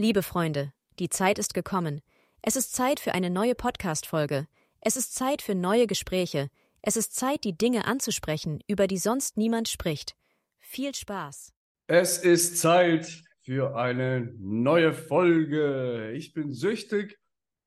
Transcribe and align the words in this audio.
Liebe 0.00 0.22
Freunde, 0.22 0.72
die 0.98 1.10
Zeit 1.10 1.38
ist 1.38 1.52
gekommen. 1.52 2.00
Es 2.40 2.56
ist 2.56 2.72
Zeit 2.72 3.00
für 3.00 3.12
eine 3.12 3.28
neue 3.28 3.54
Podcast-Folge. 3.54 4.46
Es 4.80 4.96
ist 4.96 5.14
Zeit 5.14 5.42
für 5.42 5.54
neue 5.54 5.86
Gespräche. 5.86 6.48
Es 6.80 6.96
ist 6.96 7.14
Zeit, 7.14 7.44
die 7.44 7.52
Dinge 7.52 7.84
anzusprechen, 7.84 8.64
über 8.66 8.86
die 8.86 8.96
sonst 8.96 9.36
niemand 9.36 9.68
spricht. 9.68 10.16
Viel 10.58 10.94
Spaß. 10.94 11.52
Es 11.86 12.16
ist 12.16 12.56
Zeit 12.56 13.22
für 13.42 13.76
eine 13.76 14.32
neue 14.38 14.94
Folge. 14.94 16.12
Ich 16.12 16.32
bin 16.32 16.54
süchtig, 16.54 17.18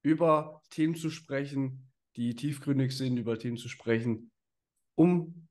über 0.01 0.63
Themen 0.71 0.95
zu 0.95 1.11
sprechen, 1.11 1.91
die 2.15 2.33
tiefgründig 2.33 2.97
sind, 2.97 3.17
über 3.17 3.37
Themen 3.37 3.57
zu 3.57 3.69
sprechen, 3.69 4.31
um 4.95 5.47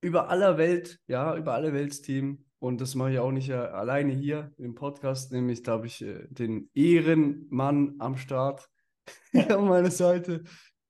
über 0.00 0.30
aller 0.30 0.56
Welt, 0.56 1.00
ja, 1.06 1.36
über 1.36 1.52
alle 1.52 1.74
Weltsthemen 1.74 2.45
und 2.58 2.80
das 2.80 2.94
mache 2.94 3.12
ich 3.12 3.18
auch 3.18 3.32
nicht 3.32 3.50
äh, 3.50 3.54
alleine 3.54 4.12
hier 4.12 4.52
im 4.56 4.74
Podcast, 4.74 5.32
nämlich 5.32 5.62
da 5.62 5.72
habe 5.72 5.86
ich 5.86 6.02
äh, 6.02 6.26
den 6.28 6.70
Ehrenmann 6.74 7.96
am 7.98 8.16
Start 8.16 8.68
an 9.34 9.66
meiner 9.66 9.90
Seite, 9.90 10.44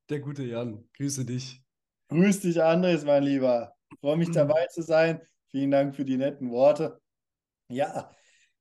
der 0.09 0.21
gute 0.21 0.45
Jan. 0.45 0.89
Grüße 0.97 1.25
dich. 1.25 1.63
Grüß 2.09 2.41
dich, 2.41 2.63
Andres, 2.63 3.05
mein 3.05 3.25
Lieber. 3.25 3.75
Freue 4.01 4.17
mich 4.17 4.31
dabei 4.31 4.67
zu 4.71 4.83
sein. 4.83 5.21
Vielen 5.51 5.71
Dank 5.71 5.97
für 5.97 6.05
die 6.05 6.17
netten 6.17 6.51
Worte. 6.51 7.01
Ja, 7.69 8.11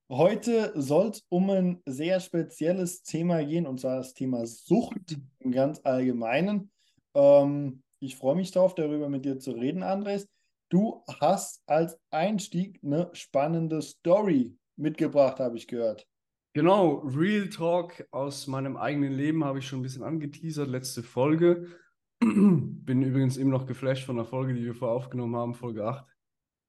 heute 0.10 0.72
soll 0.76 1.10
es 1.10 1.24
um 1.30 1.49
ein 1.52 1.82
sehr 1.85 2.20
spezielles 2.20 3.04
Thema 3.04 3.44
gehen, 3.44 3.68
und 3.68 3.80
zwar 3.80 3.98
das 3.98 4.13
Thema 4.13 4.48
Sucht 4.48 5.18
im 5.40 5.52
ganz 5.52 5.80
Allgemeinen. 5.84 6.72
Ähm, 7.13 7.84
ich 7.99 8.16
freue 8.16 8.35
mich 8.35 8.52
darauf, 8.52 8.74
darüber 8.74 9.10
mit 9.10 9.26
dir 9.26 9.38
zu 9.38 9.52
reden, 9.52 9.84
Andres. 9.84 10.27
Du 10.70 11.04
hast 11.20 11.62
als 11.68 12.00
Einstieg 12.10 12.80
eine 12.84 13.10
spannende 13.14 13.82
Story 13.82 14.58
mitgebracht, 14.76 15.40
habe 15.40 15.58
ich 15.58 15.68
gehört. 15.68 16.08
Genau, 16.54 17.00
Real 17.00 17.50
Talk 17.50 18.08
aus 18.12 18.48
meinem 18.48 18.78
eigenen 18.78 19.14
Leben 19.14 19.44
habe 19.44 19.60
ich 19.60 19.68
schon 19.68 19.80
ein 19.80 19.84
bisschen 19.84 20.04
angeteasert, 20.04 20.70
letzte 20.70 21.04
Folge. 21.04 21.68
Bin 22.20 23.02
übrigens 23.02 23.38
eben 23.38 23.49
noch 23.49 23.68
geflasht 23.68 24.05
von 24.05 24.16
der 24.16 24.26
Folge, 24.26 24.54
die 24.54 24.63
wir 24.63 24.74
vorher 24.74 24.96
aufgenommen 24.96 25.36
haben, 25.36 25.54
Folge 25.54 25.86
8. 25.86 26.05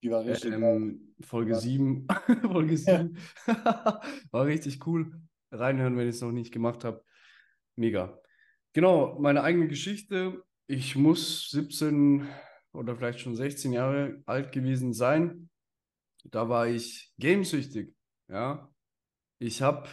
Die 0.02 0.11
war 0.11 0.24
richtig 0.24 0.52
ähm, 0.52 1.14
Folge 1.20 1.52
ja. 1.52 1.58
7. 1.58 2.06
Folge 2.42 2.77
7. 2.77 3.17
Ja. 3.47 4.00
war 4.30 4.47
richtig 4.47 4.86
cool. 4.86 5.20
Reinhören, 5.52 5.97
wenn 5.97 6.08
ich 6.08 6.17
es 6.17 6.20
noch 6.20 6.33
nicht 6.33 6.52
gemacht 6.52 6.84
habe. 6.84 7.02
Mega. 7.77 8.20
Genau, 8.72 9.19
meine 9.20 9.42
eigene 9.42 9.69
Geschichte. 9.69 10.42
Ich 10.67 10.97
muss 10.97 11.50
17, 11.50 12.27
oder 12.77 12.96
vielleicht 12.96 13.20
schon 13.20 13.36
16 13.36 13.72
Jahre 13.72 14.22
alt 14.27 14.52
gewesen 14.52 14.92
sein. 14.92 15.48
Da 16.24 16.48
war 16.48 16.66
ich 16.66 17.12
gamesüchtig. 17.18 17.94
Ja, 18.28 18.70
ich 19.38 19.62
habe 19.62 19.88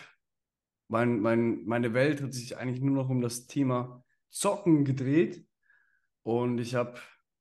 mein, 0.88 1.20
mein, 1.20 1.64
meine 1.66 1.94
Welt 1.94 2.22
hat 2.22 2.34
sich 2.34 2.58
eigentlich 2.58 2.82
nur 2.82 2.96
noch 2.96 3.10
um 3.10 3.22
das 3.22 3.48
Thema 3.48 4.04
Zocken 4.30 4.86
gedreht 4.86 5.46
und 6.24 6.60
ich 6.60 6.76
habe 6.76 7.00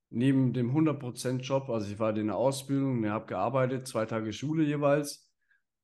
neben 0.09 0.53
dem 0.53 0.71
100% 0.71 1.39
Job, 1.39 1.69
also 1.69 1.91
ich 1.91 1.97
war 1.97 2.15
in 2.15 2.27
der 2.27 2.35
Ausbildung, 2.35 3.03
ich 3.03 3.09
habe 3.09 3.25
gearbeitet, 3.25 3.87
zwei 3.87 4.05
Tage 4.05 4.31
Schule 4.31 4.63
jeweils, 4.63 5.31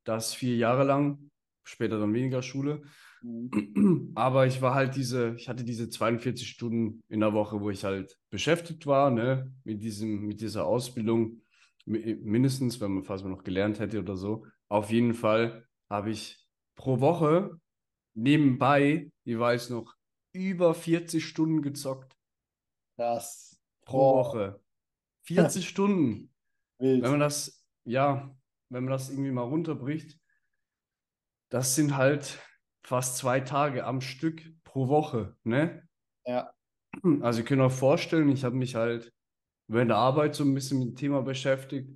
das 0.04 0.34
vier 0.34 0.56
Jahre 0.56 0.84
lang, 0.84 1.32
später 1.64 2.00
dann 2.00 2.14
weniger 2.14 2.44
Schule 2.44 2.84
Mhm. 3.22 4.12
Aber 4.16 4.48
ich 4.48 4.62
war 4.62 4.74
halt 4.74 4.96
diese, 4.96 5.36
ich 5.36 5.50
hatte 5.50 5.64
diese 5.64 5.90
42 5.90 6.48
Stunden 6.48 7.02
in 7.10 7.20
der 7.20 7.34
Woche, 7.34 7.60
wo 7.62 7.70
ich 7.70 7.84
halt 7.84 8.18
beschäftigt 8.30 8.86
war, 8.88 9.12
ne, 9.12 9.54
mit 9.64 9.82
diesem, 9.82 10.26
mit 10.26 10.42
dieser 10.42 10.66
Ausbildung, 10.66 11.42
mindestens, 11.86 12.80
wenn 12.82 12.92
man, 12.92 13.04
falls 13.04 13.24
man 13.24 13.32
noch 13.32 13.44
gelernt 13.44 13.80
hätte 13.80 14.00
oder 14.00 14.16
so. 14.16 14.46
Auf 14.68 14.92
jeden 14.92 15.14
Fall 15.14 15.66
habe 15.90 16.12
ich 16.12 16.46
pro 16.76 17.00
Woche 17.00 17.60
nebenbei 18.14 19.12
jeweils 19.24 19.70
noch 19.70 19.96
über 20.32 20.74
40 20.74 21.26
Stunden 21.26 21.62
gezockt. 21.62 22.16
Das. 22.98 23.60
Pro 23.86 24.18
Woche. 24.18 24.62
40 25.24 25.68
Stunden. 25.68 26.32
Wild. 26.78 27.04
Wenn 27.04 27.12
man 27.12 27.20
das, 27.20 27.66
ja, 27.86 28.36
wenn 28.70 28.84
man 28.84 28.92
das 28.92 29.10
irgendwie 29.10 29.32
mal 29.32 29.42
runterbricht, 29.44 30.20
das 31.50 31.76
sind 31.76 31.98
halt 31.98 32.40
fast 32.84 33.18
zwei 33.18 33.40
Tage 33.40 33.86
am 33.86 34.02
Stück 34.02 34.42
pro 34.64 34.88
Woche, 34.88 35.36
ne? 35.44 35.88
Ja. 36.26 36.52
Also 37.22 37.42
ihr 37.42 37.46
könnt 37.46 37.62
euch 37.62 37.74
vorstellen, 37.74 38.30
ich 38.30 38.44
habe 38.44 38.56
mich 38.56 38.76
halt 38.76 39.14
während 39.68 39.92
der 39.92 39.98
Arbeit 39.98 40.36
so 40.36 40.44
ein 40.44 40.54
bisschen 40.54 40.80
mit 40.80 40.90
dem 40.90 40.96
Thema 40.96 41.22
beschäftigt. 41.22 41.92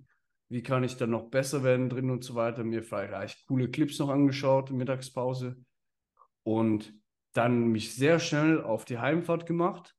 Wie 0.49 0.61
kann 0.61 0.83
ich 0.83 0.97
dann 0.97 1.09
noch 1.09 1.29
besser 1.29 1.63
werden 1.63 1.89
drin 1.89 2.11
und 2.11 2.23
so 2.23 2.35
weiter. 2.35 2.63
Mir 2.63 2.83
vielleicht 2.83 3.47
coole 3.47 3.69
Clips 3.69 3.97
noch 3.99 4.09
angeschaut 4.09 4.69
in 4.69 4.77
Mittagspause. 4.77 5.57
Und 6.43 6.93
dann 7.33 7.69
mich 7.69 7.95
sehr 7.95 8.19
schnell 8.19 8.61
auf 8.61 8.85
die 8.85 8.99
Heimfahrt 8.99 9.47
gemacht, 9.47 9.95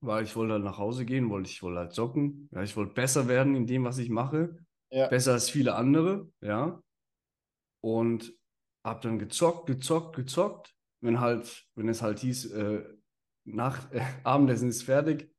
weil 0.00 0.22
ich 0.22 0.36
wollte 0.36 0.52
halt 0.52 0.64
nach 0.64 0.78
Hause 0.78 1.04
gehen, 1.04 1.30
wollte 1.30 1.50
ich 1.50 1.62
wollte 1.62 1.80
halt 1.80 1.92
zocken. 1.92 2.48
Ja, 2.52 2.62
ich 2.62 2.76
wollte 2.76 2.94
besser 2.94 3.26
werden 3.26 3.56
in 3.56 3.66
dem, 3.66 3.84
was 3.84 3.98
ich 3.98 4.10
mache. 4.10 4.56
Ja. 4.90 5.08
Besser 5.08 5.32
als 5.32 5.50
viele 5.50 5.74
andere, 5.74 6.30
ja. 6.40 6.80
Und 7.80 8.32
hab 8.84 9.00
dann 9.00 9.18
gezockt, 9.18 9.66
gezockt, 9.66 10.14
gezockt. 10.14 10.74
Wenn 11.00 11.20
halt, 11.20 11.66
wenn 11.74 11.88
es 11.88 12.02
halt 12.02 12.20
hieß, 12.20 12.52
äh, 12.52 12.84
nach 13.44 13.90
äh, 13.92 14.02
Abendessen 14.22 14.68
ist 14.68 14.82
fertig, 14.82 15.30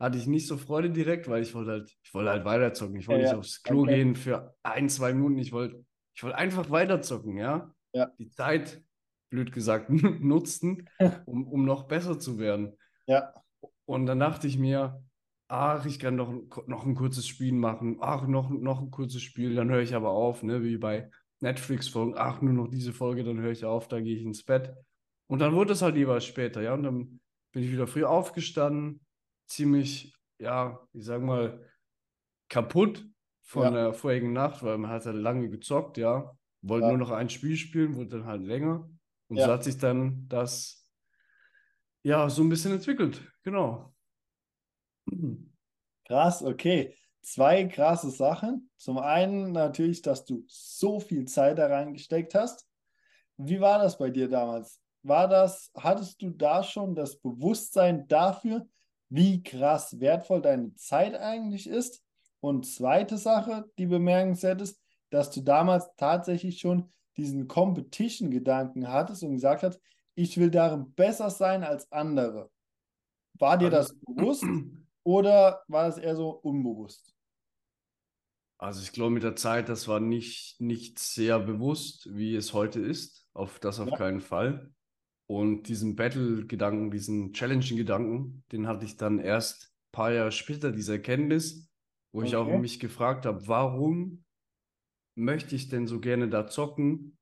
hatte 0.00 0.18
ich 0.18 0.26
nicht 0.26 0.46
so 0.46 0.56
Freude 0.56 0.90
direkt, 0.90 1.28
weil 1.28 1.42
ich 1.42 1.54
wollte 1.54 1.70
halt, 1.70 1.96
ich 2.02 2.14
wollte 2.14 2.30
halt 2.30 2.44
weiterzocken. 2.44 2.96
Ich 2.96 3.08
wollte 3.08 3.22
ja, 3.22 3.26
nicht 3.26 3.32
ja. 3.32 3.38
aufs 3.38 3.62
Klo 3.62 3.82
okay. 3.82 3.96
gehen 3.96 4.16
für 4.16 4.54
ein, 4.62 4.88
zwei 4.88 5.12
Minuten. 5.12 5.38
Ich 5.38 5.52
wollte, 5.52 5.84
ich 6.14 6.22
wollte 6.22 6.36
einfach 6.36 6.70
weiterzocken, 6.70 7.36
ja. 7.36 7.72
ja. 7.92 8.10
Die 8.18 8.28
Zeit, 8.28 8.82
blöd 9.30 9.52
gesagt, 9.52 9.90
nutzen, 10.20 10.88
um, 11.26 11.46
um 11.46 11.64
noch 11.64 11.84
besser 11.84 12.18
zu 12.18 12.38
werden. 12.38 12.76
Ja. 13.06 13.32
Und 13.86 14.06
dann 14.06 14.20
dachte 14.20 14.46
ich 14.46 14.58
mir, 14.58 15.02
ach, 15.48 15.84
ich 15.86 15.98
kann 15.98 16.16
doch 16.16 16.32
noch 16.66 16.86
ein 16.86 16.94
kurzes 16.94 17.26
Spiel 17.26 17.52
machen, 17.52 17.98
ach, 18.00 18.26
noch, 18.26 18.50
noch 18.50 18.80
ein 18.80 18.90
kurzes 18.90 19.22
Spiel, 19.22 19.54
dann 19.54 19.70
höre 19.70 19.82
ich 19.82 19.94
aber 19.94 20.10
auf, 20.10 20.42
ne, 20.42 20.62
wie 20.62 20.78
bei 20.78 21.10
Netflix-Folgen, 21.40 22.14
ach, 22.16 22.40
nur 22.40 22.52
noch 22.52 22.68
diese 22.68 22.92
Folge, 22.92 23.24
dann 23.24 23.40
höre 23.40 23.52
ich 23.52 23.64
auf, 23.64 23.88
dann 23.88 24.04
gehe 24.04 24.16
ich 24.16 24.22
ins 24.22 24.44
Bett. 24.44 24.74
Und 25.26 25.40
dann 25.40 25.54
wurde 25.54 25.72
es 25.72 25.82
halt 25.82 25.94
lieber 25.94 26.20
später, 26.20 26.62
ja. 26.62 26.74
Und 26.74 26.82
dann 26.82 27.20
bin 27.52 27.62
ich 27.62 27.72
wieder 27.72 27.86
früh 27.86 28.04
aufgestanden, 28.04 29.04
ziemlich, 29.46 30.14
ja, 30.38 30.86
ich 30.92 31.04
sag 31.04 31.22
mal, 31.22 31.68
kaputt 32.48 33.06
von 33.42 33.64
ja. 33.64 33.70
der 33.70 33.94
vorigen 33.94 34.32
Nacht, 34.32 34.62
weil 34.62 34.78
man 34.78 34.90
hat 34.90 35.06
halt 35.06 35.16
lange 35.16 35.48
gezockt, 35.50 35.96
ja. 35.98 36.36
Wollte 36.62 36.86
ja. 36.86 36.92
nur 36.92 36.98
noch 36.98 37.10
ein 37.10 37.28
Spiel 37.28 37.56
spielen, 37.56 37.94
wurde 37.96 38.10
dann 38.10 38.26
halt 38.26 38.42
länger. 38.42 38.88
Und 39.28 39.36
ja. 39.36 39.46
so 39.46 39.52
hat 39.52 39.64
sich 39.64 39.78
dann 39.78 40.26
das, 40.28 40.90
ja, 42.02 42.28
so 42.30 42.42
ein 42.42 42.48
bisschen 42.48 42.72
entwickelt, 42.72 43.22
genau. 43.42 43.94
Krass, 46.06 46.42
okay 46.42 46.94
zwei 47.24 47.64
krasse 47.64 48.10
Sachen. 48.10 48.70
Zum 48.76 48.98
einen 48.98 49.52
natürlich, 49.52 50.02
dass 50.02 50.24
du 50.24 50.44
so 50.46 51.00
viel 51.00 51.24
Zeit 51.26 51.58
da 51.58 51.66
reingesteckt 51.66 52.34
hast. 52.34 52.66
Wie 53.36 53.60
war 53.60 53.78
das 53.78 53.98
bei 53.98 54.10
dir 54.10 54.28
damals? 54.28 54.80
War 55.02 55.28
das, 55.28 55.70
hattest 55.76 56.22
du 56.22 56.30
da 56.30 56.62
schon 56.62 56.94
das 56.94 57.16
Bewusstsein 57.16 58.06
dafür, 58.08 58.66
wie 59.08 59.42
krass 59.42 60.00
wertvoll 60.00 60.40
deine 60.40 60.74
Zeit 60.76 61.14
eigentlich 61.14 61.68
ist? 61.68 62.02
Und 62.40 62.66
zweite 62.66 63.16
Sache, 63.16 63.64
die 63.78 63.86
bemerkenswert 63.86 64.60
ist, 64.60 64.80
dass 65.10 65.30
du 65.30 65.40
damals 65.40 65.88
tatsächlich 65.96 66.58
schon 66.58 66.90
diesen 67.16 67.48
Competition-Gedanken 67.48 68.88
hattest 68.88 69.22
und 69.22 69.32
gesagt 69.32 69.62
hast, 69.62 69.80
ich 70.14 70.38
will 70.38 70.50
darin 70.50 70.92
besser 70.94 71.30
sein 71.30 71.64
als 71.64 71.90
andere. 71.90 72.50
War 73.34 73.58
dir 73.58 73.70
das 73.70 73.94
bewusst 74.00 74.44
oder 75.02 75.62
war 75.68 75.86
das 75.86 75.98
eher 75.98 76.16
so 76.16 76.30
unbewusst? 76.30 77.13
Also 78.64 78.80
ich 78.80 78.92
glaube 78.92 79.12
mit 79.12 79.22
der 79.22 79.36
Zeit, 79.36 79.68
das 79.68 79.88
war 79.88 80.00
nicht, 80.00 80.58
nicht 80.58 80.98
sehr 80.98 81.38
bewusst, 81.38 82.08
wie 82.14 82.34
es 82.34 82.54
heute 82.54 82.80
ist. 82.80 83.28
Auf 83.34 83.58
das 83.58 83.78
auf 83.78 83.90
ja. 83.90 83.96
keinen 83.96 84.22
Fall. 84.22 84.72
Und 85.26 85.68
diesen 85.68 85.96
Battle-Gedanken, 85.96 86.90
diesen 86.90 87.34
Challenging-Gedanken, 87.34 88.42
den 88.52 88.66
hatte 88.66 88.86
ich 88.86 88.96
dann 88.96 89.18
erst 89.18 89.64
ein 89.66 89.92
paar 89.92 90.12
Jahre 90.12 90.32
später, 90.32 90.72
diese 90.72 90.94
Erkenntnis, 90.94 91.68
wo 92.12 92.20
okay. 92.20 92.28
ich 92.28 92.36
auch 92.36 92.58
mich 92.58 92.80
gefragt 92.80 93.26
habe, 93.26 93.46
warum 93.46 94.24
möchte 95.14 95.54
ich 95.54 95.68
denn 95.68 95.86
so 95.86 96.00
gerne 96.00 96.30
da 96.30 96.46
zocken 96.46 97.18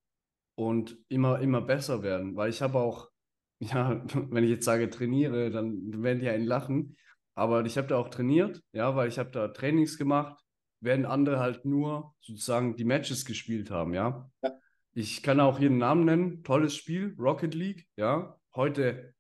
und 0.54 0.96
immer, 1.08 1.40
immer 1.40 1.60
besser 1.60 2.04
werden? 2.04 2.36
Weil 2.36 2.50
ich 2.50 2.62
habe 2.62 2.78
auch, 2.78 3.10
ja, 3.60 4.00
wenn 4.30 4.44
ich 4.44 4.50
jetzt 4.50 4.64
sage 4.64 4.90
trainiere, 4.90 5.50
dann 5.50 6.04
werden 6.04 6.20
die 6.20 6.28
einen 6.28 6.46
lachen. 6.46 6.96
Aber 7.34 7.64
ich 7.64 7.76
habe 7.78 7.88
da 7.88 7.96
auch 7.96 8.10
trainiert, 8.10 8.62
ja, 8.72 8.94
weil 8.94 9.08
ich 9.08 9.18
habe 9.18 9.30
da 9.30 9.48
Trainings 9.48 9.98
gemacht 9.98 10.41
werden 10.82 11.06
andere 11.06 11.38
halt 11.38 11.64
nur 11.64 12.14
sozusagen 12.20 12.76
die 12.76 12.84
Matches 12.84 13.24
gespielt 13.24 13.70
haben, 13.70 13.94
ja. 13.94 14.30
ja. 14.42 14.58
Ich 14.94 15.22
kann 15.22 15.40
auch 15.40 15.58
hier 15.58 15.68
einen 15.70 15.78
Namen 15.78 16.04
nennen, 16.04 16.42
tolles 16.44 16.76
Spiel, 16.76 17.14
Rocket 17.18 17.54
League, 17.54 17.86
ja. 17.96 18.36
Heute 18.54 19.14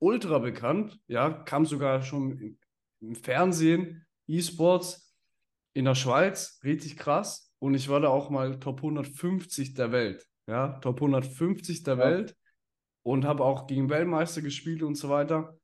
ultra 0.00 0.38
bekannt, 0.38 1.00
ja, 1.06 1.30
kam 1.30 1.64
sogar 1.64 2.02
schon 2.02 2.38
im, 2.38 2.58
im 3.00 3.14
Fernsehen, 3.14 4.06
E-Sports 4.26 5.14
in 5.72 5.84
der 5.86 5.94
Schweiz, 5.94 6.60
richtig 6.64 6.96
krass. 6.96 7.52
und 7.60 7.74
ich 7.74 7.88
war 7.88 8.00
da 8.00 8.08
auch 8.08 8.30
mal 8.30 8.58
Top 8.60 8.78
150 8.78 9.74
der 9.74 9.90
Welt. 9.92 10.26
Ja, 10.46 10.78
Top 10.80 10.96
150 10.96 11.82
der 11.82 11.94
Ja. 11.96 12.04
Welt 12.04 12.36
und 13.02 13.24
habe 13.24 13.44
auch 13.44 13.66
gegen 13.66 13.88
Weltmeister 13.90 14.42
gespielt 14.42 14.82
und 14.82 14.94
so 14.96 15.08
weiter. 15.08 15.58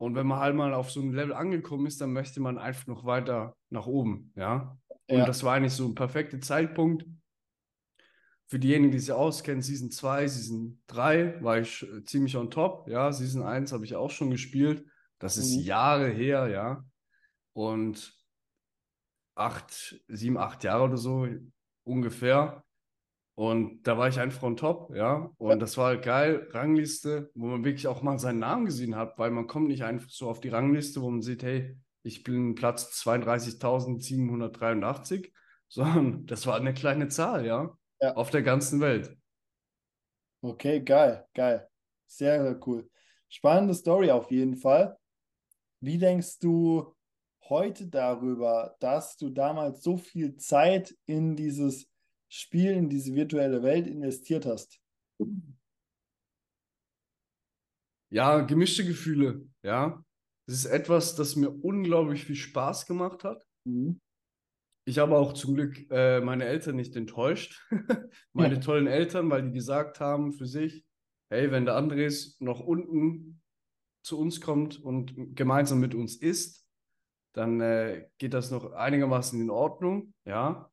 Und 0.00 0.14
wenn 0.14 0.26
man 0.26 0.38
halt 0.40 0.56
mal 0.56 0.72
auf 0.72 0.90
so 0.90 1.00
ein 1.00 1.12
Level 1.12 1.34
angekommen 1.34 1.84
ist, 1.86 2.00
dann 2.00 2.12
möchte 2.14 2.40
man 2.40 2.56
einfach 2.56 2.86
noch 2.86 3.04
weiter 3.04 3.54
nach 3.68 3.86
oben, 3.86 4.32
ja. 4.34 4.78
Und 5.08 5.18
Ja. 5.18 5.26
das 5.26 5.44
war 5.44 5.54
eigentlich 5.54 5.74
so 5.74 5.86
ein 5.86 5.94
perfekter 5.94 6.40
Zeitpunkt. 6.40 7.04
Für 8.46 8.58
diejenigen, 8.58 8.92
die 8.92 8.98
sich 8.98 9.12
auskennen, 9.12 9.60
Season 9.60 9.90
2, 9.90 10.26
Season 10.26 10.80
3 10.86 11.42
war 11.42 11.58
ich 11.58 11.82
äh, 11.82 12.02
ziemlich 12.04 12.36
on 12.36 12.50
top, 12.50 12.88
ja. 12.88 13.12
Season 13.12 13.42
1 13.42 13.72
habe 13.72 13.84
ich 13.84 13.94
auch 13.94 14.10
schon 14.10 14.30
gespielt. 14.30 14.86
Das 15.18 15.36
ist 15.36 15.54
Mhm. 15.56 15.62
Jahre 15.64 16.08
her, 16.08 16.48
ja. 16.48 16.84
Und 17.52 18.16
acht, 19.34 20.00
sieben, 20.08 20.38
acht 20.38 20.64
Jahre 20.64 20.84
oder 20.84 20.96
so 20.96 21.28
ungefähr. 21.84 22.64
Und 23.40 23.84
da 23.84 23.96
war 23.96 24.06
ich 24.06 24.20
einfach 24.20 24.42
on 24.42 24.58
top, 24.58 24.94
ja. 24.94 25.32
Und 25.38 25.60
das 25.60 25.78
war 25.78 25.86
halt 25.86 26.04
geil, 26.04 26.46
Rangliste, 26.50 27.30
wo 27.34 27.46
man 27.46 27.64
wirklich 27.64 27.86
auch 27.86 28.02
mal 28.02 28.18
seinen 28.18 28.40
Namen 28.40 28.66
gesehen 28.66 28.96
hat, 28.96 29.18
weil 29.18 29.30
man 29.30 29.46
kommt 29.46 29.68
nicht 29.68 29.82
einfach 29.82 30.10
so 30.10 30.28
auf 30.28 30.40
die 30.40 30.50
Rangliste, 30.50 31.00
wo 31.00 31.10
man 31.10 31.22
sieht, 31.22 31.42
hey, 31.42 31.74
ich 32.02 32.22
bin 32.22 32.54
Platz 32.54 33.02
32.783, 33.02 35.32
sondern 35.68 36.26
das 36.26 36.46
war 36.46 36.56
eine 36.56 36.74
kleine 36.74 37.08
Zahl, 37.08 37.46
ja, 37.46 37.74
Ja. 38.02 38.14
auf 38.14 38.28
der 38.28 38.42
ganzen 38.42 38.80
Welt. 38.80 39.16
Okay, 40.42 40.82
geil, 40.82 41.26
geil. 41.32 41.66
Sehr, 42.06 42.42
sehr 42.42 42.60
cool. 42.66 42.90
Spannende 43.30 43.72
Story 43.72 44.10
auf 44.10 44.30
jeden 44.30 44.56
Fall. 44.56 44.98
Wie 45.80 45.96
denkst 45.96 46.40
du 46.40 46.94
heute 47.48 47.86
darüber, 47.86 48.76
dass 48.80 49.16
du 49.16 49.30
damals 49.30 49.82
so 49.82 49.96
viel 49.96 50.36
Zeit 50.36 50.94
in 51.06 51.36
dieses 51.36 51.89
Spiel, 52.32 52.70
in 52.72 52.88
diese 52.88 53.14
virtuelle 53.14 53.62
Welt 53.62 53.86
investiert 53.86 54.46
hast? 54.46 54.80
Ja, 58.12 58.40
gemischte 58.40 58.84
Gefühle, 58.84 59.46
ja. 59.62 60.04
Das 60.46 60.56
ist 60.56 60.66
etwas, 60.66 61.14
das 61.16 61.36
mir 61.36 61.50
unglaublich 61.50 62.24
viel 62.24 62.36
Spaß 62.36 62.86
gemacht 62.86 63.24
hat. 63.24 63.46
Mhm. 63.64 64.00
Ich 64.86 64.98
habe 64.98 65.16
auch 65.16 65.34
zum 65.34 65.54
Glück 65.54 65.90
äh, 65.90 66.20
meine 66.20 66.44
Eltern 66.46 66.76
nicht 66.76 66.96
enttäuscht. 66.96 67.60
Meine 68.32 68.54
Ja. 68.54 68.60
tollen 68.60 68.86
Eltern, 68.86 69.30
weil 69.30 69.42
die 69.42 69.52
gesagt 69.52 70.00
haben 70.00 70.32
für 70.32 70.46
sich, 70.46 70.84
hey, 71.30 71.50
wenn 71.52 71.66
der 71.66 71.76
Andres 71.76 72.40
noch 72.40 72.60
unten 72.60 73.42
zu 74.02 74.18
uns 74.18 74.40
kommt 74.40 74.82
und 74.82 75.36
gemeinsam 75.36 75.78
mit 75.80 75.94
uns 75.94 76.16
isst, 76.16 76.66
dann 77.34 77.60
äh, 77.60 78.08
geht 78.18 78.34
das 78.34 78.50
noch 78.50 78.72
einigermaßen 78.72 79.40
in 79.40 79.50
Ordnung, 79.50 80.14
ja. 80.24 80.69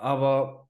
Aber 0.00 0.68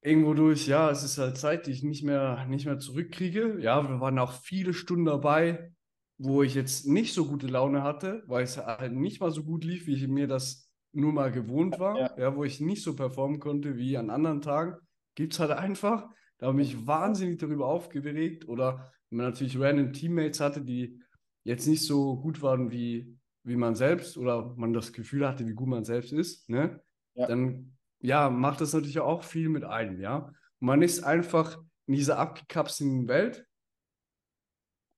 irgendwo 0.00 0.34
durch, 0.34 0.66
ja, 0.66 0.90
es 0.90 1.02
ist 1.02 1.18
halt 1.18 1.36
Zeit, 1.38 1.66
die 1.66 1.70
ich 1.72 1.82
nicht 1.82 2.02
mehr, 2.02 2.46
nicht 2.46 2.66
mehr 2.66 2.78
zurückkriege. 2.78 3.58
Ja, 3.60 3.88
wir 3.88 4.00
waren 4.00 4.18
auch 4.18 4.32
viele 4.32 4.74
Stunden 4.74 5.04
dabei, 5.04 5.72
wo 6.18 6.42
ich 6.42 6.54
jetzt 6.54 6.86
nicht 6.86 7.14
so 7.14 7.26
gute 7.26 7.46
Laune 7.46 7.82
hatte, 7.82 8.22
weil 8.26 8.44
es 8.44 8.56
halt 8.56 8.92
nicht 8.92 9.20
mal 9.20 9.30
so 9.30 9.44
gut 9.44 9.64
lief, 9.64 9.86
wie 9.86 9.94
ich 9.94 10.08
mir 10.08 10.26
das 10.26 10.70
nur 10.92 11.12
mal 11.12 11.30
gewohnt 11.32 11.78
war, 11.78 11.98
Ja. 11.98 12.18
ja, 12.18 12.36
wo 12.36 12.44
ich 12.44 12.60
nicht 12.60 12.82
so 12.82 12.94
performen 12.94 13.38
konnte 13.40 13.76
wie 13.76 13.96
an 13.96 14.10
anderen 14.10 14.40
Tagen. 14.42 14.76
Gibt 15.14 15.32
es 15.32 15.40
halt 15.40 15.50
einfach. 15.52 16.08
Da 16.38 16.48
habe 16.48 16.60
ich 16.60 16.74
mich 16.74 16.86
wahnsinnig 16.86 17.38
darüber 17.38 17.66
aufgeregt. 17.66 18.48
Oder 18.48 18.92
wenn 19.08 19.18
man 19.18 19.26
natürlich 19.26 19.58
random 19.58 19.92
Teammates 19.92 20.40
hatte, 20.40 20.62
die 20.62 21.00
jetzt 21.44 21.66
nicht 21.66 21.84
so 21.86 22.16
gut 22.16 22.42
waren 22.42 22.70
wie, 22.70 23.16
wie 23.44 23.56
man 23.56 23.74
selbst 23.74 24.16
oder 24.16 24.54
man 24.56 24.72
das 24.72 24.92
Gefühl 24.92 25.26
hatte, 25.26 25.46
wie 25.46 25.54
gut 25.54 25.68
man 25.68 25.84
selbst 25.84 26.12
ist, 26.12 26.48
ne? 26.48 26.80
Ja. 27.14 27.26
Dann 27.26 27.71
ja, 28.02 28.28
macht 28.30 28.60
das 28.60 28.72
natürlich 28.72 29.00
auch 29.00 29.22
viel 29.22 29.48
mit 29.48 29.64
einem, 29.64 30.00
ja. 30.00 30.32
Man 30.60 30.82
ist 30.82 31.02
einfach 31.02 31.58
in 31.86 31.94
dieser 31.94 32.18
abgekapselten 32.18 33.08
Welt 33.08 33.46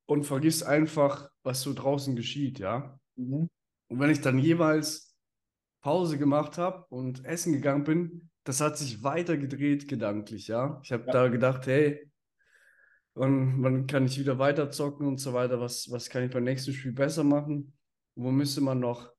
und 0.06 0.24
vergisst 0.24 0.64
einfach, 0.64 1.30
was 1.42 1.62
so 1.62 1.72
draußen 1.72 2.16
geschieht, 2.16 2.58
ja. 2.58 2.98
Mhm. 3.16 3.48
Und 3.88 4.00
wenn 4.00 4.10
ich 4.10 4.20
dann 4.20 4.38
jeweils 4.38 5.14
Pause 5.82 6.18
gemacht 6.18 6.56
habe 6.58 6.86
und 6.88 7.24
essen 7.24 7.52
gegangen 7.52 7.84
bin, 7.84 8.30
das 8.44 8.60
hat 8.60 8.76
sich 8.76 9.02
weiter 9.02 9.36
gedreht 9.36 9.86
gedanklich, 9.86 10.48
ja. 10.48 10.80
Ich 10.82 10.92
habe 10.92 11.04
Ja. 11.06 11.12
da 11.12 11.28
gedacht, 11.28 11.66
hey, 11.66 12.10
wann, 13.14 13.62
wann 13.62 13.86
kann 13.86 14.06
ich 14.06 14.18
wieder 14.18 14.38
weiter 14.38 14.70
zocken 14.70 15.06
und 15.06 15.18
so 15.18 15.32
weiter? 15.34 15.60
Was, 15.60 15.90
was 15.90 16.08
kann 16.08 16.24
ich 16.24 16.30
beim 16.30 16.44
nächsten 16.44 16.72
Spiel 16.72 16.92
besser 16.92 17.24
machen? 17.24 17.76
Wo 18.16 18.30
müsste 18.30 18.60
man 18.60 18.80
noch 18.80 19.10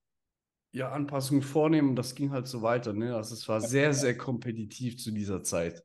ja, 0.76 0.92
Anpassungen 0.92 1.42
vornehmen? 1.42 1.90
Und 1.90 1.96
das 1.96 2.16
ging 2.16 2.32
halt 2.32 2.48
so 2.48 2.62
weiter, 2.62 2.92
ne? 2.92 3.16
Also 3.16 3.34
es 3.34 3.48
war 3.48 3.62
sehr, 3.62 3.94
sehr 3.94 4.18
kompetitiv 4.18 4.98
zu 4.98 5.12
dieser 5.12 5.42
Zeit. 5.42 5.82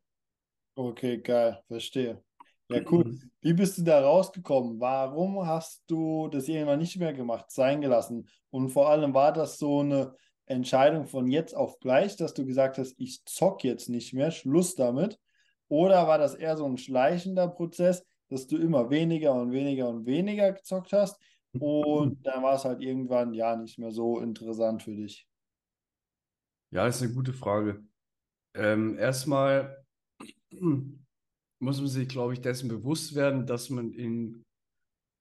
Okay, 0.75 1.19
geil, 1.19 1.63
verstehe. 1.69 2.23
Ja, 2.69 2.83
cool. 2.91 3.17
Wie 3.41 3.53
bist 3.53 3.79
du 3.79 3.83
da 3.83 4.01
rausgekommen? 4.01 4.81
Warum 4.81 5.47
hast 5.47 5.85
du 5.87 6.29
das 6.29 6.49
irgendwann 6.49 6.81
nicht 6.81 6.99
mehr 6.99 7.13
gemacht, 7.13 7.51
sein 7.51 7.81
gelassen? 7.81 8.29
Und 8.51 8.71
vor 8.71 8.91
allem 8.91 9.15
war 9.15 9.33
das 9.33 9.59
so 9.59 9.81
eine 9.81 10.15
Entscheidung 10.47 11.07
von 11.07 11.29
jetzt 11.29 11.55
auf 11.55 11.79
gleich, 11.79 12.17
dass 12.17 12.35
du 12.35 12.45
gesagt 12.45 12.77
hast, 12.79 12.95
ich 12.99 13.25
zock 13.25 13.63
jetzt 13.63 13.89
nicht 13.89 14.13
mehr, 14.13 14.33
Schluss 14.33 14.75
damit? 14.75 15.21
Oder 15.69 16.09
war 16.09 16.19
das 16.19 16.35
eher 16.35 16.57
so 16.57 16.65
ein 16.65 16.79
schleichender 16.79 17.47
Prozess, 17.47 18.05
dass 18.29 18.49
du 18.49 18.57
immer 18.57 18.91
weniger 18.91 19.35
und 19.35 19.53
weniger 19.53 19.89
und 19.89 20.07
weniger 20.07 20.53
gezockt 20.53 20.93
hast 20.93 21.17
und 21.53 22.19
dann 22.27 22.43
war 22.43 22.55
es 22.55 22.65
halt 22.65 22.81
irgendwann 22.81 23.35
ja 23.35 23.57
nicht 23.57 23.79
mehr 23.79 23.93
so 23.93 24.21
interessant 24.21 24.83
für 24.83 24.95
dich? 24.95 25.27
Ja, 26.73 26.87
ist 26.87 27.03
eine 27.03 27.13
gute 27.13 27.33
Frage. 27.33 27.85
Ähm, 28.55 28.99
erstmal 28.99 29.85
muss 30.51 31.79
man 31.79 31.89
sich, 31.89 32.09
glaube 32.09 32.33
ich, 32.33 32.41
dessen 32.41 32.69
bewusst 32.69 33.15
werden, 33.15 33.47
dass 33.47 33.71
man 33.71 33.93
in 33.93 34.45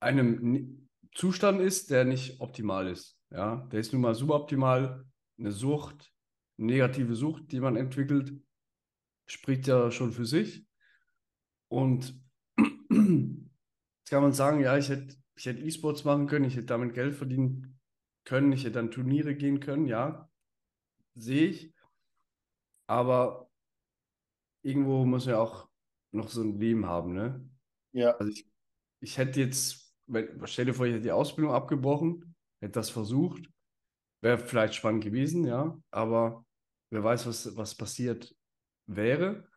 einem 0.02 0.88
Zustand 1.14 1.60
ist, 1.62 1.92
der 1.92 2.06
nicht 2.06 2.40
optimal 2.40 2.88
ist. 2.88 3.18
Ja, 3.32 3.68
der 3.72 3.80
ist 3.80 3.94
nun 3.94 4.02
mal 4.02 4.16
suboptimal. 4.16 5.06
Eine 5.38 5.52
Sucht, 5.52 6.14
eine 6.58 6.68
negative 6.68 7.16
Sucht, 7.16 7.52
die 7.52 7.60
man 7.60 7.76
entwickelt, 7.76 8.34
spricht 9.28 9.68
ja 9.68 9.92
schon 9.92 10.12
für 10.12 10.26
sich. 10.26 10.66
Und 11.72 12.20
jetzt 12.58 14.10
kann 14.10 14.24
man 14.24 14.34
sagen, 14.34 14.60
ja, 14.62 14.78
ich 14.78 14.90
hätte, 14.90 15.16
ich 15.40 15.46
hätte 15.46 15.62
E-Sports 15.62 16.04
machen 16.04 16.28
können, 16.28 16.44
ich 16.44 16.58
hätte 16.58 16.66
damit 16.66 16.94
Geld 16.94 17.16
verdienen 17.16 17.80
können, 18.26 18.52
ich 18.52 18.66
hätte 18.66 18.80
an 18.80 18.92
Turniere 18.92 19.36
gehen 19.36 19.62
können, 19.62 19.86
ja, 19.86 20.30
sehe 21.16 21.48
ich. 21.48 21.74
Aber 22.88 23.50
irgendwo 24.62 25.06
muss 25.06 25.26
man 25.26 25.36
ja 25.36 25.40
auch 25.42 25.70
noch 26.12 26.28
so 26.30 26.42
ein 26.42 26.60
Leben 26.60 26.86
haben, 26.86 27.14
ne? 27.14 27.50
Ja, 27.94 28.18
Also 28.18 28.34
ich, 28.34 28.46
ich 29.00 29.18
hätte 29.18 29.40
jetzt, 29.40 29.96
stell 30.44 30.66
dir 30.66 30.74
vor, 30.74 30.86
ich 30.86 30.94
hätte 30.94 31.04
die 31.04 31.12
Ausbildung 31.14 31.54
abgebrochen, 31.54 32.36
hätte 32.60 32.74
das 32.74 32.90
versucht, 32.90 33.50
wäre 34.22 34.38
vielleicht 34.38 34.76
spannend 34.76 35.06
gewesen, 35.06 35.46
ja, 35.46 35.80
aber 35.90 36.46
wer 36.90 37.02
weiß, 37.02 37.28
was, 37.28 37.56
was 37.56 37.76
passiert 37.76 38.36
wäre. 38.88 39.48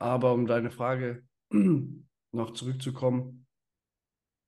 Aber 0.00 0.32
um 0.32 0.46
deine 0.46 0.72
Frage 0.72 1.24
noch 2.32 2.52
zurückzukommen, 2.54 3.41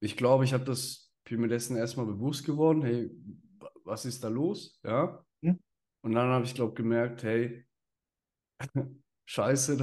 ich 0.04 0.16
glaube, 0.16 0.44
ich 0.44 0.52
habe 0.52 0.64
das 0.64 1.12
bin 1.24 1.40
mir 1.40 1.48
dessen 1.48 1.76
erstmal 1.76 2.06
bewusst 2.06 2.44
geworden, 2.44 2.82
hey, 2.82 3.10
wa- 3.58 3.70
was 3.84 4.04
ist 4.04 4.22
da 4.22 4.28
los, 4.28 4.78
ja? 4.84 5.24
Hm. 5.42 5.58
Und 6.02 6.12
dann 6.12 6.28
habe 6.28 6.44
ich, 6.44 6.54
glaube 6.54 6.74
gemerkt, 6.74 7.22
hey, 7.22 7.66
scheiße, 9.26 9.78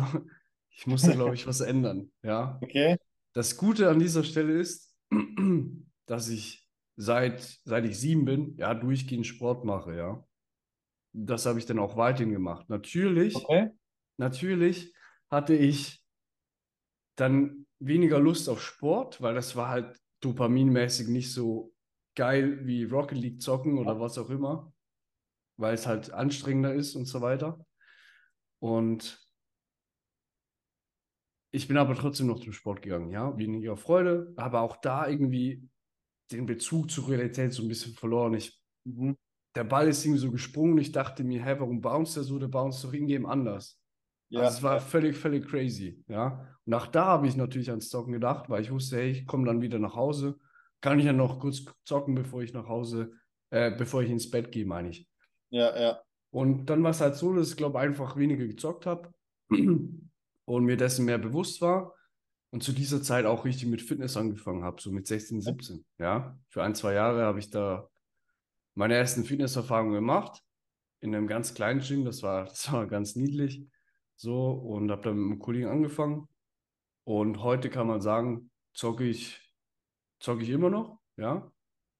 ich 0.69 0.87
muss 0.87 1.01
da, 1.03 1.13
glaube 1.13 1.35
ich, 1.35 1.47
was 1.47 1.61
ändern, 1.61 2.11
ja? 2.23 2.59
okay. 2.61 2.97
Das 3.33 3.57
Gute 3.57 3.89
an 3.89 3.99
dieser 3.99 4.23
Stelle 4.23 4.59
ist, 4.59 4.95
dass 6.05 6.29
ich 6.29 6.67
seit, 6.97 7.41
seit 7.63 7.85
ich 7.85 7.99
sieben 7.99 8.25
bin, 8.25 8.55
ja, 8.57 8.73
durchgehend 8.75 9.25
Sport 9.25 9.65
mache, 9.65 9.95
ja. 9.95 10.23
Das 11.13 11.45
habe 11.45 11.59
ich 11.59 11.65
dann 11.65 11.79
auch 11.79 11.97
weiterhin 11.97 12.31
gemacht. 12.31 12.69
Natürlich, 12.69 13.35
Okay. 13.35 13.71
natürlich 14.17 14.93
hatte 15.29 15.55
ich 15.55 16.03
dann 17.15 17.65
weniger 17.79 18.19
Lust 18.19 18.47
auf 18.49 18.61
Sport, 18.61 19.21
weil 19.21 19.33
das 19.35 19.55
war 19.55 19.69
halt 19.69 19.99
dopaminmäßig 20.21 21.07
nicht 21.07 21.31
so 21.33 21.73
geil 22.15 22.65
wie 22.65 22.83
Rocket 22.83 23.17
League 23.17 23.41
zocken 23.41 23.77
oder 23.77 23.99
was 23.99 24.17
auch 24.17 24.29
immer, 24.29 24.73
weil 25.57 25.73
es 25.73 25.87
halt 25.87 26.11
anstrengender 26.11 26.73
ist 26.73 26.95
und 26.95 27.05
so 27.05 27.21
weiter. 27.21 27.65
Und 28.59 29.19
ich 31.51 31.67
bin 31.67 31.77
aber 31.77 31.95
trotzdem 31.95 32.27
noch 32.27 32.39
zum 32.39 32.53
Sport 32.53 32.81
gegangen, 32.81 33.09
ja, 33.09 33.37
weniger 33.37 33.75
Freude, 33.75 34.33
aber 34.37 34.61
auch 34.61 34.77
da 34.77 35.07
irgendwie 35.07 35.67
den 36.31 36.45
Bezug 36.45 36.89
zur 36.89 37.09
Realität 37.09 37.53
so 37.53 37.63
ein 37.63 37.67
bisschen 37.67 37.93
verloren. 37.93 38.35
Ich, 38.35 38.61
Mhm. 38.85 39.17
der 39.55 39.63
Ball 39.65 39.87
ist 39.89 40.05
irgendwie 40.05 40.21
so 40.21 40.31
gesprungen. 40.31 40.77
Ich 40.77 40.91
dachte 40.91 41.23
mir, 41.23 41.43
hä, 41.43 41.55
warum 41.59 41.81
bounce 41.81 42.13
der 42.15 42.23
so? 42.23 42.39
Der 42.39 42.47
bounce 42.47 42.81
doch 42.83 42.93
in-game 42.93 43.25
anders. 43.25 43.80
Ja, 44.31 44.41
Also 44.41 44.57
es 44.57 44.63
war 44.63 44.79
völlig, 44.79 45.17
völlig 45.17 45.47
crazy, 45.47 46.03
ja. 46.07 46.47
Und 46.65 46.73
auch 46.73 46.87
da 46.87 47.05
habe 47.05 47.27
ich 47.27 47.35
natürlich 47.35 47.69
ans 47.69 47.89
Zocken 47.89 48.13
gedacht, 48.13 48.49
weil 48.49 48.61
ich 48.61 48.71
wusste, 48.71 48.97
hey, 48.97 49.11
ich 49.11 49.25
komme 49.25 49.45
dann 49.45 49.61
wieder 49.61 49.79
nach 49.79 49.95
Hause. 49.95 50.37
Kann 50.79 50.99
ich 50.99 51.05
ja 51.05 51.13
noch 51.13 51.39
kurz 51.39 51.65
zocken, 51.85 52.15
bevor 52.15 52.41
ich 52.41 52.53
nach 52.53 52.67
Hause, 52.67 53.11
äh, 53.49 53.71
bevor 53.71 54.01
ich 54.03 54.09
ins 54.09 54.29
Bett 54.31 54.51
gehe, 54.51 54.65
meine 54.65 54.89
ich. 54.89 55.07
ja, 55.49 55.79
ja. 55.79 56.01
Und 56.31 56.67
dann 56.67 56.81
war 56.83 56.91
es 56.91 57.01
halt 57.01 57.15
so, 57.15 57.33
dass 57.33 57.49
ich 57.49 57.57
glaube 57.57 57.79
einfach 57.79 58.15
weniger 58.15 58.47
gezockt 58.47 58.85
habe 58.85 59.13
und 59.49 60.63
mir 60.63 60.77
dessen 60.77 61.05
mehr 61.05 61.17
bewusst 61.17 61.61
war 61.61 61.93
und 62.51 62.63
zu 62.63 62.71
dieser 62.71 63.01
Zeit 63.01 63.25
auch 63.25 63.43
richtig 63.45 63.67
mit 63.69 63.81
Fitness 63.81 64.15
angefangen 64.17 64.63
habe, 64.63 64.81
so 64.81 64.91
mit 64.91 65.07
16, 65.07 65.41
17. 65.41 65.85
Ja, 65.99 66.37
für 66.49 66.63
ein, 66.63 66.75
zwei 66.75 66.93
Jahre 66.93 67.23
habe 67.23 67.39
ich 67.39 67.49
da 67.49 67.89
meine 68.75 68.95
ersten 68.95 69.25
Fitnesserfahrungen 69.25 69.93
gemacht 69.93 70.41
in 71.01 71.15
einem 71.15 71.27
ganz 71.27 71.53
kleinen 71.53 71.81
Gym. 71.81 72.05
Das 72.05 72.23
war, 72.23 72.45
das 72.49 72.71
war 72.71 72.87
ganz 72.87 73.15
niedlich. 73.15 73.65
So 74.21 74.51
und 74.51 74.91
habe 74.91 75.01
dann 75.01 75.17
mit 75.17 75.31
einem 75.31 75.39
Kollegen 75.39 75.67
angefangen. 75.67 76.27
Und 77.07 77.41
heute 77.41 77.71
kann 77.71 77.87
man 77.87 78.01
sagen, 78.01 78.51
zocke 78.71 79.03
ich, 79.03 79.51
zocke 80.19 80.43
ich 80.43 80.49
immer 80.49 80.69
noch. 80.69 81.01
Ja, 81.17 81.51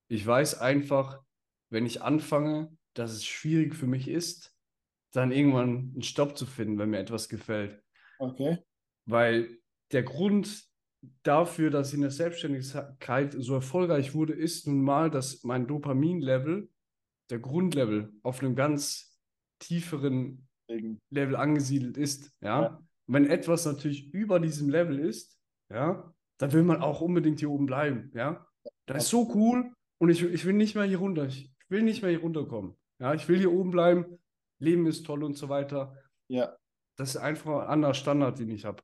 ich 0.08 0.26
weiß 0.26 0.60
einfach, 0.62 1.24
wenn 1.72 1.88
ich 1.88 2.04
anfange, 2.04 2.78
dass 2.94 3.12
es 3.12 3.26
schwierig 3.26 3.74
für 3.74 3.88
mich 3.88 4.08
ist, 4.08 4.56
dann 5.12 5.32
irgendwann 5.32 5.94
einen 5.94 6.04
Stopp 6.04 6.38
zu 6.38 6.46
finden, 6.46 6.78
wenn 6.78 6.92
mir 6.92 7.00
etwas 7.00 7.28
gefällt. 7.28 7.82
Okay. 8.20 8.60
Weil 9.08 9.58
der 9.92 10.04
Grund 10.04 10.64
dafür, 11.24 11.72
dass 11.72 11.88
ich 11.88 11.96
in 11.96 12.02
der 12.02 12.12
Selbstständigkeit 12.12 13.34
so 13.36 13.56
erfolgreich 13.56 14.14
wurde, 14.14 14.34
ist 14.34 14.68
nun 14.68 14.84
mal, 14.84 15.10
dass 15.10 15.44
mein 15.44 15.66
Dopamin-Level, 15.66 16.70
der 17.32 17.40
Grundlevel, 17.40 18.14
auf 18.22 18.42
einem 18.42 18.56
ganz 18.56 19.20
tieferen 19.58 20.48
Level 21.10 21.36
angesiedelt 21.36 21.98
ist. 21.98 22.32
Ja? 22.42 22.62
ja. 22.62 22.80
wenn 23.08 23.26
etwas 23.30 23.66
natürlich 23.66 24.14
über 24.14 24.40
diesem 24.40 24.70
Level 24.70 25.00
ist, 25.00 25.38
ja, 25.70 26.14
dann 26.38 26.54
will 26.54 26.64
man 26.64 26.82
auch 26.82 27.02
unbedingt 27.02 27.40
hier 27.40 27.52
oben 27.52 27.66
bleiben. 27.66 28.12
Ja, 28.14 28.46
das 28.86 29.04
ist 29.04 29.10
so 29.10 29.32
cool 29.36 29.72
und 30.00 30.10
ich, 30.10 30.24
ich 30.24 30.46
will 30.46 30.54
nicht 30.54 30.76
mehr 30.76 30.86
hier 30.86 31.00
runter. 31.00 31.26
Ich 31.26 31.52
will 31.70 31.84
nicht 31.84 32.02
mehr 32.02 32.12
hier 32.12 32.22
runterkommen. 32.22 32.76
Ja, 33.00 33.14
ich 33.14 33.28
will 33.28 33.38
hier 33.38 33.52
oben 33.52 33.72
bleiben. 33.72 34.20
Leben 34.60 34.86
ist 34.86 35.06
toll 35.06 35.24
und 35.24 35.38
so 35.38 35.50
weiter. 35.50 35.96
Ja. 36.28 36.56
Das 36.98 37.16
ist 37.16 37.18
einfach 37.18 37.64
ein 37.64 37.68
anderer 37.68 37.94
Standard, 37.94 38.40
den 38.40 38.50
ich 38.50 38.66
habe. 38.66 38.84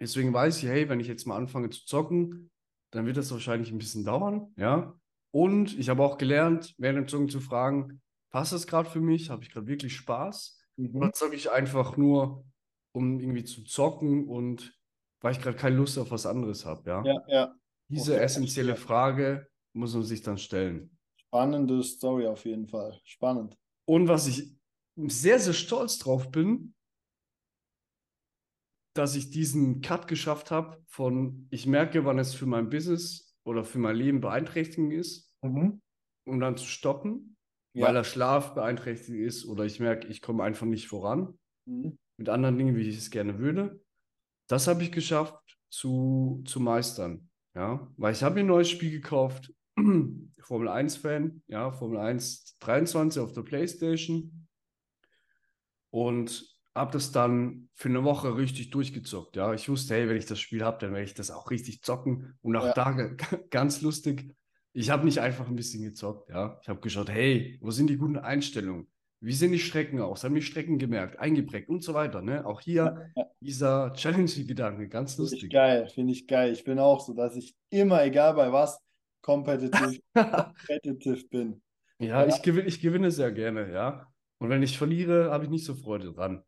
Deswegen 0.00 0.32
weiß 0.32 0.58
ich, 0.58 0.68
hey, 0.68 0.88
wenn 0.88 1.00
ich 1.00 1.08
jetzt 1.08 1.26
mal 1.26 1.36
anfange 1.36 1.70
zu 1.70 1.84
zocken, 1.84 2.50
dann 2.90 3.06
wird 3.06 3.16
das 3.16 3.32
wahrscheinlich 3.32 3.70
ein 3.70 3.78
bisschen 3.78 4.04
dauern, 4.04 4.52
ja. 4.56 4.94
Und 5.30 5.78
ich 5.78 5.88
habe 5.88 6.02
auch 6.02 6.18
gelernt, 6.18 6.74
während 6.76 6.98
dem 6.98 7.08
Zocken 7.08 7.28
zu 7.28 7.40
fragen, 7.40 8.02
passt 8.30 8.52
das 8.52 8.66
gerade 8.66 8.90
für 8.90 9.00
mich? 9.00 9.30
Habe 9.30 9.42
ich 9.42 9.50
gerade 9.50 9.66
wirklich 9.66 9.96
Spaß? 9.96 10.61
Mhm. 10.76 10.96
Oder 10.96 11.12
zocke 11.12 11.36
ich 11.36 11.50
einfach 11.50 11.96
nur, 11.96 12.44
um 12.92 13.20
irgendwie 13.20 13.44
zu 13.44 13.64
zocken 13.64 14.28
und 14.28 14.78
weil 15.20 15.32
ich 15.32 15.40
gerade 15.40 15.56
keine 15.56 15.76
Lust 15.76 15.98
auf 15.98 16.10
was 16.10 16.26
anderes 16.26 16.64
habe, 16.64 16.88
ja? 16.88 17.04
Ja, 17.04 17.24
ja. 17.28 17.54
Diese 17.88 18.14
okay, 18.14 18.22
essentielle 18.22 18.76
Frage 18.76 19.48
muss 19.74 19.94
man 19.94 20.02
sich 20.02 20.22
dann 20.22 20.38
stellen. 20.38 20.98
Spannende 21.16 21.82
Story 21.82 22.26
auf 22.26 22.44
jeden 22.44 22.66
Fall. 22.66 22.98
Spannend. 23.04 23.56
Und 23.86 24.08
was 24.08 24.26
ich 24.26 24.54
sehr, 24.96 25.38
sehr 25.38 25.52
stolz 25.52 25.98
drauf 25.98 26.30
bin, 26.30 26.74
dass 28.94 29.14
ich 29.14 29.30
diesen 29.30 29.80
Cut 29.80 30.06
geschafft 30.06 30.50
habe 30.50 30.82
von, 30.86 31.46
ich 31.50 31.66
merke, 31.66 32.04
wann 32.04 32.18
es 32.18 32.34
für 32.34 32.46
mein 32.46 32.68
Business 32.68 33.34
oder 33.44 33.64
für 33.64 33.78
mein 33.78 33.96
Leben 33.96 34.20
beeinträchtigend 34.20 34.92
ist, 34.92 35.32
mhm. 35.42 35.80
um 36.26 36.40
dann 36.40 36.56
zu 36.56 36.66
stoppen, 36.66 37.31
ja. 37.74 37.86
weil 37.86 37.94
der 37.94 38.04
Schlaf 38.04 38.54
beeinträchtigt 38.54 39.18
ist 39.18 39.46
oder 39.46 39.64
ich 39.64 39.80
merke, 39.80 40.08
ich 40.08 40.22
komme 40.22 40.44
einfach 40.44 40.66
nicht 40.66 40.88
voran 40.88 41.38
mhm. 41.64 41.98
mit 42.16 42.28
anderen 42.28 42.58
Dingen, 42.58 42.76
wie 42.76 42.88
ich 42.88 42.98
es 42.98 43.10
gerne 43.10 43.38
würde. 43.38 43.80
Das 44.48 44.66
habe 44.66 44.82
ich 44.82 44.92
geschafft 44.92 45.38
zu, 45.70 46.42
zu 46.46 46.60
meistern. 46.60 47.28
Ja, 47.54 47.86
weil 47.96 48.12
ich 48.12 48.22
habe 48.22 48.36
mir 48.36 48.40
ein 48.40 48.46
neues 48.46 48.70
Spiel 48.70 48.90
gekauft, 48.90 49.52
Formel 49.76 50.68
1-Fan, 50.68 51.42
ja, 51.48 51.70
Formel 51.70 51.98
1 51.98 52.56
23 52.60 53.20
auf 53.20 53.32
der 53.32 53.42
Playstation 53.42 54.48
und 55.90 56.52
habe 56.74 56.92
das 56.92 57.12
dann 57.12 57.68
für 57.74 57.90
eine 57.90 58.04
Woche 58.04 58.36
richtig 58.36 58.70
durchgezockt. 58.70 59.36
Ja, 59.36 59.52
ich 59.52 59.68
wusste, 59.68 59.94
hey, 59.94 60.08
wenn 60.08 60.16
ich 60.16 60.26
das 60.26 60.40
Spiel 60.40 60.64
habe, 60.64 60.78
dann 60.78 60.92
werde 60.92 61.04
ich 61.04 61.14
das 61.14 61.30
auch 61.30 61.50
richtig 61.50 61.82
zocken. 61.82 62.34
Und 62.40 62.56
auch 62.56 62.64
ja. 62.64 62.72
da 62.72 62.92
ganz 63.50 63.82
lustig, 63.82 64.34
ich 64.72 64.90
habe 64.90 65.04
nicht 65.04 65.18
einfach 65.18 65.48
ein 65.48 65.56
bisschen 65.56 65.82
gezockt. 65.82 66.30
Ja, 66.30 66.58
ich 66.62 66.68
habe 66.68 66.80
geschaut, 66.80 67.10
hey, 67.10 67.58
wo 67.60 67.70
sind 67.70 67.88
die 67.88 67.96
guten 67.96 68.18
Einstellungen? 68.18 68.88
Wie 69.20 69.32
sehen 69.32 69.52
die 69.52 69.58
Strecken 69.58 70.00
aus? 70.00 70.24
Haben 70.24 70.34
die 70.34 70.42
Strecken 70.42 70.78
gemerkt, 70.78 71.18
eingeprägt 71.18 71.68
und 71.68 71.84
so 71.84 71.94
weiter. 71.94 72.22
Ne? 72.22 72.44
Auch 72.44 72.60
hier 72.60 73.12
ja. 73.14 73.24
dieser 73.40 73.92
Challenge-Gedanke, 73.92 74.88
ganz 74.88 75.16
lustig. 75.16 75.40
Finde 75.40 75.46
ich 75.46 75.52
geil, 75.52 75.88
finde 75.88 76.12
ich 76.12 76.26
geil. 76.26 76.52
Ich 76.52 76.64
bin 76.64 76.78
auch 76.80 77.00
so, 77.00 77.14
dass 77.14 77.36
ich 77.36 77.54
immer, 77.70 78.04
egal 78.04 78.34
bei 78.34 78.50
was, 78.50 78.80
competitive, 79.20 80.00
competitive 80.14 81.28
bin. 81.28 81.62
Ja, 82.00 82.22
ja, 82.22 82.26
Ich, 82.26 82.42
gewinne, 82.42 82.66
ich 82.66 82.80
gewinne 82.80 83.12
sehr 83.12 83.30
gerne, 83.30 83.72
ja. 83.72 84.08
Und 84.38 84.48
wenn 84.48 84.62
ich 84.62 84.76
verliere, 84.76 85.30
habe 85.30 85.44
ich 85.44 85.50
nicht 85.50 85.64
so 85.64 85.76
Freude 85.76 86.12
dran 86.12 86.42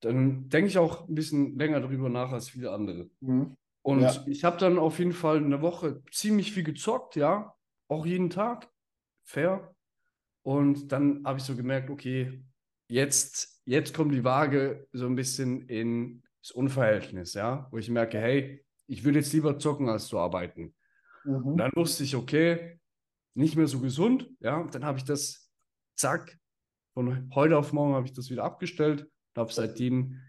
dann 0.00 0.48
denke 0.48 0.68
ich 0.68 0.78
auch 0.78 1.08
ein 1.08 1.14
bisschen 1.14 1.58
länger 1.58 1.80
darüber 1.80 2.08
nach 2.08 2.32
als 2.32 2.50
viele 2.50 2.70
andere. 2.70 3.08
Mhm. 3.20 3.56
Und 3.82 4.00
ja. 4.00 4.24
ich 4.26 4.44
habe 4.44 4.58
dann 4.58 4.78
auf 4.78 4.98
jeden 4.98 5.12
Fall 5.12 5.38
eine 5.38 5.62
Woche 5.62 6.02
ziemlich 6.10 6.52
viel 6.52 6.64
gezockt, 6.64 7.16
ja, 7.16 7.54
auch 7.88 8.04
jeden 8.04 8.30
Tag, 8.30 8.68
fair. 9.24 9.74
Und 10.42 10.92
dann 10.92 11.24
habe 11.24 11.38
ich 11.38 11.44
so 11.44 11.56
gemerkt, 11.56 11.90
okay, 11.90 12.44
jetzt, 12.88 13.62
jetzt 13.64 13.94
kommt 13.94 14.12
die 14.12 14.24
Waage 14.24 14.86
so 14.92 15.06
ein 15.06 15.16
bisschen 15.16 15.62
ins 15.68 16.50
Unverhältnis, 16.52 17.34
ja, 17.34 17.68
wo 17.70 17.78
ich 17.78 17.88
merke, 17.88 18.18
hey, 18.18 18.64
ich 18.86 19.04
würde 19.04 19.18
jetzt 19.18 19.32
lieber 19.32 19.58
zocken 19.58 19.88
als 19.88 20.08
zu 20.08 20.18
arbeiten. 20.18 20.74
Mhm. 21.24 21.44
Und 21.44 21.56
dann 21.58 21.72
wusste 21.74 22.04
ich, 22.04 22.16
okay, 22.16 22.78
nicht 23.34 23.56
mehr 23.56 23.68
so 23.68 23.80
gesund, 23.80 24.30
ja, 24.40 24.62
dann 24.64 24.84
habe 24.84 24.98
ich 24.98 25.04
das, 25.04 25.50
zack, 25.96 26.38
von 26.94 27.30
heute 27.34 27.56
auf 27.56 27.72
morgen 27.72 27.94
habe 27.94 28.06
ich 28.06 28.12
das 28.12 28.30
wieder 28.30 28.44
abgestellt 28.44 29.08
habe 29.38 29.52
seitdem 29.52 30.20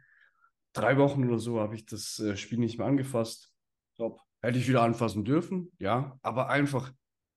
drei 0.80 0.98
Wochen 0.98 1.28
oder 1.28 1.40
so 1.40 1.60
habe 1.60 1.76
ich 1.76 1.86
das 1.86 2.20
äh, 2.20 2.38
Spiel 2.38 2.60
nicht 2.60 2.78
mehr 2.78 2.88
angefasst. 2.88 3.54
Top. 3.98 4.22
Hätte 4.42 4.58
ich 4.58 4.68
wieder 4.68 4.84
anfassen 4.84 5.26
dürfen, 5.26 5.72
ja, 5.80 6.18
aber 6.22 6.50
einfach 6.50 6.94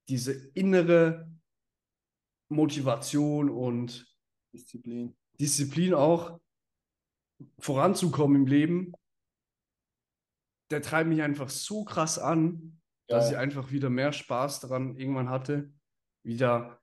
diese 0.08 0.32
innere 0.54 1.28
Motivation 2.48 3.50
und 3.50 4.06
Disziplin. 4.52 5.16
Disziplin 5.40 5.94
auch 5.94 6.38
voranzukommen 7.58 8.42
im 8.42 8.46
Leben, 8.46 8.92
der 10.70 10.82
treibt 10.82 11.08
mich 11.08 11.22
einfach 11.22 11.50
so 11.50 11.84
krass 11.84 12.18
an, 12.18 12.80
Geil. 13.08 13.18
dass 13.18 13.30
ich 13.30 13.36
einfach 13.36 13.72
wieder 13.72 13.90
mehr 13.90 14.12
Spaß 14.12 14.60
daran 14.60 14.96
irgendwann 14.96 15.28
hatte, 15.28 15.72
wieder 16.24 16.80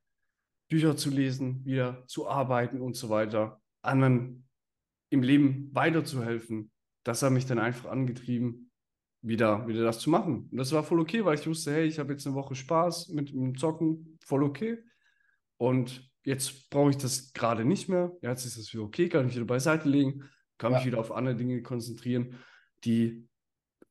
Bücher 0.70 0.98
zu 0.98 1.10
lesen, 1.10 1.64
wieder 1.66 2.06
zu 2.08 2.28
arbeiten 2.28 2.82
und 2.82 2.96
so 2.96 3.10
weiter, 3.10 3.62
anderen 3.82 4.49
im 5.10 5.24
Leben 5.24 5.70
weiterzuhelfen, 5.74 6.72
das 7.04 7.24
hat 7.24 7.32
mich 7.32 7.46
dann 7.46 7.60
einfach 7.60 7.90
angetrieben, 7.90 8.72
wieder, 9.22 9.68
wieder 9.68 9.84
das 9.84 10.00
zu 10.00 10.10
machen. 10.10 10.48
Und 10.52 10.58
das 10.58 10.72
war 10.72 10.84
voll 10.84 11.00
okay, 11.00 11.26
weil 11.26 11.38
ich 11.38 11.48
wusste, 11.48 11.72
hey, 11.72 11.86
ich 11.86 12.00
habe 12.00 12.14
jetzt 12.14 12.26
eine 12.26 12.36
Woche 12.36 12.56
Spaß 12.56 13.10
mit 13.10 13.32
dem 13.32 13.58
Zocken, 13.58 14.18
voll 14.24 14.44
okay. 14.44 14.78
Und 15.58 16.10
jetzt 16.24 16.70
brauche 16.70 16.92
ich 16.92 16.98
das 16.98 17.34
gerade 17.34 17.66
nicht 17.66 17.90
mehr. 17.90 18.16
Jetzt 18.22 18.46
ist 18.46 18.58
das 18.58 18.74
wieder 18.74 18.84
okay, 18.84 19.10
kann 19.10 19.28
ich 19.28 19.36
wieder 19.36 19.46
beiseite 19.46 19.90
legen, 19.90 20.30
kann 20.58 20.72
ja. 20.72 20.78
mich 20.78 20.88
wieder 20.88 21.00
auf 21.00 21.12
andere 21.12 21.36
Dinge 21.36 21.62
konzentrieren, 21.62 22.36
die 22.84 23.28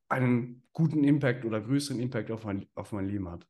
einen 0.09 0.63
guten 0.73 1.05
Impact 1.05 1.45
oder 1.45 1.61
größeren 1.61 2.01
Impact 2.01 2.31
auf 2.31 2.45
mein, 2.45 2.67
auf 2.75 2.93
mein 2.93 3.07
Leben 3.07 3.29
hat. 3.29 3.47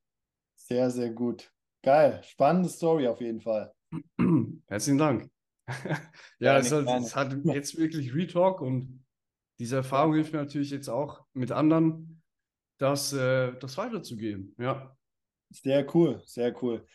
Sehr, 0.56 0.90
sehr 0.90 1.10
gut. 1.10 1.52
Geil. 1.82 2.20
Spannende 2.24 2.68
Story 2.68 3.06
auf 3.06 3.20
jeden 3.20 3.40
Fall. 3.40 3.72
Herzlichen 4.66 4.98
Dank. 4.98 5.30
ja, 6.38 6.58
es, 6.58 6.72
hat, 6.72 6.86
es 7.02 7.16
hat 7.16 7.36
jetzt 7.44 7.78
wirklich 7.78 8.14
Retalk 8.14 8.60
und 8.60 9.04
diese 9.58 9.76
Erfahrung 9.76 10.14
hilft 10.14 10.32
mir 10.32 10.40
natürlich 10.40 10.70
jetzt 10.70 10.88
auch 10.88 11.24
mit 11.32 11.52
anderen, 11.52 12.22
das, 12.78 13.12
äh, 13.12 13.52
das 13.58 13.76
weiterzugeben. 13.76 14.54
Ja. 14.58 14.96
Sehr 15.50 15.86
cool, 15.94 16.22
sehr 16.24 16.54
cool. 16.62 16.86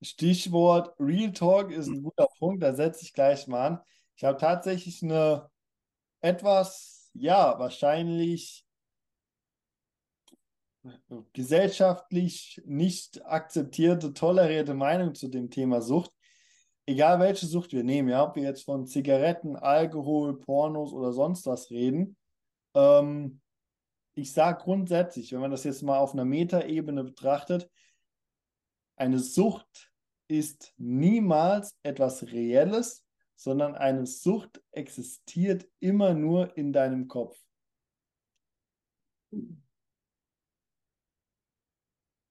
Stichwort 0.00 0.94
Real 0.98 1.32
Talk 1.32 1.70
ist 1.70 1.88
ein 1.88 2.02
guter 2.02 2.28
Punkt, 2.38 2.62
da 2.62 2.74
setze 2.74 3.02
ich 3.02 3.12
gleich 3.12 3.46
mal 3.46 3.66
an. 3.66 3.80
Ich 4.16 4.24
habe 4.24 4.38
tatsächlich 4.38 5.02
eine 5.02 5.50
etwas, 6.20 7.10
ja, 7.14 7.58
wahrscheinlich 7.58 8.64
gesellschaftlich 11.32 12.62
nicht 12.64 13.24
akzeptierte, 13.26 14.12
tolerierte 14.12 14.74
Meinung 14.74 15.14
zu 15.14 15.28
dem 15.28 15.50
Thema 15.50 15.82
Sucht 15.82 16.12
egal 16.86 17.20
welche 17.20 17.46
Sucht 17.46 17.72
wir 17.72 17.84
nehmen, 17.84 18.08
ja, 18.08 18.24
ob 18.24 18.36
wir 18.36 18.44
jetzt 18.44 18.64
von 18.64 18.86
Zigaretten, 18.86 19.56
Alkohol, 19.56 20.38
Pornos 20.38 20.92
oder 20.92 21.12
sonst 21.12 21.46
was 21.46 21.70
reden, 21.70 22.16
ähm, 22.74 23.40
ich 24.14 24.32
sage 24.32 24.62
grundsätzlich, 24.62 25.32
wenn 25.32 25.40
man 25.40 25.50
das 25.50 25.64
jetzt 25.64 25.82
mal 25.82 25.98
auf 25.98 26.14
einer 26.14 26.24
Metaebene 26.24 27.04
betrachtet, 27.04 27.70
eine 28.96 29.18
Sucht 29.18 29.92
ist 30.28 30.72
niemals 30.78 31.76
etwas 31.82 32.22
Reelles, 32.32 33.04
sondern 33.36 33.74
eine 33.74 34.06
Sucht 34.06 34.62
existiert 34.72 35.68
immer 35.80 36.14
nur 36.14 36.56
in 36.56 36.72
deinem 36.72 37.08
Kopf. 37.08 37.38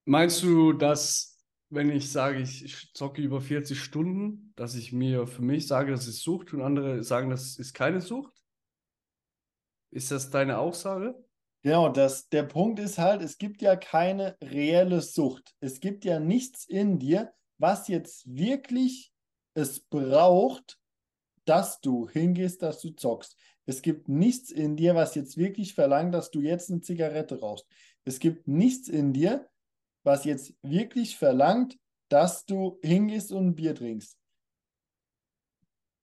Meinst 0.05 0.41
du, 0.41 0.73
dass 0.73 1.34
wenn 1.69 1.89
ich 1.89 2.11
sage, 2.11 2.39
ich 2.39 2.91
zocke 2.93 3.21
über 3.21 3.41
40 3.41 3.79
Stunden, 3.79 4.53
dass 4.55 4.75
ich 4.75 4.91
mir 4.91 5.27
für 5.27 5.41
mich 5.41 5.67
sage, 5.67 5.91
das 5.91 6.07
ist 6.07 6.21
Sucht 6.21 6.53
und 6.53 6.61
andere 6.61 7.03
sagen, 7.03 7.29
das 7.29 7.57
ist 7.57 7.73
keine 7.73 8.01
Sucht? 8.01 8.33
Ist 9.91 10.11
das 10.11 10.29
deine 10.29 10.59
Aussage? 10.59 11.15
Genau, 11.63 11.89
das, 11.89 12.29
der 12.29 12.43
Punkt 12.43 12.79
ist 12.79 12.99
halt, 12.99 13.21
es 13.21 13.37
gibt 13.37 13.61
ja 13.61 13.75
keine 13.75 14.37
reelle 14.43 15.01
Sucht. 15.01 15.55
Es 15.59 15.79
gibt 15.79 16.05
ja 16.05 16.19
nichts 16.19 16.65
in 16.65 16.99
dir, 16.99 17.33
was 17.57 17.87
jetzt 17.87 18.25
wirklich 18.27 19.11
es 19.55 19.79
braucht, 19.79 20.77
dass 21.45 21.79
du 21.79 22.07
hingehst, 22.09 22.61
dass 22.61 22.81
du 22.81 22.91
zockst. 22.91 23.35
Es 23.65 23.81
gibt 23.81 24.09
nichts 24.09 24.51
in 24.51 24.75
dir, 24.75 24.93
was 24.93 25.15
jetzt 25.15 25.37
wirklich 25.37 25.73
verlangt, 25.73 26.13
dass 26.13 26.29
du 26.29 26.41
jetzt 26.41 26.69
eine 26.69 26.81
Zigarette 26.81 27.39
rauchst. 27.39 27.65
Es 28.03 28.19
gibt 28.19 28.47
nichts 28.47 28.87
in 28.87 29.13
dir, 29.13 29.49
was 30.05 30.23
jetzt 30.25 30.53
wirklich 30.61 31.17
verlangt, 31.17 31.77
dass 32.09 32.45
du 32.45 32.79
hingehst 32.81 33.31
und 33.31 33.47
ein 33.47 33.55
Bier 33.55 33.75
trinkst. 33.75 34.17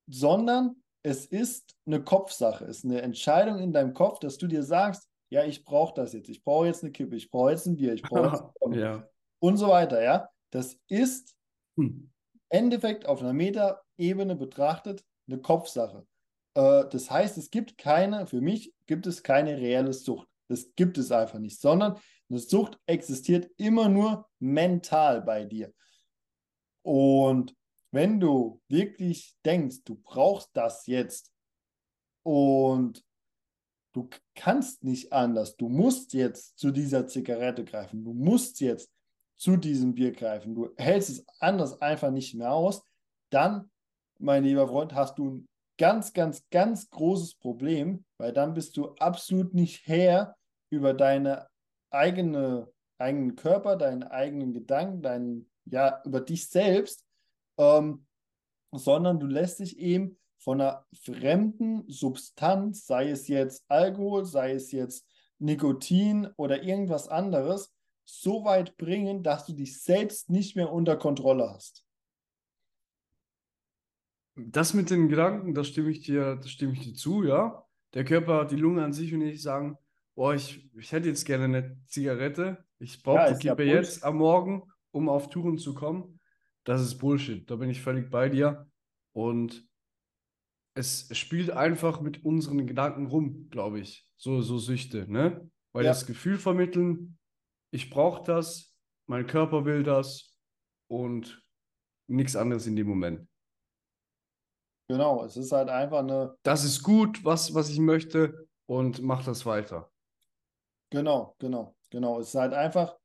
Sondern 0.08 0.82
es 1.02 1.26
ist 1.26 1.74
eine 1.86 2.02
Kopfsache, 2.02 2.64
es 2.64 2.78
ist 2.78 2.84
eine 2.84 3.02
Entscheidung 3.02 3.58
in 3.58 3.72
deinem 3.72 3.94
Kopf, 3.94 4.18
dass 4.18 4.36
du 4.36 4.46
dir 4.46 4.62
sagst, 4.62 5.08
ja, 5.30 5.44
ich 5.44 5.64
brauche 5.64 5.94
das 5.94 6.12
jetzt, 6.12 6.28
ich 6.28 6.44
brauche 6.44 6.66
jetzt 6.66 6.82
eine 6.82 6.92
Kippe, 6.92 7.16
ich 7.16 7.30
brauche 7.30 7.52
jetzt 7.52 7.66
ein 7.66 7.76
Bier, 7.76 7.94
ich 7.94 8.02
brauche 8.02 8.36
jetzt 8.36 8.42
ein 8.60 8.72
ja. 8.74 9.08
und 9.38 9.56
so 9.56 9.68
weiter, 9.68 10.02
ja. 10.02 10.28
Das 10.50 10.78
ist 10.88 11.34
Hm. 11.76 12.10
Endeffekt 12.48 13.06
auf 13.06 13.22
einer 13.22 13.32
Metaebene 13.32 14.36
betrachtet 14.36 15.04
eine 15.26 15.40
Kopfsache. 15.40 16.06
Äh, 16.54 16.84
das 16.90 17.10
heißt, 17.10 17.38
es 17.38 17.50
gibt 17.50 17.78
keine, 17.78 18.26
für 18.26 18.40
mich 18.40 18.74
gibt 18.86 19.06
es 19.06 19.22
keine 19.22 19.56
reelle 19.56 19.92
Sucht. 19.92 20.28
Das 20.48 20.74
gibt 20.76 20.98
es 20.98 21.10
einfach 21.10 21.38
nicht, 21.38 21.60
sondern 21.60 21.98
eine 22.30 22.38
Sucht 22.38 22.78
existiert 22.86 23.50
immer 23.56 23.88
nur 23.88 24.28
mental 24.38 25.22
bei 25.22 25.44
dir. 25.44 25.72
Und 26.82 27.54
wenn 27.90 28.18
du 28.18 28.60
wirklich 28.68 29.36
denkst, 29.44 29.84
du 29.84 29.96
brauchst 29.96 30.50
das 30.54 30.86
jetzt 30.86 31.32
und 32.24 33.04
du 33.92 34.08
kannst 34.34 34.82
nicht 34.82 35.12
anders, 35.12 35.56
du 35.56 35.68
musst 35.68 36.14
jetzt 36.14 36.58
zu 36.58 36.70
dieser 36.70 37.06
Zigarette 37.06 37.64
greifen, 37.64 38.02
du 38.02 38.14
musst 38.14 38.60
jetzt 38.60 38.90
zu 39.36 39.56
diesem 39.56 39.94
Bier 39.94 40.12
greifen, 40.12 40.54
du 40.54 40.70
hältst 40.76 41.10
es 41.10 41.26
anders 41.38 41.80
einfach 41.82 42.10
nicht 42.10 42.34
mehr 42.34 42.52
aus, 42.52 42.82
dann, 43.30 43.70
mein 44.18 44.44
lieber 44.44 44.68
Freund, 44.68 44.94
hast 44.94 45.18
du 45.18 45.30
ein 45.30 45.48
ganz, 45.78 46.12
ganz, 46.12 46.48
ganz 46.50 46.88
großes 46.90 47.36
Problem, 47.36 48.04
weil 48.16 48.32
dann 48.32 48.54
bist 48.54 48.76
du 48.76 48.94
absolut 48.94 49.52
nicht 49.52 49.86
Herr 49.86 50.36
über 50.70 50.94
deine 50.94 51.48
eigene, 51.92 52.70
eigenen 52.98 53.36
Körper, 53.36 53.76
deinen 53.76 54.02
eigenen 54.02 54.52
Gedanken, 54.52 55.02
deinen, 55.02 55.50
ja, 55.64 56.02
über 56.04 56.20
dich 56.20 56.48
selbst, 56.48 57.06
ähm, 57.58 58.06
sondern 58.72 59.20
du 59.20 59.26
lässt 59.26 59.60
dich 59.60 59.78
eben 59.78 60.18
von 60.38 60.60
einer 60.60 60.86
fremden 60.92 61.88
Substanz, 61.88 62.86
sei 62.86 63.10
es 63.10 63.28
jetzt 63.28 63.64
Alkohol, 63.68 64.24
sei 64.24 64.52
es 64.52 64.72
jetzt 64.72 65.06
Nikotin 65.38 66.28
oder 66.36 66.62
irgendwas 66.62 67.08
anderes, 67.08 67.72
so 68.04 68.44
weit 68.44 68.76
bringen, 68.76 69.22
dass 69.22 69.46
du 69.46 69.52
dich 69.52 69.82
selbst 69.82 70.30
nicht 70.30 70.56
mehr 70.56 70.72
unter 70.72 70.96
Kontrolle 70.96 71.50
hast. 71.50 71.84
Das 74.34 74.74
mit 74.74 74.90
den 74.90 75.08
Gedanken, 75.08 75.54
das 75.54 75.68
stimme 75.68 75.90
ich 75.90 76.00
dir, 76.00 76.36
das 76.36 76.50
stimme 76.50 76.72
ich 76.72 76.80
dir 76.80 76.94
zu, 76.94 77.22
ja. 77.22 77.64
Der 77.94 78.04
Körper, 78.04 78.46
die 78.46 78.56
Lunge 78.56 78.82
an 78.82 78.94
sich 78.94 79.12
und 79.12 79.20
ich 79.20 79.42
sagen, 79.42 79.76
boah, 80.14 80.34
ich, 80.34 80.70
ich 80.76 80.92
hätte 80.92 81.08
jetzt 81.08 81.24
gerne 81.24 81.44
eine 81.44 81.78
Zigarette. 81.86 82.64
Ich 82.78 83.02
brauche 83.02 83.18
Ja, 83.18 83.32
die 83.32 83.46
ja 83.46 83.54
jetzt 83.74 84.04
am 84.04 84.16
Morgen, 84.16 84.62
um 84.90 85.08
auf 85.08 85.30
Touren 85.30 85.58
zu 85.58 85.74
kommen. 85.74 86.20
Das 86.64 86.80
ist 86.80 86.98
Bullshit. 86.98 87.48
Da 87.50 87.56
bin 87.56 87.70
ich 87.70 87.80
völlig 87.80 88.10
bei 88.10 88.28
dir. 88.28 88.68
Und 89.12 89.68
es 90.74 91.08
spielt 91.16 91.50
einfach 91.50 92.00
mit 92.00 92.24
unseren 92.24 92.66
Gedanken 92.66 93.06
rum, 93.06 93.48
glaube 93.50 93.80
ich. 93.80 94.08
So, 94.16 94.40
so 94.40 94.58
Süchte, 94.58 95.10
ne? 95.10 95.50
Weil 95.72 95.84
Ja. 95.84 95.90
das 95.90 96.06
Gefühl 96.06 96.38
vermitteln, 96.38 97.18
ich 97.72 97.90
brauche 97.90 98.24
das, 98.24 98.74
mein 99.06 99.26
Körper 99.26 99.64
will 99.64 99.82
das 99.82 100.38
und 100.88 101.42
nichts 102.06 102.36
anderes 102.36 102.66
in 102.66 102.76
dem 102.76 102.86
Moment. 102.86 103.28
Genau, 104.88 105.24
es 105.24 105.36
ist 105.36 105.52
halt 105.52 105.68
einfach 105.68 106.00
eine, 106.00 106.36
Das 106.42 106.64
ist 106.64 106.82
gut, 106.82 107.24
was, 107.24 107.54
was 107.54 107.70
ich 107.70 107.78
möchte 107.78 108.46
und 108.66 109.02
mach 109.02 109.24
das 109.24 109.46
weiter. 109.46 109.91
Genau, 110.92 111.34
genau, 111.38 111.74
genau. 111.90 112.20
Es 112.20 112.28
ist 112.28 112.34
halt 112.34 112.52
einfach, 112.52 112.96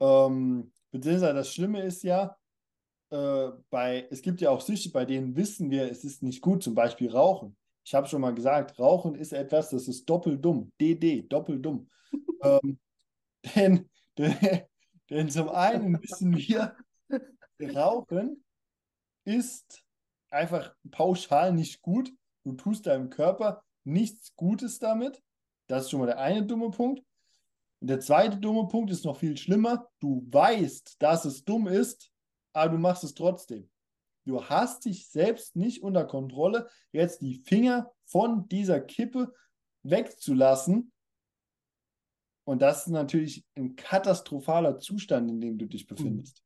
ähm, 0.00 0.72
beziehungsweise 0.90 1.34
das 1.34 1.52
Schlimme 1.52 1.82
ist 1.82 2.02
ja, 2.02 2.36
äh, 3.10 3.50
bei, 3.70 4.08
es 4.10 4.22
gibt 4.22 4.40
ja 4.40 4.50
auch 4.50 4.60
Süchte, 4.60 4.90
bei 4.90 5.04
denen 5.04 5.36
wissen 5.36 5.70
wir, 5.70 5.90
es 5.90 6.04
ist 6.04 6.22
nicht 6.22 6.40
gut, 6.40 6.62
zum 6.62 6.74
Beispiel 6.74 7.10
Rauchen. 7.10 7.56
Ich 7.84 7.94
habe 7.94 8.06
schon 8.06 8.20
mal 8.20 8.34
gesagt, 8.34 8.78
Rauchen 8.78 9.14
ist 9.14 9.32
etwas, 9.32 9.70
das 9.70 9.88
ist 9.88 10.06
doppeldumm. 10.06 10.72
DD, 10.80 11.22
doppeldumm. 11.28 11.88
ähm, 12.42 12.78
denn, 13.54 13.88
denn, 14.16 14.34
denn 15.10 15.30
zum 15.30 15.48
einen 15.50 16.02
wissen 16.02 16.36
wir, 16.36 16.76
Rauchen 17.60 18.42
ist 19.24 19.84
einfach 20.30 20.74
pauschal 20.90 21.52
nicht 21.52 21.82
gut. 21.82 22.10
Du 22.44 22.54
tust 22.54 22.86
deinem 22.86 23.10
Körper 23.10 23.62
nichts 23.84 24.34
Gutes 24.36 24.78
damit. 24.78 25.22
Das 25.66 25.84
ist 25.84 25.90
schon 25.90 26.00
mal 26.00 26.06
der 26.06 26.18
eine 26.18 26.46
dumme 26.46 26.70
Punkt. 26.70 27.02
Der 27.80 28.00
zweite 28.00 28.38
dumme 28.38 28.66
Punkt 28.68 28.90
ist 28.90 29.04
noch 29.04 29.18
viel 29.18 29.36
schlimmer. 29.36 29.88
Du 30.00 30.26
weißt, 30.30 30.96
dass 31.00 31.24
es 31.24 31.44
dumm 31.44 31.68
ist, 31.68 32.10
aber 32.52 32.72
du 32.72 32.78
machst 32.78 33.04
es 33.04 33.14
trotzdem. 33.14 33.70
Du 34.26 34.44
hast 34.44 34.84
dich 34.84 35.08
selbst 35.08 35.56
nicht 35.56 35.82
unter 35.82 36.04
Kontrolle, 36.04 36.68
jetzt 36.92 37.22
die 37.22 37.34
Finger 37.34 37.90
von 38.04 38.48
dieser 38.48 38.80
Kippe 38.80 39.32
wegzulassen. 39.84 40.92
Und 42.44 42.62
das 42.62 42.86
ist 42.86 42.92
natürlich 42.92 43.46
ein 43.54 43.76
katastrophaler 43.76 44.78
Zustand, 44.78 45.30
in 45.30 45.40
dem 45.40 45.58
du 45.58 45.66
dich 45.66 45.86
befindest. 45.86 46.42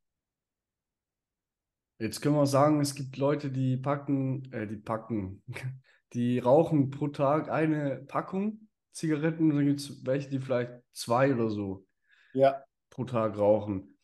Jetzt 1.98 2.20
können 2.20 2.34
wir 2.34 2.46
sagen, 2.46 2.80
es 2.80 2.94
gibt 2.94 3.16
Leute, 3.16 3.50
die 3.50 3.76
packen, 3.76 4.52
äh, 4.52 4.66
die 4.66 4.76
packen, 4.76 5.42
die 6.12 6.40
rauchen 6.40 6.90
pro 6.90 7.08
Tag 7.08 7.48
eine 7.48 8.02
Packung 8.06 8.61
Zigaretten 8.92 9.50
dann 9.50 9.66
gibt 9.66 9.80
es 9.80 10.04
welche, 10.06 10.28
die 10.28 10.38
vielleicht 10.38 10.72
zwei 10.92 11.34
oder 11.34 11.50
so 11.50 11.86
Ja, 12.32 12.62
pro 12.90 13.04
Tag 13.04 13.36
rauchen. 13.38 13.96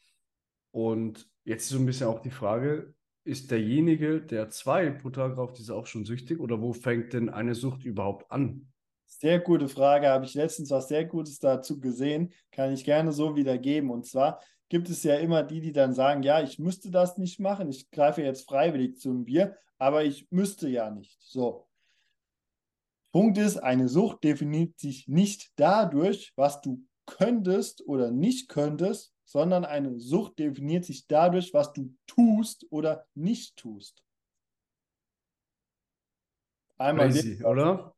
Und 0.71 1.29
jetzt 1.45 1.65
ist 1.65 1.71
so 1.71 1.79
ein 1.79 1.87
bisschen 1.87 2.09
auch 2.09 2.21
die 2.21 2.31
Frage, 2.31 2.95
ist 3.25 3.51
derjenige, 3.51 4.21
der 4.21 4.49
zwei 4.51 4.91
pro 4.91 5.11
Tag 5.11 5.37
raucht, 5.37 5.59
ist 5.59 5.69
er 5.69 5.77
auch 5.77 5.87
schon 5.87 6.05
süchtig 6.05 6.41
oder 6.41 6.61
wo 6.63 6.73
fängt 6.73 7.13
denn 7.13 7.29
eine 7.29 7.55
Sucht 7.55 7.85
überhaupt 7.85 8.31
an? 8.31 8.69
sehr 9.09 9.41
gute 9.41 9.69
Frage. 9.69 10.09
Habe 10.09 10.25
ich 10.25 10.35
letztens 10.35 10.71
was 10.71 10.89
sehr 10.89 11.05
Gutes 11.05 11.39
dazu 11.39 11.81
gesehen. 11.81 12.33
Kann 12.53 12.73
ich 12.73 12.85
gerne 12.85 13.13
so 13.13 13.37
wiedergeben. 13.37 13.91
Und 13.91 14.07
zwar 14.07 14.41
gibt 14.69 14.89
es 14.89 15.03
ja 15.03 15.17
immer 15.17 15.43
die, 15.43 15.61
die 15.61 15.73
dann 15.73 15.93
sagen, 15.93 16.23
ja, 16.23 16.43
ich 16.43 16.59
müsste 16.59 16.91
das 16.91 17.19
nicht 17.19 17.41
machen. 17.41 17.69
Ich 17.69 17.91
greife 17.91 18.23
jetzt 18.23 18.49
freiwillig 18.49 18.99
zum 18.99 19.25
Bier, 19.25 19.57
aber 19.79 20.05
ich 20.05 20.29
müsste 20.31 20.69
ja 20.69 20.91
nicht. 20.91 21.21
So. 21.21 21.68
Punkt 23.19 23.37
ist, 23.39 23.57
eine 23.57 23.89
Sucht 23.89 24.23
definiert 24.23 24.79
sich 24.79 25.09
nicht 25.09 25.51
dadurch, 25.57 26.33
was 26.37 26.61
du 26.61 26.87
könntest 27.05 27.85
oder 27.89 28.13
nicht 28.13 28.49
könntest, 28.49 29.13
sondern 29.25 29.65
eine 29.65 29.99
Sucht 29.99 30.39
definiert 30.39 30.85
sich 30.85 31.09
dadurch, 31.09 31.53
was 31.53 31.73
du 31.73 31.93
tust 32.07 32.65
oder 32.71 33.09
nicht 33.17 33.57
tust. 33.57 34.05
Einmal 36.77 37.09
Crazy, 37.09 37.45
oder? 37.45 37.93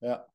Ja. 0.00 0.26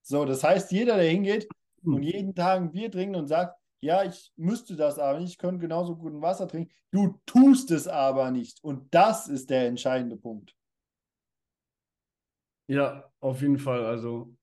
So, 0.00 0.24
das 0.24 0.42
heißt, 0.42 0.72
jeder, 0.72 0.96
der 0.96 1.10
hingeht 1.10 1.46
Hm. 1.82 1.92
und 1.96 2.02
jeden 2.04 2.34
Tag 2.34 2.62
ein 2.62 2.72
Bier 2.72 2.90
trinkt 2.90 3.18
und 3.18 3.26
sagt, 3.26 3.60
ja, 3.82 4.02
ich 4.02 4.32
müsste 4.36 4.76
das 4.76 4.98
aber 4.98 5.20
nicht, 5.20 5.32
ich 5.32 5.38
könnte 5.38 5.60
genauso 5.60 5.94
gut 5.94 6.14
ein 6.14 6.22
Wasser 6.22 6.48
trinken, 6.48 6.72
du 6.90 7.20
tust 7.26 7.70
es 7.70 7.86
aber 7.86 8.30
nicht. 8.30 8.64
Und 8.64 8.94
das 8.94 9.28
ist 9.28 9.50
der 9.50 9.66
entscheidende 9.66 10.16
Punkt. 10.16 10.55
Ja, 12.68 13.10
auf 13.20 13.40
jeden 13.40 13.58
Fall. 13.58 13.84
Also, 13.84 14.34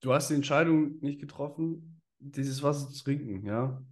du 0.00 0.12
hast 0.12 0.30
die 0.30 0.34
Entscheidung 0.34 0.98
nicht 1.00 1.20
getroffen, 1.20 2.00
dieses 2.18 2.62
Wasser 2.62 2.88
zu 2.88 3.02
trinken, 3.02 3.44
ja. 3.44 3.82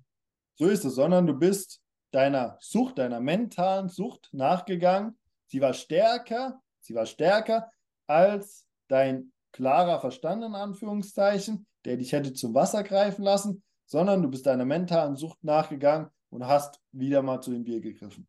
So 0.54 0.66
ist 0.66 0.84
es, 0.84 0.94
sondern 0.94 1.26
du 1.26 1.34
bist 1.34 1.82
deiner 2.12 2.56
Sucht, 2.60 2.98
deiner 2.98 3.20
mentalen 3.20 3.88
Sucht 3.88 4.28
nachgegangen. 4.32 5.18
Sie 5.46 5.60
war 5.60 5.74
stärker, 5.74 6.60
sie 6.80 6.94
war 6.94 7.06
stärker 7.06 7.70
als 8.06 8.66
dein 8.88 9.32
klarer 9.52 10.00
Verstand 10.00 10.44
in 10.44 10.54
Anführungszeichen, 10.54 11.66
der 11.84 11.96
dich 11.96 12.12
hätte 12.12 12.32
zum 12.32 12.54
Wasser 12.54 12.82
greifen 12.82 13.22
lassen, 13.22 13.62
sondern 13.86 14.22
du 14.22 14.28
bist 14.28 14.46
deiner 14.46 14.64
mentalen 14.64 15.16
Sucht 15.16 15.42
nachgegangen 15.42 16.08
und 16.30 16.46
hast 16.46 16.80
wieder 16.92 17.22
mal 17.22 17.40
zu 17.40 17.50
dem 17.50 17.64
Bier 17.64 17.80
gegriffen. 17.80 18.28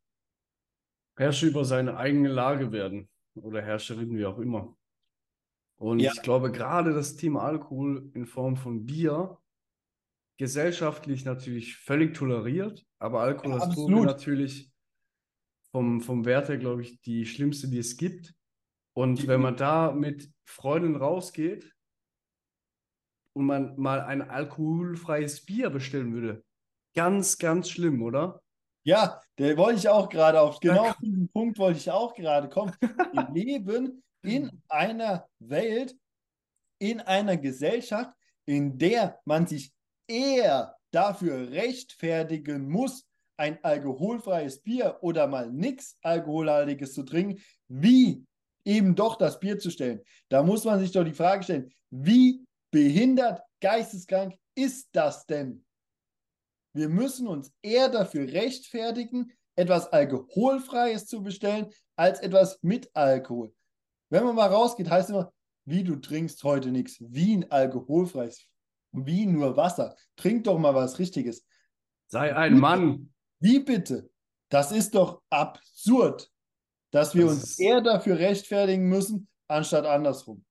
Herrscher 1.18 1.48
über 1.48 1.66
seine 1.66 1.98
eigene 1.98 2.30
Lage 2.30 2.72
werden 2.72 3.10
oder 3.36 3.62
Herrscherin, 3.62 4.18
wie 4.18 4.26
auch 4.26 4.40
immer. 4.40 4.76
Und 5.82 6.00
Ja. 6.00 6.12
ich 6.14 6.22
glaube, 6.22 6.52
gerade 6.52 6.94
das 6.94 7.16
Thema 7.16 7.42
Alkohol 7.42 8.12
in 8.14 8.28
Form 8.28 8.56
von 8.56 8.86
Bier 8.86 9.40
gesellschaftlich 10.38 11.26
natürlich 11.26 11.76
völlig 11.78 12.14
toleriert, 12.14 12.86
aber 13.00 13.22
Alkohol 13.22 13.58
Ja, 13.58 13.66
als 13.66 13.74
Droge 13.74 14.02
natürlich 14.02 14.72
vom, 15.72 16.02
vom 16.02 16.24
Wert 16.26 16.50
her, 16.50 16.60
glaube 16.60 16.84
ich, 16.84 17.02
die 17.02 17.26
schlimmste, 17.26 17.68
die 17.68 17.80
es 17.80 17.98
gibt. 17.98 18.36
Und 18.94 19.26
wenn 19.28 19.42
man 19.42 19.56
da 19.58 19.92
mit 19.92 20.32
Freunden 20.46 20.96
rausgeht 20.98 21.76
und 23.34 23.46
man 23.46 23.76
mal 23.80 24.02
ein 24.02 24.22
alkoholfreies 24.22 25.46
Bier 25.46 25.72
bestellen 25.72 26.14
würde, 26.14 26.44
ganz, 26.96 27.40
ganz 27.40 27.70
schlimm, 27.72 28.04
oder? 28.04 28.44
Ja, 28.84 29.20
der 29.40 29.58
wollte 29.58 29.80
ich 29.80 29.90
auch 29.90 30.10
gerade 30.10 30.42
auf, 30.42 30.60
genau 30.60 30.90
auf 30.90 30.98
diesen 30.98 31.28
Punkt 31.30 31.58
wollte 31.58 31.80
ich 31.80 31.90
auch 31.90 32.14
gerade 32.14 32.50
kommen. 32.50 32.76
Wir 33.14 33.30
leben 33.32 34.04
in 34.24 34.62
einer 34.70 35.28
Welt, 35.40 35.96
in 36.80 37.00
einer 37.00 37.38
Gesellschaft, 37.38 38.12
in 38.46 38.78
der 38.78 39.20
man 39.26 39.48
sich 39.48 39.72
eher 40.08 40.76
dafür 40.92 41.52
rechtfertigen 41.52 42.70
muss, 42.70 43.06
ein 43.38 43.64
alkoholfreies 43.64 44.62
Bier 44.62 45.00
oder 45.02 45.28
mal 45.28 45.50
nichts 45.52 45.98
Alkoholhaltiges 46.02 46.94
zu 46.94 47.04
trinken, 47.04 47.42
wie 47.68 48.26
eben 48.66 48.94
doch 48.94 49.18
das 49.18 49.40
Bier 49.40 49.58
zu 49.58 49.72
stellen. 49.72 50.02
Da 50.30 50.44
muss 50.44 50.64
man 50.64 50.80
sich 50.80 50.92
doch 50.92 51.04
die 51.04 51.14
Frage 51.14 51.44
stellen, 51.44 51.74
wie 51.90 52.46
behindert, 52.72 53.42
geisteskrank 53.60 54.36
ist 54.56 54.90
das 54.92 55.26
denn? 55.26 55.66
Wir 56.74 56.88
müssen 56.88 57.28
uns 57.28 57.52
eher 57.62 57.90
dafür 57.90 58.32
rechtfertigen, 58.32 59.32
etwas 59.56 59.92
Alkoholfreies 59.92 61.06
zu 61.08 61.22
bestellen, 61.22 61.72
als 61.96 62.20
etwas 62.22 62.60
mit 62.62 62.90
Alkohol. 62.96 63.54
Wenn 64.12 64.26
man 64.26 64.36
mal 64.36 64.50
rausgeht, 64.50 64.90
heißt 64.90 65.10
immer, 65.10 65.34
wie 65.66 65.84
du 65.84 65.96
trinkst 65.96 66.44
heute 66.44 66.70
nichts, 66.70 66.98
wie 67.00 67.38
ein 67.38 67.50
alkoholfreies, 67.50 68.46
wie 68.92 69.26
nur 69.26 69.56
Wasser. 69.56 69.96
Trink 70.18 70.44
doch 70.44 70.60
mal 70.60 70.76
was 70.76 71.00
Richtiges. 71.00 71.48
Sei 72.08 72.36
ein 72.36 72.60
Mann. 72.60 73.14
Wie 73.40 73.60
bitte? 73.60 74.12
Das 74.50 74.74
ist 74.74 74.96
doch 74.96 75.22
absurd, 75.30 76.30
dass 76.92 77.16
wir 77.16 77.26
Das 77.26 77.36
uns 77.36 77.60
eher 77.60 77.80
dafür 77.80 78.20
rechtfertigen 78.20 78.90
müssen, 78.90 79.30
anstatt 79.48 79.86
andersrum. 79.86 80.44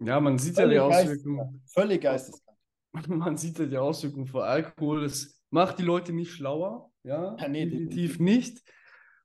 Ja, 0.00 0.18
man 0.18 0.38
sieht 0.38 0.56
ja 0.56 0.66
die 0.66 0.78
Völlig 0.78 0.80
Auswirkungen. 0.80 1.62
Völlig 1.66 2.02
geisteskrank. 2.02 2.58
Man 3.08 3.36
sieht 3.36 3.58
ja 3.58 3.66
die 3.66 3.78
Auswirkungen 3.78 4.26
von 4.26 4.42
Alkohol. 4.42 5.02
Das 5.02 5.40
macht 5.50 5.78
die 5.78 5.82
Leute 5.82 6.12
nicht 6.12 6.32
schlauer. 6.32 6.90
Ja, 7.04 7.36
Ja, 7.38 7.48
nee, 7.48 7.64
definitiv 7.64 8.18
nicht. 8.18 8.62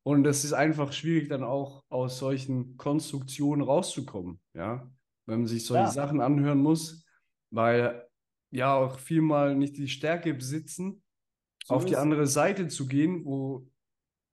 Und 0.08 0.26
es 0.26 0.46
ist 0.46 0.54
einfach 0.54 0.94
schwierig, 0.94 1.28
dann 1.28 1.44
auch 1.44 1.84
aus 1.90 2.18
solchen 2.18 2.78
Konstruktionen 2.78 3.62
rauszukommen. 3.62 4.40
Ja, 4.54 4.90
wenn 5.26 5.40
man 5.40 5.48
sich 5.48 5.66
solche 5.66 5.84
Ja. 5.86 5.92
Sachen 5.92 6.22
anhören 6.22 6.60
muss, 6.60 7.06
weil 7.52 8.08
ja 8.50 8.74
auch 8.74 9.00
vielmal 9.00 9.56
nicht 9.56 9.76
die 9.78 9.90
Stärke 9.90 10.34
besitzen, 10.34 11.04
So 11.66 11.76
auf 11.76 11.84
die 11.86 11.94
es. 11.94 12.00
andere 12.00 12.26
Seite 12.26 12.70
zu 12.70 12.88
gehen, 12.88 13.26
wo, 13.26 13.68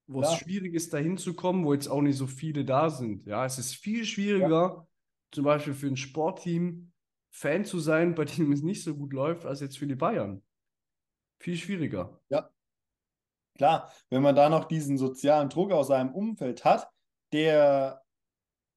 wo 0.06 0.20
es 0.20 0.28
Klar. 0.28 0.38
schwierig 0.38 0.74
ist, 0.74 0.92
dahin 0.94 1.18
zu 1.18 1.34
kommen, 1.34 1.64
wo 1.64 1.74
jetzt 1.74 1.88
auch 1.88 2.02
nicht 2.02 2.16
so 2.18 2.28
viele 2.28 2.64
da 2.64 2.88
sind. 2.90 3.26
Ja, 3.26 3.44
es 3.44 3.58
ist 3.58 3.74
viel 3.74 4.04
schwieriger, 4.04 4.86
zum 5.32 5.44
Beispiel 5.44 5.74
für 5.74 5.88
ein 5.88 5.96
Sportteam 5.96 6.92
Fan 7.32 7.64
zu 7.64 7.80
sein, 7.80 8.14
bei 8.14 8.26
dem 8.26 8.52
es 8.52 8.62
nicht 8.62 8.84
so 8.84 8.94
gut 8.96 9.12
läuft, 9.12 9.44
als 9.44 9.60
jetzt 9.60 9.78
für 9.78 9.88
die 9.88 9.96
Bayern. 9.96 10.44
Viel 11.40 11.56
schwieriger. 11.56 12.20
Klar, 13.56 13.92
wenn 14.10 14.22
man 14.22 14.34
da 14.34 14.48
noch 14.48 14.64
diesen 14.64 14.98
sozialen 14.98 15.48
Druck 15.48 15.72
aus 15.72 15.88
seinem 15.88 16.12
Umfeld 16.14 16.64
hat, 16.64 16.88
der 17.32 18.02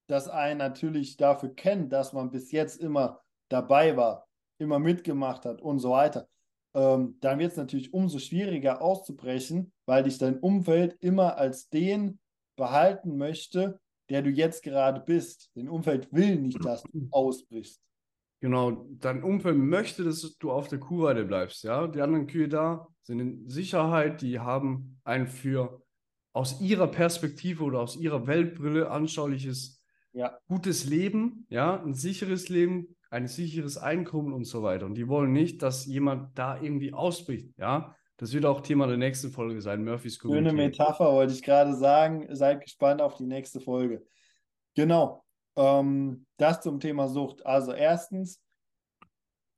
das 0.08 0.28
einen 0.28 0.58
natürlich 0.58 1.16
dafür 1.16 1.54
kennt, 1.54 1.92
dass 1.92 2.12
man 2.12 2.30
bis 2.30 2.52
jetzt 2.52 2.80
immer 2.80 3.20
dabei 3.48 3.96
war, 3.96 4.26
immer 4.58 4.78
mitgemacht 4.78 5.44
hat 5.44 5.60
und 5.60 5.78
so 5.80 5.90
weiter, 5.90 6.28
ähm, 6.74 7.18
dann 7.20 7.38
wird 7.38 7.52
es 7.52 7.56
natürlich 7.56 7.92
umso 7.92 8.18
schwieriger 8.18 8.80
auszubrechen, 8.80 9.72
weil 9.86 10.04
dich 10.04 10.18
dein 10.18 10.38
Umfeld 10.38 10.96
immer 11.00 11.36
als 11.36 11.68
den 11.68 12.20
behalten 12.56 13.16
möchte, 13.16 13.80
der 14.08 14.22
du 14.22 14.30
jetzt 14.30 14.62
gerade 14.62 15.00
bist. 15.00 15.50
Dein 15.54 15.68
Umfeld 15.68 16.12
will 16.12 16.36
nicht, 16.36 16.64
dass 16.64 16.82
du 16.82 17.08
ausbrichst. 17.10 17.80
Genau, 18.40 18.86
dein 19.00 19.22
Umfeld 19.24 19.56
möchte, 19.56 20.04
dass 20.04 20.36
du 20.38 20.52
auf 20.52 20.68
der 20.68 20.78
Kuhweide 20.78 21.24
bleibst, 21.24 21.64
ja. 21.64 21.88
Die 21.88 22.00
anderen 22.00 22.26
Kühe 22.28 22.48
da 22.48 22.86
sind 23.02 23.18
in 23.18 23.48
Sicherheit, 23.48 24.22
die 24.22 24.38
haben 24.38 25.00
ein 25.04 25.26
für 25.26 25.82
aus 26.32 26.60
ihrer 26.60 26.86
Perspektive 26.86 27.64
oder 27.64 27.80
aus 27.80 27.96
ihrer 27.96 28.26
Weltbrille 28.28 28.90
anschauliches, 28.90 29.82
Ja. 30.12 30.38
gutes 30.46 30.84
Leben, 30.84 31.46
ja, 31.50 31.82
ein 31.82 31.94
sicheres 31.94 32.48
Leben, 32.48 32.96
ein 33.10 33.26
sicheres 33.26 33.76
Einkommen 33.76 34.32
und 34.32 34.44
so 34.44 34.62
weiter. 34.62 34.86
Und 34.86 34.94
die 34.94 35.08
wollen 35.08 35.32
nicht, 35.32 35.62
dass 35.62 35.86
jemand 35.86 36.38
da 36.38 36.60
irgendwie 36.60 36.92
ausbricht, 36.92 37.50
ja. 37.58 37.94
Das 38.18 38.32
wird 38.32 38.46
auch 38.46 38.60
Thema 38.62 38.86
der 38.88 38.96
nächsten 38.96 39.30
Folge 39.30 39.60
sein, 39.60 39.84
Murphys 39.84 40.16
Schöne 40.16 40.50
Kommentar. 40.50 40.54
Metapher, 40.54 41.12
wollte 41.12 41.32
ich 41.32 41.42
gerade 41.42 41.74
sagen. 41.76 42.26
Seid 42.34 42.62
gespannt 42.62 43.00
auf 43.00 43.14
die 43.14 43.26
nächste 43.26 43.60
Folge. 43.60 44.04
Genau. 44.74 45.24
Ähm, 45.58 46.24
das 46.36 46.60
zum 46.60 46.78
Thema 46.78 47.08
Sucht. 47.08 47.44
Also 47.44 47.72
erstens, 47.72 48.40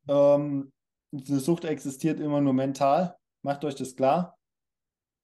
ähm, 0.09 0.73
eine 1.13 1.41
Sucht 1.41 1.65
existiert 1.65 2.19
immer 2.21 2.41
nur 2.41 2.55
mental. 2.55 3.17
Macht 3.43 3.65
euch 3.65 3.75
das 3.75 3.95
klar. 3.95 4.39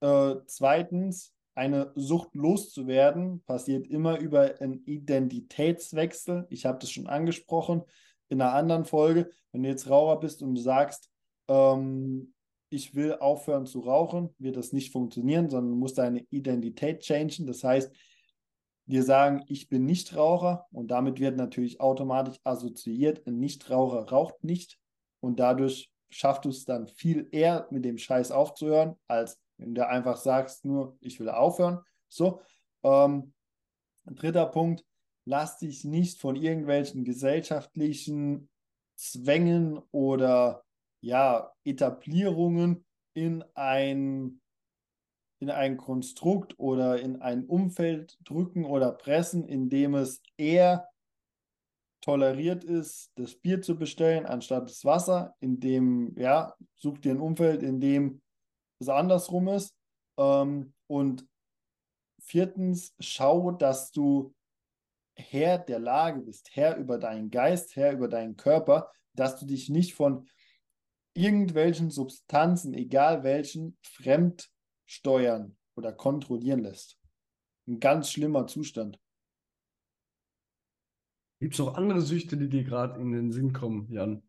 Äh, 0.01 0.35
zweitens, 0.45 1.33
eine 1.55 1.91
Sucht 1.95 2.35
loszuwerden 2.35 3.41
passiert 3.45 3.87
immer 3.87 4.19
über 4.19 4.61
einen 4.61 4.85
Identitätswechsel. 4.85 6.45
Ich 6.51 6.67
habe 6.67 6.77
das 6.77 6.91
schon 6.91 7.07
angesprochen 7.07 7.81
in 8.29 8.39
einer 8.39 8.53
anderen 8.53 8.85
Folge. 8.85 9.31
Wenn 9.51 9.63
du 9.63 9.69
jetzt 9.69 9.89
Raucher 9.89 10.19
bist 10.19 10.43
und 10.43 10.53
du 10.53 10.61
sagst, 10.61 11.09
ähm, 11.47 12.35
ich 12.69 12.93
will 12.93 13.15
aufhören 13.15 13.65
zu 13.65 13.79
rauchen, 13.79 14.35
wird 14.37 14.57
das 14.57 14.73
nicht 14.73 14.91
funktionieren, 14.91 15.49
sondern 15.49 15.71
du 15.71 15.77
musst 15.77 15.97
deine 15.97 16.19
Identität 16.29 16.99
changen. 16.99 17.47
Das 17.47 17.63
heißt, 17.63 17.91
wir 18.87 19.03
sagen, 19.03 19.43
ich 19.47 19.69
bin 19.69 19.85
Nichtraucher 19.85 20.65
und 20.71 20.87
damit 20.89 21.19
wird 21.19 21.37
natürlich 21.37 21.79
automatisch 21.81 22.39
assoziiert, 22.43 23.27
ein 23.27 23.37
Nichtraucher 23.37 24.09
raucht 24.09 24.43
nicht 24.43 24.79
und 25.19 25.39
dadurch 25.39 25.91
schaffst 26.09 26.45
du 26.45 26.49
es 26.49 26.63
dann 26.65 26.87
viel 26.87 27.27
eher 27.31 27.67
mit 27.69 27.83
dem 27.83 27.97
Scheiß 27.97 28.31
aufzuhören, 28.31 28.95
als 29.07 29.39
wenn 29.57 29.75
du 29.75 29.85
einfach 29.85 30.17
sagst, 30.17 30.65
nur 30.65 30.97
ich 31.01 31.19
will 31.19 31.29
aufhören. 31.29 31.81
So. 32.07 32.41
Ähm, 32.83 33.33
dritter 34.05 34.45
Punkt, 34.45 34.85
lass 35.25 35.57
dich 35.57 35.83
nicht 35.83 36.21
von 36.21 36.35
irgendwelchen 36.35 37.03
gesellschaftlichen 37.03 38.49
Zwängen 38.95 39.79
oder 39.91 40.63
ja, 41.01 41.51
Etablierungen 41.63 42.85
in 43.13 43.43
ein, 43.53 44.41
in 45.39 45.49
ein 45.49 45.77
Konstrukt 45.77 46.57
oder 46.57 46.99
in 46.99 47.21
ein 47.21 47.45
Umfeld 47.45 48.17
drücken 48.23 48.65
oder 48.65 48.91
pressen, 48.91 49.47
in 49.47 49.69
dem 49.69 49.95
es 49.95 50.21
eher 50.37 50.87
toleriert 52.01 52.63
ist, 52.63 53.11
das 53.15 53.35
Bier 53.35 53.61
zu 53.61 53.77
bestellen, 53.77 54.25
anstatt 54.25 54.69
das 54.69 54.85
Wasser, 54.85 55.35
in 55.39 55.59
dem, 55.59 56.15
ja, 56.17 56.55
such 56.75 56.99
dir 56.99 57.11
ein 57.11 57.19
Umfeld, 57.19 57.63
in 57.63 57.79
dem 57.79 58.21
es 58.79 58.89
andersrum 58.89 59.47
ist. 59.49 59.75
Ähm, 60.17 60.73
und 60.87 61.27
viertens, 62.19 62.95
schau, 62.99 63.51
dass 63.51 63.91
du 63.91 64.33
Herr 65.15 65.57
der 65.57 65.79
Lage 65.79 66.21
bist, 66.21 66.49
Herr 66.53 66.77
über 66.77 66.97
deinen 66.97 67.29
Geist, 67.29 67.75
Herr 67.75 67.93
über 67.93 68.07
deinen 68.07 68.37
Körper, 68.37 68.91
dass 69.13 69.39
du 69.39 69.45
dich 69.45 69.69
nicht 69.69 69.93
von 69.93 70.27
irgendwelchen 71.13 71.89
Substanzen, 71.89 72.73
egal 72.73 73.23
welchen, 73.23 73.77
fremd 73.81 74.49
steuern 74.87 75.55
oder 75.75 75.93
kontrollieren 75.93 76.61
lässt. 76.61 76.97
Ein 77.67 77.79
ganz 77.79 78.09
schlimmer 78.11 78.47
Zustand. 78.47 78.99
Gibt 81.39 81.53
es 81.53 81.59
noch 81.59 81.75
andere 81.75 82.01
Süchte, 82.01 82.35
die 82.35 82.49
dir 82.49 82.63
gerade 82.63 82.99
in 82.99 83.11
den 83.11 83.31
Sinn 83.31 83.53
kommen, 83.53 83.91
Jan? 83.91 84.23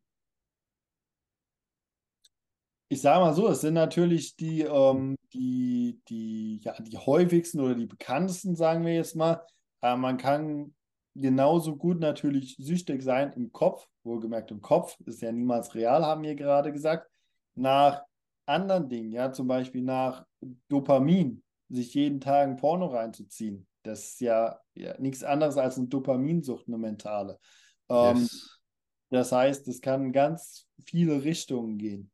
Ich 2.90 3.00
sage 3.00 3.20
mal 3.20 3.34
so, 3.34 3.48
es 3.48 3.60
sind 3.60 3.74
natürlich 3.74 4.36
die, 4.36 4.62
ähm, 4.62 5.16
die, 5.32 6.00
die, 6.08 6.58
ja, 6.62 6.74
die 6.80 6.96
häufigsten 6.98 7.60
oder 7.60 7.74
die 7.74 7.86
bekanntesten, 7.86 8.56
sagen 8.56 8.84
wir 8.84 8.94
jetzt 8.94 9.14
mal. 9.14 9.46
Aber 9.80 9.96
man 9.96 10.16
kann 10.16 10.74
genauso 11.14 11.76
gut 11.76 12.00
natürlich 12.00 12.56
süchtig 12.58 13.02
sein 13.02 13.32
im 13.34 13.52
Kopf, 13.52 13.86
wohlgemerkt 14.04 14.50
im 14.50 14.60
Kopf, 14.60 14.98
ist 15.06 15.22
ja 15.22 15.32
niemals 15.32 15.74
real, 15.74 16.04
haben 16.04 16.22
wir 16.22 16.34
gerade 16.34 16.72
gesagt, 16.72 17.10
nach 17.54 18.02
anderen 18.46 18.88
Dingen, 18.88 19.12
ja, 19.12 19.32
zum 19.32 19.46
Beispiel 19.46 19.82
nach 19.82 20.24
Dopamin, 20.68 21.42
sich 21.68 21.94
jeden 21.94 22.20
Tag 22.20 22.48
ein 22.48 22.56
Porno 22.56 22.86
reinzuziehen. 22.86 23.66
Das 23.82 24.04
ist 24.12 24.20
ja, 24.20 24.60
ja 24.74 24.98
nichts 25.00 25.22
anderes 25.24 25.56
als 25.56 25.78
eine 25.78 25.88
Dopaminsucht, 25.88 26.66
eine 26.68 26.78
mentale. 26.78 27.38
Ähm, 27.88 28.18
Yes. 28.18 28.58
Das 29.10 29.32
heißt, 29.32 29.66
es 29.68 29.80
kann 29.80 30.04
in 30.06 30.12
ganz 30.12 30.66
viele 30.84 31.24
Richtungen 31.24 31.78
gehen. 31.78 32.10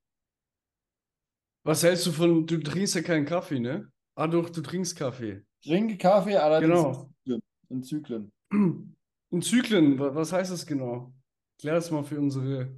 Was 1.65 1.83
hältst 1.83 2.07
du 2.07 2.13
von, 2.13 2.47
du 2.47 2.59
trinkst 2.59 2.95
ja 2.95 3.03
keinen 3.03 3.25
Kaffee, 3.25 3.59
ne? 3.59 3.91
Ah, 4.15 4.29
doch, 4.29 4.51
du 4.51 4.61
trinkst 4.61 4.97
Kaffee. 4.97 5.43
Trinke 5.65 5.97
Kaffee, 5.97 6.37
allerdings 6.37 7.11
Genau. 7.25 7.41
in 7.71 7.83
Zyklen. 7.83 8.33
In 8.51 9.43
Zyklen, 9.43 9.99
wa- 9.99 10.15
was 10.15 10.33
heißt 10.33 10.53
das 10.53 10.67
genau? 10.67 11.13
Klär 11.59 11.75
das 11.75 11.91
mal 11.91 12.05
für 12.05 12.21
unsere 12.21 12.77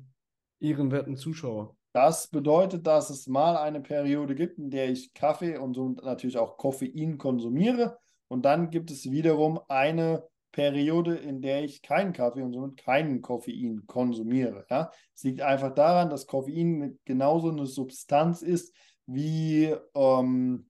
ehrenwerten 0.60 1.16
Zuschauer. 1.16 1.75
Das 1.96 2.28
bedeutet, 2.28 2.86
dass 2.86 3.08
es 3.08 3.26
mal 3.26 3.56
eine 3.56 3.80
Periode 3.80 4.34
gibt, 4.34 4.58
in 4.58 4.68
der 4.68 4.90
ich 4.90 5.14
Kaffee 5.14 5.56
und 5.56 5.72
somit 5.72 6.04
natürlich 6.04 6.36
auch 6.36 6.58
Koffein 6.58 7.16
konsumiere. 7.16 7.96
Und 8.28 8.44
dann 8.44 8.68
gibt 8.68 8.90
es 8.90 9.10
wiederum 9.10 9.58
eine 9.68 10.22
Periode, 10.52 11.16
in 11.16 11.40
der 11.40 11.64
ich 11.64 11.80
keinen 11.80 12.12
Kaffee 12.12 12.42
und 12.42 12.52
somit 12.52 12.76
keinen 12.76 13.22
Koffein 13.22 13.86
konsumiere. 13.86 14.66
Ja? 14.68 14.90
Es 15.14 15.22
liegt 15.22 15.40
einfach 15.40 15.72
daran, 15.74 16.10
dass 16.10 16.26
Koffein 16.26 16.98
genauso 17.06 17.48
eine 17.48 17.64
Substanz 17.64 18.42
ist 18.42 18.74
wie, 19.06 19.74
ähm, 19.94 20.68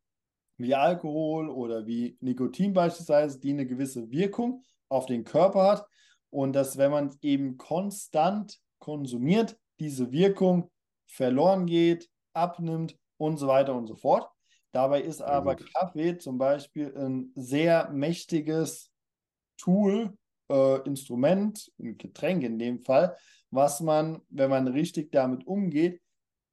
wie 0.59 0.77
Alkohol 0.77 1.51
oder 1.51 1.89
wie 1.89 2.17
Nikotin 2.21 2.73
beispielsweise, 2.73 3.41
die 3.41 3.51
eine 3.51 3.67
gewisse 3.67 4.13
Wirkung 4.13 4.63
auf 4.89 5.07
den 5.07 5.25
Körper 5.25 5.73
hat. 5.73 5.87
Und 6.31 6.53
dass, 6.53 6.79
wenn 6.79 6.93
man 6.93 7.17
eben 7.21 7.57
konstant 7.57 8.61
konsumiert, 8.79 9.59
diese 9.81 10.13
Wirkung 10.13 10.71
verloren 11.07 11.67
geht, 11.67 12.11
abnimmt 12.33 12.97
und 13.17 13.39
so 13.39 13.49
weiter 13.49 13.75
und 13.75 13.87
so 13.87 13.97
fort. 13.97 14.29
Dabei 14.73 15.01
ist 15.01 15.23
aber 15.23 15.57
gut. 15.57 15.73
Kaffee 15.73 16.19
zum 16.19 16.39
Beispiel 16.39 16.95
ein 16.97 17.33
sehr 17.35 17.91
mächtiges 17.91 18.91
Tool, 19.57 20.17
äh, 20.51 20.83
Instrument, 20.87 21.73
ein 21.79 21.97
Getränk 21.97 22.43
in 22.43 22.59
dem 22.59 22.81
Fall, 22.81 23.17
was 23.51 23.81
man, 23.81 24.21
wenn 24.29 24.51
man 24.51 24.69
richtig 24.69 25.13
damit 25.13 25.47
umgeht, 25.47 26.03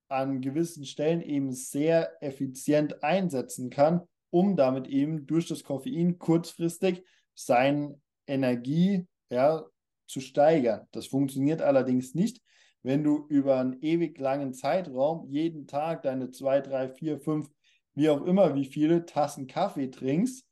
an 0.08 0.42
gewissen 0.42 0.86
Stellen 0.86 1.22
eben 1.22 1.52
sehr 1.52 2.22
effizient 2.24 3.04
einsetzen 3.04 3.70
kann, 3.70 4.02
um 4.30 4.56
damit 4.56 4.88
eben 4.88 5.26
durch 5.26 5.48
das 5.48 5.64
Koffein 5.64 6.18
kurzfristig 6.18 7.04
seine 7.34 8.00
Energie 8.28 9.08
ja, 9.30 9.66
zu 10.08 10.22
steigern. 10.22 10.88
Das 10.92 11.08
funktioniert 11.08 11.62
allerdings 11.62 12.14
nicht, 12.14 12.42
wenn 12.84 13.04
du 13.04 13.26
über 13.30 13.58
einen 13.58 13.82
ewig 13.82 14.20
langen 14.20 14.54
Zeitraum 14.54 15.26
jeden 15.30 15.68
Tag 15.68 16.04
deine 16.04 16.30
zwei, 16.30 16.60
drei, 16.62 16.90
vier, 16.90 17.20
fünf, 17.20 17.50
wie 17.96 18.10
auch 18.10 18.24
immer, 18.26 18.56
wie 18.56 18.66
viele 18.66 19.06
Tassen 19.06 19.48
Kaffee 19.48 19.90
trinkst, 19.90 20.46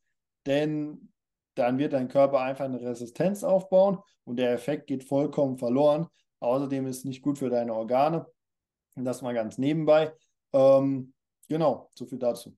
denn 0.45 1.11
dann 1.55 1.77
wird 1.77 1.93
dein 1.93 2.07
Körper 2.07 2.39
einfach 2.39 2.65
eine 2.65 2.81
Resistenz 2.81 3.43
aufbauen 3.43 3.99
und 4.23 4.37
der 4.37 4.53
Effekt 4.53 4.87
geht 4.87 5.03
vollkommen 5.03 5.57
verloren. 5.57 6.07
Außerdem 6.39 6.87
ist 6.87 6.99
es 6.99 7.05
nicht 7.05 7.21
gut 7.21 7.37
für 7.37 7.49
deine 7.49 7.73
Organe. 7.73 8.25
Das 8.95 9.21
mal 9.21 9.33
ganz 9.33 9.57
nebenbei. 9.57 10.13
Ähm, 10.53 11.13
genau, 11.47 11.89
so 11.93 12.05
viel 12.05 12.19
dazu. 12.19 12.55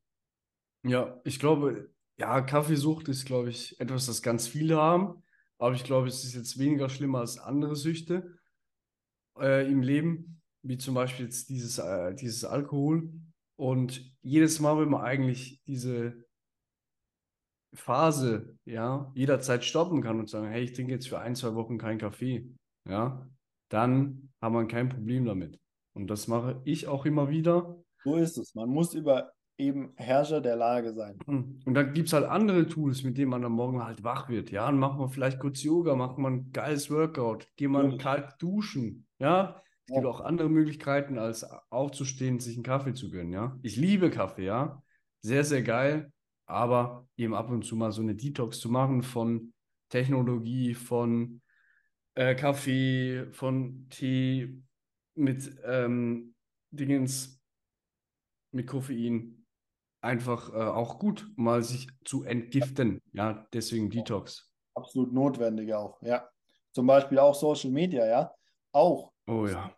Ja, 0.83 1.19
ich 1.23 1.39
glaube, 1.39 1.89
ja, 2.17 2.41
Kaffeesucht 2.41 3.07
ist, 3.07 3.25
glaube 3.25 3.49
ich, 3.49 3.79
etwas, 3.79 4.05
das 4.05 4.21
ganz 4.21 4.47
viele 4.47 4.77
haben. 4.77 5.23
Aber 5.57 5.73
ich 5.75 5.83
glaube, 5.83 6.07
es 6.07 6.23
ist 6.23 6.36
jetzt 6.36 6.59
weniger 6.59 6.89
schlimmer 6.89 7.19
als 7.19 7.38
andere 7.39 7.75
Süchte 7.75 8.36
äh, 9.39 9.69
im 9.69 9.82
Leben, 9.82 10.41
wie 10.63 10.78
zum 10.78 10.96
Beispiel 10.96 11.26
jetzt 11.26 11.50
dieses, 11.50 11.78
äh, 11.80 12.13
dieses 12.15 12.46
Alkohol. 12.46 13.12
Und 13.56 14.12
jedes 14.22 14.60
Mal, 14.60 14.80
wenn 14.80 14.89
man 14.89 15.02
eigentlich 15.02 15.62
diese 15.67 16.26
Phase, 17.76 18.58
ja, 18.65 19.12
jederzeit 19.15 19.63
stoppen 19.63 20.02
kann 20.02 20.19
und 20.19 20.30
sagen, 20.30 20.48
hey, 20.48 20.63
ich 20.63 20.74
trinke 20.74 20.93
jetzt 20.93 21.08
für 21.08 21.19
ein, 21.19 21.36
zwei 21.36 21.56
Wochen 21.56 21.78
keinen 21.78 22.00
Kaffee, 22.00 22.48
ja, 22.88 23.28
dann 23.69 24.30
haben 24.41 24.56
wir 24.56 24.67
kein 24.67 24.89
Problem 24.89 25.26
damit. 25.26 25.60
Und 25.96 26.08
das 26.08 26.28
mache 26.28 26.62
ich 26.65 26.88
auch 26.88 27.06
immer 27.06 27.30
wieder. 27.30 27.78
So 28.04 28.15
ist 28.15 28.38
es. 28.38 28.56
Man 28.56 28.69
muss 28.69 28.93
über 28.93 29.32
eben 29.58 29.93
Herrscher 29.96 30.41
der 30.41 30.56
Lage 30.56 30.93
sein. 30.93 31.17
Und 31.28 31.74
dann 31.74 31.93
gibt 31.93 32.08
es 32.08 32.13
halt 32.13 32.26
andere 32.26 32.67
Tools, 32.67 33.04
mit 33.04 33.17
denen 33.17 33.32
man 33.32 33.46
am 33.46 33.54
Morgen 33.54 33.84
halt 33.84 34.04
wach 34.04 34.30
wird. 34.30 34.52
Ja, 34.52 34.65
dann 34.65 34.80
macht 34.80 34.98
man 34.98 35.10
vielleicht 35.10 35.39
kurz 35.39 35.63
Yoga, 35.63 35.96
macht 35.96 36.17
man 36.17 36.34
ein 36.34 36.52
geiles 36.52 36.89
Workout, 36.89 37.48
geht 37.56 37.69
man 37.69 37.91
ja. 37.91 37.98
kalt 37.98 38.36
duschen. 38.39 39.06
Ja, 39.23 39.63
es 39.88 39.93
gibt 39.93 40.05
auch 40.05 40.19
andere 40.19 40.49
Möglichkeiten, 40.49 41.17
als 41.17 41.45
aufzustehen, 41.69 42.41
sich 42.41 42.57
einen 42.57 42.63
Kaffee 42.63 42.93
zu 42.93 43.09
gönnen. 43.09 43.31
Ja, 43.31 43.57
ich 43.62 43.77
liebe 43.77 44.09
Kaffee. 44.09 44.43
Ja, 44.43 44.83
sehr, 45.21 45.45
sehr 45.45 45.62
geil. 45.62 46.12
Aber 46.45 47.07
eben 47.15 47.33
ab 47.33 47.49
und 47.49 47.63
zu 47.63 47.77
mal 47.77 47.93
so 47.93 48.01
eine 48.01 48.15
Detox 48.15 48.59
zu 48.59 48.69
machen 48.69 49.01
von 49.01 49.53
Technologie, 49.88 50.73
von 50.73 51.41
äh, 52.15 52.36
Kaffee, 52.36 53.27
von 53.31 53.88
Tee 53.89 54.62
mit 55.15 55.55
ähm, 55.63 56.36
Dingens, 56.71 57.41
mit 58.51 58.67
Koffein, 58.67 59.45
einfach 60.01 60.49
äh, 60.49 60.57
auch 60.57 60.99
gut, 60.99 61.31
mal 61.38 61.63
sich 61.63 61.88
zu 62.03 62.23
entgiften. 62.23 63.01
Ja, 63.13 63.47
deswegen 63.53 63.89
Detox. 63.89 64.51
Absolut 64.75 65.13
notwendig 65.13 65.73
auch, 65.73 66.01
ja. 66.01 66.27
Zum 66.73 66.88
Beispiel 66.88 67.19
auch 67.19 67.36
Social 67.36 67.71
Media, 67.71 68.05
ja. 68.05 68.33
Auch. 68.73 69.12
Oh 69.27 69.47
ja. 69.47 69.75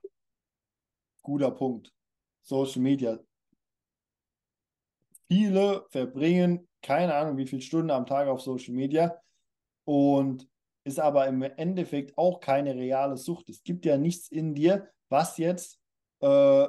Guter 1.21 1.51
Punkt. 1.51 1.93
Social 2.41 2.81
Media. 2.81 3.19
Viele 5.27 5.85
verbringen 5.89 6.67
keine 6.85 7.15
Ahnung, 7.15 7.37
wie 7.37 7.47
viele 7.47 7.63
Stunden 7.63 7.89
am 7.89 8.05
Tag 8.05 8.27
auf 8.27 8.41
Social 8.41 8.75
Media 8.75 9.19
und 9.85 10.47
ist 10.83 10.99
aber 10.99 11.27
im 11.27 11.41
Endeffekt 11.41 12.15
auch 12.15 12.39
keine 12.39 12.75
reale 12.75 13.17
Sucht. 13.17 13.49
Es 13.49 13.63
gibt 13.63 13.85
ja 13.85 13.97
nichts 13.97 14.29
in 14.29 14.53
dir, 14.53 14.87
was 15.09 15.39
jetzt 15.39 15.79
äh, 16.19 16.67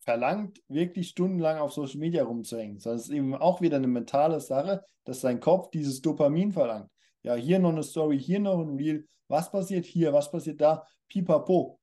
verlangt, 0.00 0.62
wirklich 0.68 1.10
stundenlang 1.10 1.58
auf 1.58 1.74
Social 1.74 1.98
Media 1.98 2.24
rumzuhängen, 2.24 2.78
sondern 2.78 2.98
es 2.98 3.08
ist 3.08 3.14
eben 3.14 3.34
auch 3.34 3.60
wieder 3.60 3.76
eine 3.76 3.88
mentale 3.88 4.40
Sache, 4.40 4.82
dass 5.04 5.20
dein 5.20 5.38
Kopf 5.38 5.68
dieses 5.68 6.00
Dopamin 6.00 6.52
verlangt. 6.52 6.90
Ja, 7.22 7.34
hier 7.34 7.58
noch 7.58 7.70
eine 7.70 7.82
Story, 7.82 8.18
hier 8.18 8.40
noch 8.40 8.58
ein 8.60 8.76
Reel, 8.76 9.06
was 9.28 9.50
passiert 9.50 9.84
hier, 9.84 10.12
was 10.12 10.30
passiert 10.30 10.60
da, 10.60 10.86
pipapo. 11.08 11.78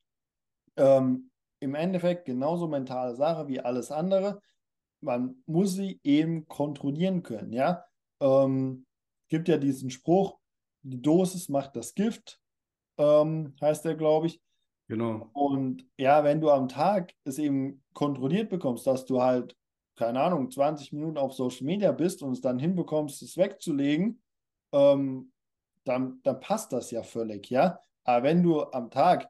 Ähm, 0.76 1.30
Im 1.60 1.76
Endeffekt 1.76 2.26
genauso 2.26 2.68
mentale 2.68 3.16
Sache 3.16 3.48
wie 3.48 3.60
alles 3.60 3.92
andere. 3.92 4.42
Man 5.02 5.44
muss 5.46 5.74
sie 5.74 6.00
eben 6.04 6.48
kontrollieren 6.48 7.24
können, 7.24 7.54
ja. 7.54 7.86
Ähm, 8.20 8.86
gibt 9.30 9.48
ja 9.48 9.58
diesen 9.58 9.90
Spruch, 9.90 10.40
die 10.82 11.02
Dosis 11.02 11.50
macht 11.50 11.76
das 11.76 11.94
Gift, 11.94 12.40
ähm, 12.98 13.56
heißt 13.62 13.86
der, 13.86 13.96
glaube 13.96 14.28
ich. 14.28 14.42
Genau. 14.88 15.30
Und 15.34 15.86
ja, 15.98 16.24
wenn 16.24 16.42
du 16.42 16.50
am 16.50 16.70
Tag 16.70 17.14
es 17.26 17.38
eben 17.38 17.84
kontrolliert 17.94 18.50
bekommst, 18.50 18.88
dass 18.88 19.06
du 19.06 19.22
halt, 19.22 19.56
keine 19.96 20.22
Ahnung, 20.22 20.50
20 20.50 20.94
Minuten 20.94 21.18
auf 21.18 21.34
Social 21.34 21.66
Media 21.66 21.92
bist 21.92 22.24
und 22.24 22.32
es 22.32 22.42
dann 22.42 22.58
hinbekommst, 22.58 23.22
es 23.22 23.38
wegzulegen, 23.38 24.22
ähm, 24.72 25.32
dann, 25.84 26.22
dann 26.24 26.40
passt 26.40 26.74
das 26.74 26.92
ja 26.92 27.04
völlig, 27.04 27.50
ja. 27.50 27.80
Aber 28.04 28.24
wenn 28.24 28.44
du 28.44 28.62
am 28.64 28.90
Tag 28.90 29.30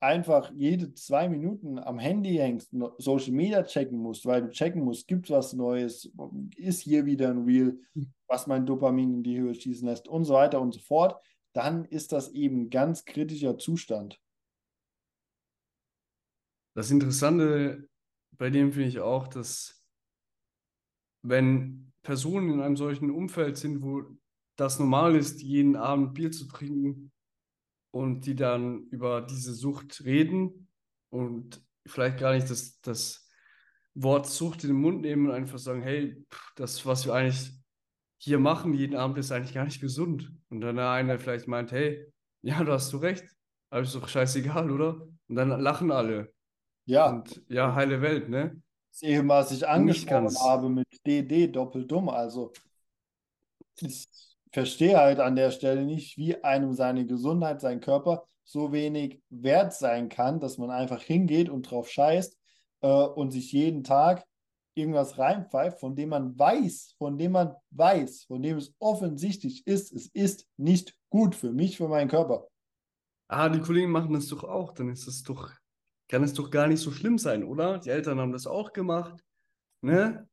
einfach 0.00 0.52
jede 0.54 0.92
zwei 0.94 1.28
Minuten 1.28 1.78
am 1.78 1.98
Handy 1.98 2.36
hängst, 2.36 2.74
Social 2.98 3.32
Media 3.32 3.62
checken 3.62 3.98
musst, 3.98 4.26
weil 4.26 4.42
du 4.42 4.50
checken 4.50 4.82
musst, 4.82 5.08
gibt 5.08 5.26
es 5.26 5.30
was 5.30 5.52
Neues, 5.52 6.12
ist 6.56 6.82
hier 6.82 7.06
wieder 7.06 7.30
ein 7.30 7.44
Reel, 7.44 7.80
was 8.26 8.46
mein 8.46 8.66
Dopamin 8.66 9.14
in 9.14 9.22
die 9.22 9.38
Höhe 9.38 9.54
schießen 9.54 9.88
lässt 9.88 10.08
und 10.08 10.24
so 10.24 10.34
weiter 10.34 10.60
und 10.60 10.72
so 10.72 10.80
fort, 10.80 11.20
dann 11.52 11.84
ist 11.84 12.12
das 12.12 12.30
eben 12.30 12.68
ganz 12.68 13.04
kritischer 13.04 13.56
Zustand. 13.56 14.20
Das 16.74 16.90
Interessante 16.90 17.88
bei 18.32 18.50
dem 18.50 18.72
finde 18.72 18.88
ich 18.88 19.00
auch, 19.00 19.28
dass 19.28 19.82
wenn 21.22 21.92
Personen 22.02 22.50
in 22.50 22.60
einem 22.60 22.76
solchen 22.76 23.10
Umfeld 23.10 23.56
sind, 23.56 23.82
wo 23.82 24.04
das 24.56 24.78
normal 24.78 25.14
ist, 25.16 25.42
jeden 25.42 25.76
Abend 25.76 26.14
Bier 26.14 26.32
zu 26.32 26.46
trinken 26.46 27.12
und 27.90 28.26
die 28.26 28.34
dann 28.34 28.84
über 28.90 29.22
diese 29.22 29.54
Sucht 29.54 30.04
reden 30.04 30.68
und 31.10 31.62
vielleicht 31.86 32.18
gar 32.18 32.34
nicht 32.34 32.50
das, 32.50 32.80
das 32.80 33.28
Wort 33.94 34.26
Sucht 34.26 34.64
in 34.64 34.70
den 34.70 34.80
Mund 34.80 35.02
nehmen 35.02 35.26
und 35.26 35.32
einfach 35.32 35.58
sagen, 35.58 35.82
hey, 35.82 36.24
das, 36.56 36.84
was 36.84 37.06
wir 37.06 37.14
eigentlich 37.14 37.52
hier 38.18 38.38
machen 38.38 38.74
jeden 38.74 38.96
Abend, 38.96 39.18
ist 39.18 39.32
eigentlich 39.32 39.54
gar 39.54 39.64
nicht 39.64 39.80
gesund. 39.80 40.32
Und 40.48 40.60
dann 40.60 40.78
einer 40.78 41.18
vielleicht 41.18 41.48
meint, 41.48 41.72
hey, 41.72 42.12
ja, 42.42 42.62
du 42.62 42.72
hast 42.72 42.92
du 42.92 42.98
recht, 42.98 43.24
aber 43.70 43.82
ist 43.82 43.94
doch 43.94 44.08
scheißegal, 44.08 44.70
oder? 44.70 45.08
Und 45.28 45.36
dann 45.36 45.48
lachen 45.60 45.90
alle. 45.90 46.32
Ja. 46.86 47.10
Und 47.10 47.42
ja, 47.48 47.74
heile 47.74 48.00
Welt, 48.02 48.28
ne? 48.28 48.60
Das 48.90 49.02
was 49.02 49.52
ich 49.52 49.68
angesprochen 49.68 50.34
habe 50.40 50.70
mit 50.70 50.86
DD, 51.06 51.48
doppelt 51.48 51.90
dumm. 51.90 52.08
Also, 52.08 52.52
ich 53.80 54.08
verstehe 54.56 54.96
halt 54.96 55.20
an 55.20 55.36
der 55.36 55.50
Stelle 55.50 55.84
nicht, 55.84 56.16
wie 56.16 56.42
einem 56.42 56.72
seine 56.72 57.04
Gesundheit, 57.04 57.60
sein 57.60 57.80
Körper 57.80 58.26
so 58.42 58.72
wenig 58.72 59.20
wert 59.28 59.74
sein 59.74 60.08
kann, 60.08 60.40
dass 60.40 60.56
man 60.56 60.70
einfach 60.70 61.02
hingeht 61.02 61.50
und 61.50 61.70
drauf 61.70 61.90
scheißt 61.90 62.38
äh, 62.80 62.88
und 62.88 63.32
sich 63.32 63.52
jeden 63.52 63.84
Tag 63.84 64.24
irgendwas 64.74 65.18
reinpfeift, 65.18 65.78
von 65.78 65.94
dem 65.94 66.08
man 66.08 66.38
weiß, 66.38 66.94
von 66.96 67.18
dem 67.18 67.32
man 67.32 67.54
weiß, 67.72 68.24
von 68.28 68.40
dem 68.40 68.56
es 68.56 68.74
offensichtlich 68.78 69.66
ist, 69.66 69.92
es 69.92 70.06
ist 70.06 70.46
nicht 70.56 70.96
gut 71.10 71.34
für 71.34 71.52
mich, 71.52 71.76
für 71.76 71.88
meinen 71.88 72.08
Körper. 72.08 72.48
Ah, 73.28 73.50
die 73.50 73.60
Kollegen 73.60 73.90
machen 73.90 74.14
das 74.14 74.28
doch 74.28 74.44
auch, 74.44 74.72
dann 74.72 74.88
ist 74.88 75.06
das 75.06 75.22
doch 75.22 75.52
kann 76.08 76.22
es 76.22 76.32
doch 76.32 76.50
gar 76.50 76.66
nicht 76.66 76.80
so 76.80 76.92
schlimm 76.92 77.18
sein, 77.18 77.44
oder? 77.44 77.78
Die 77.78 77.90
Eltern 77.90 78.20
haben 78.20 78.32
das 78.32 78.46
auch 78.46 78.72
gemacht. 78.72 79.22
Ne? 79.82 80.26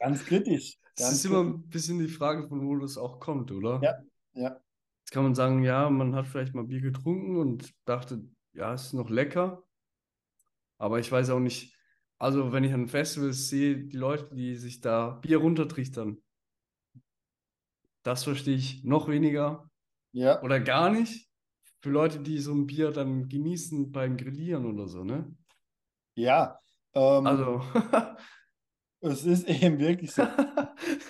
Ganz 0.00 0.26
kritisch. 0.26 0.78
Es 0.96 1.10
ist 1.12 1.24
immer 1.24 1.40
ein 1.44 1.68
bisschen 1.68 1.98
die 1.98 2.08
Frage, 2.08 2.48
von 2.48 2.66
wo 2.66 2.76
das 2.76 2.96
auch 2.98 3.20
kommt, 3.20 3.52
oder? 3.52 3.80
Ja, 3.80 4.04
ja. 4.34 4.60
Jetzt 5.00 5.12
kann 5.12 5.22
man 5.24 5.34
sagen, 5.34 5.62
ja, 5.64 5.88
man 5.90 6.14
hat 6.14 6.26
vielleicht 6.26 6.54
mal 6.54 6.64
Bier 6.64 6.80
getrunken 6.82 7.36
und 7.38 7.72
dachte, 7.86 8.22
ja, 8.52 8.74
es 8.74 8.86
ist 8.86 8.92
noch 8.94 9.08
lecker. 9.10 9.62
Aber 10.78 10.98
ich 10.98 11.10
weiß 11.10 11.30
auch 11.30 11.38
nicht, 11.40 11.74
also 12.18 12.52
wenn 12.52 12.64
ich 12.64 12.72
an 12.72 12.88
Festivals 12.88 13.48
sehe, 13.48 13.76
die 13.86 13.96
Leute, 13.96 14.34
die 14.34 14.56
sich 14.56 14.80
da 14.80 15.10
Bier 15.10 15.38
runtertrichtern, 15.38 16.18
das 18.02 18.24
verstehe 18.24 18.56
ich 18.56 18.84
noch 18.84 19.06
weniger 19.08 19.70
Ja, 20.12 20.42
oder 20.42 20.60
gar 20.60 20.90
nicht. 20.90 21.28
Für 21.80 21.90
Leute, 21.90 22.20
die 22.20 22.38
so 22.40 22.52
ein 22.54 22.66
Bier 22.66 22.92
dann 22.92 23.28
genießen 23.28 23.92
beim 23.92 24.16
Grillieren 24.16 24.66
oder 24.66 24.88
so, 24.88 25.04
ne? 25.04 25.34
ja. 26.14 26.60
Ähm, 26.94 27.26
Also, 27.26 27.60
es 29.08 29.24
ist 29.24 29.48
eben 29.62 29.78
wirklich 29.78 30.12
so. 30.12 30.22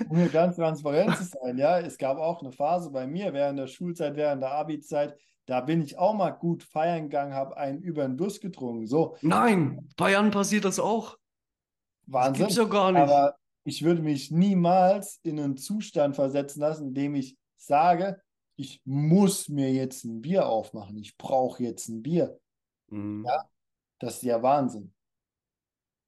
Um 0.08 0.16
hier 0.16 0.28
ganz 0.28 0.56
transparent 0.56 1.16
zu 1.16 1.24
sein, 1.24 1.58
ja, 1.58 1.78
es 1.78 1.98
gab 1.98 2.18
auch 2.18 2.40
eine 2.40 2.52
Phase 2.52 2.90
bei 2.90 3.06
mir 3.06 3.32
während 3.32 3.58
der 3.58 3.66
Schulzeit, 3.66 4.16
während 4.16 4.42
der 4.42 4.52
Abi-Zeit, 4.52 5.18
da 5.46 5.60
bin 5.60 5.80
ich 5.80 5.98
auch 5.98 6.14
mal 6.14 6.30
gut 6.30 6.62
feiern 6.62 7.04
gegangen, 7.04 7.34
habe 7.34 7.56
einen 7.56 7.80
über 7.80 8.02
den 8.02 8.16
Durst 8.16 8.40
getrunken. 8.40 8.86
So, 8.86 9.16
nein, 9.22 9.88
Bayern 9.96 10.30
passiert 10.30 10.64
das 10.64 10.78
auch. 10.78 11.16
Das 12.06 12.14
Wahnsinn. 12.14 12.46
gibt's 12.46 12.56
ja 12.56 12.64
gar 12.64 12.92
nicht. 12.92 13.02
Aber 13.02 13.36
ich 13.64 13.82
würde 13.82 14.02
mich 14.02 14.30
niemals 14.30 15.20
in 15.22 15.38
einen 15.38 15.56
Zustand 15.56 16.16
versetzen 16.16 16.60
lassen, 16.60 16.88
in 16.88 16.94
dem 16.94 17.14
ich 17.14 17.36
sage, 17.56 18.20
ich 18.56 18.80
muss 18.84 19.48
mir 19.48 19.72
jetzt 19.72 20.04
ein 20.04 20.20
Bier 20.20 20.46
aufmachen. 20.46 20.96
Ich 20.96 21.16
brauche 21.16 21.62
jetzt 21.62 21.88
ein 21.88 22.02
Bier. 22.02 22.38
Mhm. 22.88 23.24
Ja. 23.26 23.44
Das 23.98 24.16
ist 24.16 24.22
ja 24.22 24.42
Wahnsinn. 24.42 24.92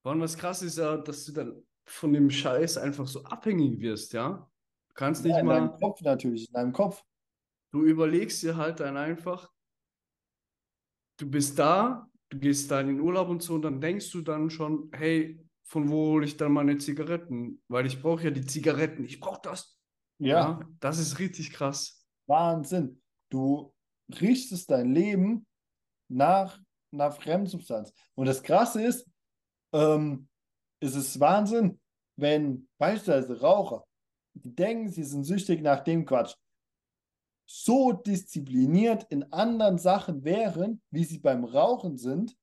Allem, 0.05 0.21
was 0.21 0.39
krass 0.39 0.63
ist 0.63 0.79
dass 0.79 1.25
du 1.27 1.33
dann 1.33 1.63
von 1.91 2.13
dem 2.13 2.31
Scheiß 2.31 2.79
einfach 2.79 3.07
so 3.07 3.25
abhängig 3.25 3.81
wirst, 3.81 4.13
ja? 4.13 4.51
Du 4.89 4.95
kannst 4.95 5.25
Ja, 5.25 5.25
nicht 5.25 5.41
in 5.41 5.49
mal, 5.49 5.71
deinem 5.71 5.73
Kopf 5.79 6.01
natürlich, 6.03 6.49
in 6.49 6.55
deinem 6.55 6.73
Kopf. 6.73 7.05
du 7.71 7.83
überlegst 7.83 8.43
dir 8.43 8.57
halt 8.59 8.79
dann 8.81 8.99
einfach, 8.99 9.51
du 11.19 11.31
bist 11.31 11.59
da, 11.59 12.09
du 12.31 12.39
gehst 12.39 12.71
da 12.71 12.81
in 12.81 12.89
den 12.89 13.01
Urlaub 13.01 13.29
und 13.29 13.43
so, 13.43 13.55
und 13.55 13.63
dann 13.63 13.81
denkst 13.81 14.11
du 14.13 14.23
dann 14.23 14.51
schon, 14.51 14.91
hey, 14.93 15.45
von 15.65 15.89
wo 15.91 16.13
hole 16.13 16.25
ich 16.27 16.37
dann 16.37 16.53
meine 16.53 16.79
Zigaretten? 16.79 17.63
Weil 17.69 17.87
ich 17.87 18.01
brauche 18.01 18.25
ja 18.25 18.31
die 18.31 18.45
Zigaretten, 18.47 19.05
ich 19.05 19.21
brauche 19.21 19.41
das. 19.43 19.79
Ja, 20.19 20.59
Ja, 20.59 20.69
das 20.81 20.99
ist 20.99 21.19
richtig 21.19 21.53
krass. 21.53 22.07
Wahnsinn. 22.27 23.03
Du 23.31 23.75
richtest 24.21 24.71
dein 24.71 24.93
Leben 24.95 25.47
nach 26.09 26.61
einer 26.93 27.13
Fremdsubstanz. 27.13 27.93
Und 28.15 28.27
das 28.27 28.43
Krasse 28.43 28.83
ist, 28.85 29.11
ähm, 29.73 30.28
es 30.81 30.95
ist 30.95 31.19
Wahnsinn, 31.21 31.81
wenn 32.17 32.69
beispielsweise 32.79 33.41
Raucher, 33.41 33.85
die 34.35 34.55
denken, 34.55 34.91
sie 34.91 35.05
sind 35.05 35.25
süchtig 35.25 35.63
nach 35.63 35.81
dem 35.81 36.05
Quatsch, 36.05 36.35
so 37.47 37.93
diszipliniert 37.93 39.07
in 39.09 39.33
anderen 39.33 39.79
Sachen 39.79 40.25
wären, 40.25 40.83
wie 40.91 41.05
sie 41.05 41.19
beim 41.19 41.45
Rauchen 41.45 41.97
sind, 41.97 42.37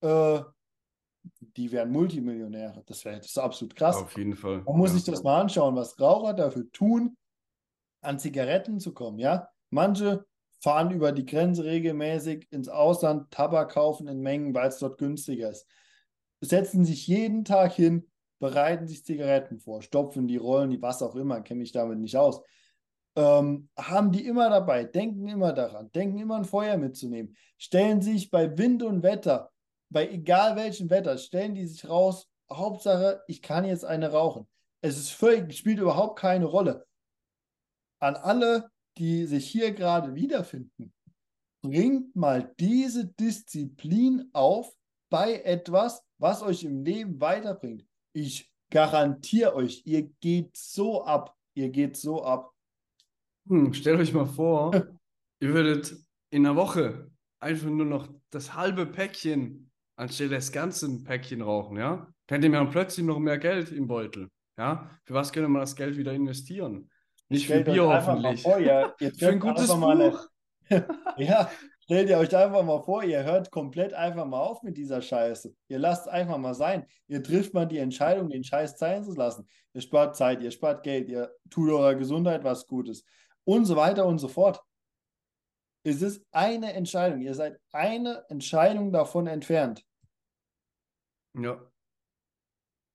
äh, 0.00 0.40
die 1.56 1.72
wären 1.72 1.90
Multimillionäre. 1.90 2.82
Das 2.86 3.04
wäre 3.04 3.18
das 3.18 3.36
absolut 3.36 3.74
krass. 3.74 3.96
Auf 3.96 4.16
jeden 4.16 4.36
Fall. 4.36 4.62
Man 4.62 4.76
muss 4.76 4.90
ja. 4.90 4.96
sich 4.96 5.04
das 5.04 5.22
mal 5.22 5.40
anschauen, 5.40 5.76
was 5.76 6.00
Raucher 6.00 6.34
dafür 6.34 6.70
tun, 6.72 7.16
an 8.00 8.18
Zigaretten 8.18 8.80
zu 8.80 8.94
kommen, 8.94 9.18
ja. 9.18 9.48
Manche 9.70 10.24
fahren 10.60 10.90
über 10.90 11.12
die 11.12 11.26
Grenze 11.26 11.64
regelmäßig 11.64 12.46
ins 12.50 12.68
Ausland, 12.68 13.30
Tabak 13.30 13.72
kaufen 13.72 14.08
in 14.08 14.20
Mengen, 14.20 14.54
weil 14.54 14.68
es 14.68 14.78
dort 14.78 14.98
günstiger 14.98 15.50
ist. 15.50 15.66
Setzen 16.40 16.84
sich 16.84 17.06
jeden 17.06 17.44
Tag 17.44 17.72
hin, 17.72 18.08
bereiten 18.38 18.86
sich 18.86 19.04
Zigaretten 19.04 19.58
vor, 19.58 19.82
stopfen 19.82 20.28
die 20.28 20.36
Rollen, 20.36 20.70
die 20.70 20.82
was 20.82 21.02
auch 21.02 21.16
immer, 21.16 21.40
kenne 21.40 21.60
mich 21.60 21.72
damit 21.72 21.98
nicht 21.98 22.16
aus. 22.16 22.42
Ähm, 23.16 23.70
haben 23.78 24.12
die 24.12 24.26
immer 24.26 24.50
dabei, 24.50 24.84
denken 24.84 25.26
immer 25.26 25.52
daran, 25.52 25.90
denken 25.92 26.18
immer 26.18 26.36
ein 26.36 26.44
Feuer 26.44 26.76
mitzunehmen, 26.76 27.34
stellen 27.56 28.02
sich 28.02 28.30
bei 28.30 28.58
Wind 28.58 28.82
und 28.82 29.02
Wetter, 29.02 29.50
bei 29.88 30.08
egal 30.08 30.56
welchem 30.56 30.90
Wetter, 30.90 31.16
stellen 31.16 31.54
die 31.54 31.66
sich 31.66 31.88
raus, 31.88 32.28
Hauptsache, 32.52 33.22
ich 33.26 33.40
kann 33.40 33.64
jetzt 33.64 33.84
eine 33.84 34.12
rauchen. 34.12 34.46
Es 34.82 34.98
ist 34.98 35.10
völlig, 35.10 35.56
spielt 35.56 35.78
überhaupt 35.78 36.18
keine 36.18 36.44
Rolle. 36.44 36.86
An 37.98 38.16
alle, 38.16 38.70
die 38.98 39.24
sich 39.24 39.48
hier 39.48 39.72
gerade 39.72 40.14
wiederfinden, 40.14 40.92
bringt 41.62 42.14
mal 42.14 42.54
diese 42.60 43.06
Disziplin 43.06 44.28
auf 44.32 44.72
bei 45.10 45.40
etwas, 45.42 46.02
was 46.18 46.42
euch 46.42 46.64
im 46.64 46.84
Leben 46.84 47.20
weiterbringt. 47.20 47.84
Ich 48.12 48.50
garantiere 48.70 49.54
euch, 49.54 49.82
ihr 49.84 50.02
geht 50.20 50.56
so 50.56 51.04
ab. 51.04 51.34
Ihr 51.54 51.70
geht 51.70 51.96
so 51.96 52.22
ab. 52.24 52.52
Hm, 53.48 53.72
stellt 53.72 54.00
euch 54.00 54.12
mal 54.12 54.26
vor, 54.26 54.72
ihr 55.40 55.54
würdet 55.54 55.96
in 56.30 56.44
einer 56.46 56.56
Woche 56.56 57.10
einfach 57.40 57.68
nur 57.68 57.86
noch 57.86 58.08
das 58.30 58.54
halbe 58.54 58.86
Päckchen 58.86 59.70
anstelle 59.96 60.30
des 60.30 60.52
ganzen 60.52 61.04
Päckchen 61.04 61.40
rauchen, 61.42 61.76
ja? 61.78 62.12
Dann 62.26 62.42
hätte 62.42 62.50
man 62.52 62.70
plötzlich 62.70 63.06
noch 63.06 63.18
mehr 63.18 63.38
Geld 63.38 63.70
im 63.70 63.86
Beutel, 63.86 64.28
ja? 64.58 64.90
Für 65.04 65.14
was 65.14 65.32
könnte 65.32 65.48
man 65.48 65.60
das 65.60 65.76
Geld 65.76 65.96
wieder 65.96 66.12
investieren? 66.12 66.90
Nicht 67.28 67.46
für 67.46 67.62
Bier 67.62 67.84
hoffentlich. 67.86 68.42
vor, 68.42 68.58
ihr 68.58 68.94
Für 69.18 69.28
ein 69.28 69.40
gutes 69.40 69.74
mal 69.76 69.92
eine- 70.00 70.10
Buch. 70.10 70.28
Ja, 71.16 71.50
stellt 71.86 72.08
ihr 72.08 72.18
euch 72.18 72.36
einfach 72.36 72.64
mal 72.64 72.82
vor, 72.82 73.04
ihr 73.04 73.22
hört 73.22 73.52
komplett 73.52 73.94
einfach 73.94 74.26
mal 74.26 74.40
auf 74.40 74.62
mit 74.64 74.76
dieser 74.76 75.00
Scheiße. 75.00 75.54
Ihr 75.68 75.78
lasst 75.78 76.08
einfach 76.08 76.36
mal 76.36 76.54
sein. 76.54 76.84
Ihr 77.06 77.22
trifft 77.22 77.54
mal 77.54 77.64
die 77.64 77.78
Entscheidung, 77.78 78.28
den 78.28 78.42
Scheiß 78.42 78.76
sein 78.76 79.04
zu 79.04 79.14
lassen. 79.14 79.48
Ihr 79.72 79.80
spart 79.80 80.16
Zeit, 80.16 80.42
ihr 80.42 80.50
spart 80.50 80.82
Geld, 80.82 81.08
ihr 81.08 81.32
tut 81.48 81.70
eurer 81.70 81.94
Gesundheit 81.94 82.42
was 82.42 82.66
Gutes 82.66 83.04
und 83.44 83.66
so 83.66 83.76
weiter 83.76 84.04
und 84.04 84.18
so 84.18 84.26
fort. 84.26 84.60
Es 85.84 86.02
ist 86.02 86.26
eine 86.32 86.72
Entscheidung. 86.72 87.20
Ihr 87.20 87.34
seid 87.34 87.60
eine 87.70 88.24
Entscheidung 88.28 88.92
davon 88.92 89.28
entfernt. 89.28 89.84
Ja. 91.34 91.70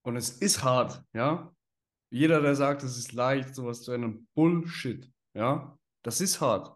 Und 0.03 0.17
es 0.17 0.31
ist 0.31 0.63
hart, 0.63 1.01
ja? 1.13 1.55
Jeder, 2.09 2.41
der 2.41 2.55
sagt, 2.55 2.83
es 2.83 2.97
ist 2.97 3.13
leicht, 3.13 3.55
sowas 3.55 3.83
zu 3.83 3.93
ändern, 3.93 4.27
Bullshit, 4.33 5.09
ja? 5.33 5.77
Das 6.03 6.19
ist 6.19 6.41
hart. 6.41 6.75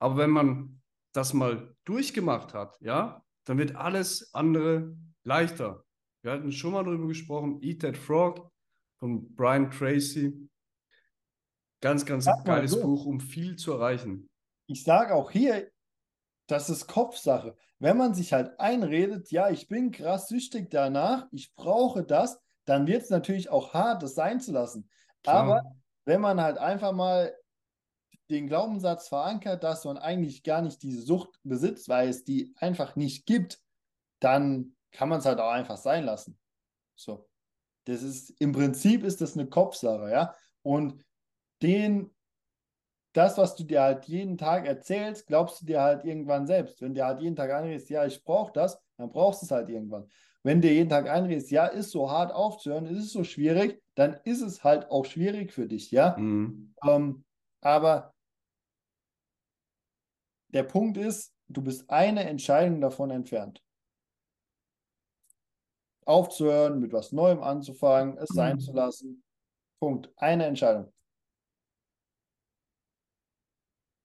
Aber 0.00 0.16
wenn 0.16 0.30
man 0.30 0.82
das 1.16 1.32
mal 1.32 1.74
durchgemacht 1.84 2.54
hat, 2.54 2.76
ja, 2.80 3.24
dann 3.44 3.58
wird 3.58 3.76
alles 3.76 4.34
andere 4.34 4.94
leichter. 5.24 5.84
Wir 6.22 6.32
hatten 6.32 6.52
schon 6.52 6.72
mal 6.72 6.84
darüber 6.84 7.08
gesprochen, 7.08 7.62
Eat 7.62 7.82
That 7.82 7.96
Frog 7.96 8.50
von 8.98 9.34
Brian 9.34 9.70
Tracy. 9.70 10.48
Ganz, 11.80 12.04
ganz 12.04 12.26
geiles 12.44 12.72
so. 12.72 12.82
Buch, 12.82 13.06
um 13.06 13.20
viel 13.20 13.56
zu 13.56 13.72
erreichen. 13.72 14.28
Ich 14.66 14.82
sage 14.82 15.14
auch 15.14 15.30
hier, 15.30 15.70
das 16.48 16.68
ist 16.68 16.86
Kopfsache. 16.86 17.56
Wenn 17.78 17.96
man 17.96 18.14
sich 18.14 18.32
halt 18.32 18.58
einredet, 18.58 19.30
ja, 19.30 19.50
ich 19.50 19.68
bin 19.68 19.92
krass 19.92 20.28
süchtig 20.28 20.70
danach, 20.70 21.26
ich 21.30 21.54
brauche 21.54 22.02
das, 22.02 22.40
dann 22.64 22.86
wird 22.86 23.02
es 23.02 23.10
natürlich 23.10 23.50
auch 23.50 23.74
hart, 23.74 24.02
das 24.02 24.14
sein 24.14 24.40
zu 24.40 24.52
lassen. 24.52 24.88
Klar. 25.22 25.36
Aber 25.36 25.62
wenn 26.04 26.20
man 26.20 26.40
halt 26.40 26.58
einfach 26.58 26.92
mal 26.92 27.32
den 28.30 28.48
Glaubenssatz 28.48 29.08
verankert, 29.08 29.62
dass 29.62 29.84
man 29.84 29.98
eigentlich 29.98 30.42
gar 30.42 30.62
nicht 30.62 30.82
diese 30.82 31.02
Sucht 31.02 31.38
besitzt, 31.44 31.88
weil 31.88 32.08
es 32.08 32.24
die 32.24 32.54
einfach 32.56 32.96
nicht 32.96 33.26
gibt, 33.26 33.60
dann 34.20 34.76
kann 34.90 35.08
man 35.08 35.20
es 35.20 35.26
halt 35.26 35.38
auch 35.38 35.50
einfach 35.50 35.76
sein 35.76 36.04
lassen. 36.04 36.38
So. 36.94 37.28
Das 37.84 38.02
ist, 38.02 38.30
im 38.40 38.52
Prinzip 38.52 39.04
ist 39.04 39.20
das 39.20 39.34
eine 39.34 39.48
Kopfsache, 39.48 40.10
ja. 40.10 40.34
Und 40.62 41.04
den, 41.62 42.10
das, 43.12 43.38
was 43.38 43.54
du 43.54 43.64
dir 43.64 43.82
halt 43.82 44.06
jeden 44.06 44.36
Tag 44.36 44.66
erzählst, 44.66 45.28
glaubst 45.28 45.62
du 45.62 45.66
dir 45.66 45.80
halt 45.80 46.04
irgendwann 46.04 46.46
selbst. 46.46 46.82
Wenn 46.82 46.94
dir 46.94 47.06
halt 47.06 47.20
jeden 47.20 47.36
Tag 47.36 47.52
einredest, 47.52 47.88
ja, 47.90 48.04
ich 48.04 48.24
brauche 48.24 48.52
das, 48.52 48.82
dann 48.96 49.12
brauchst 49.12 49.42
du 49.42 49.46
es 49.46 49.52
halt 49.52 49.68
irgendwann. 49.68 50.08
Wenn 50.42 50.60
dir 50.60 50.72
jeden 50.72 50.90
Tag 50.90 51.08
einredest, 51.08 51.50
ja, 51.50 51.66
ist 51.66 51.90
so 51.90 52.10
hart 52.10 52.32
aufzuhören, 52.32 52.86
ist 52.86 53.04
es 53.04 53.12
so 53.12 53.22
schwierig, 53.22 53.82
dann 53.94 54.18
ist 54.24 54.42
es 54.42 54.64
halt 54.64 54.90
auch 54.90 55.04
schwierig 55.04 55.52
für 55.52 55.66
dich, 55.68 55.92
ja. 55.92 56.16
Mhm. 56.16 56.74
Ähm, 56.84 57.24
aber 57.60 58.14
der 60.48 60.62
Punkt 60.62 60.96
ist, 60.96 61.34
du 61.48 61.62
bist 61.62 61.88
eine 61.90 62.24
Entscheidung 62.24 62.80
davon 62.80 63.10
entfernt. 63.10 63.62
Aufzuhören, 66.04 66.78
mit 66.80 66.92
was 66.92 67.10
Neuem 67.12 67.42
anzufangen, 67.42 68.16
es 68.18 68.28
sein 68.28 68.60
zu 68.60 68.72
lassen. 68.72 69.24
Punkt. 69.80 70.10
Eine 70.16 70.46
Entscheidung. 70.46 70.92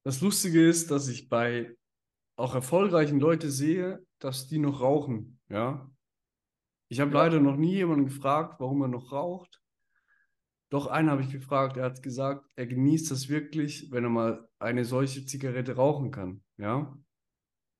Das 0.03 0.22
Lustige 0.22 0.68
ist, 0.68 0.89
dass 0.89 1.07
ich 1.07 1.30
bei 1.30 1.78
auch 2.38 2.55
erfolgreichen 2.55 3.20
Leuten 3.20 3.51
sehe, 3.51 4.03
dass 4.20 4.47
die 4.47 4.57
noch 4.57 4.82
rauchen, 4.82 5.39
ja. 5.49 5.91
Ich 6.89 6.99
habe 6.99 7.11
Ja. 7.11 7.24
leider 7.24 7.39
noch 7.39 7.55
nie 7.55 7.76
jemanden 7.76 8.05
gefragt, 8.05 8.59
warum 8.59 8.82
er 8.82 8.88
noch 8.88 9.11
raucht. 9.11 9.61
Doch 10.72 10.88
einen 10.88 11.09
habe 11.09 11.22
ich 11.22 11.30
gefragt, 11.30 11.76
er 11.76 11.84
hat 11.84 12.01
gesagt, 12.01 12.49
er 12.55 12.65
genießt 12.65 13.11
das 13.11 13.28
wirklich, 13.28 13.91
wenn 13.91 14.05
er 14.05 14.09
mal 14.09 14.49
eine 14.57 14.86
solche 14.86 15.26
Zigarette 15.26 15.76
rauchen 15.76 16.11
kann, 16.11 16.43
ja. 16.57 16.97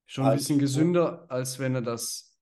Schon 0.06 0.26
ein 0.26 0.32
Also- 0.32 0.42
bisschen 0.44 0.60
gesünder, 0.60 1.26
als 1.30 1.58
wenn 1.58 1.74
er 1.74 1.82
das 1.82 2.38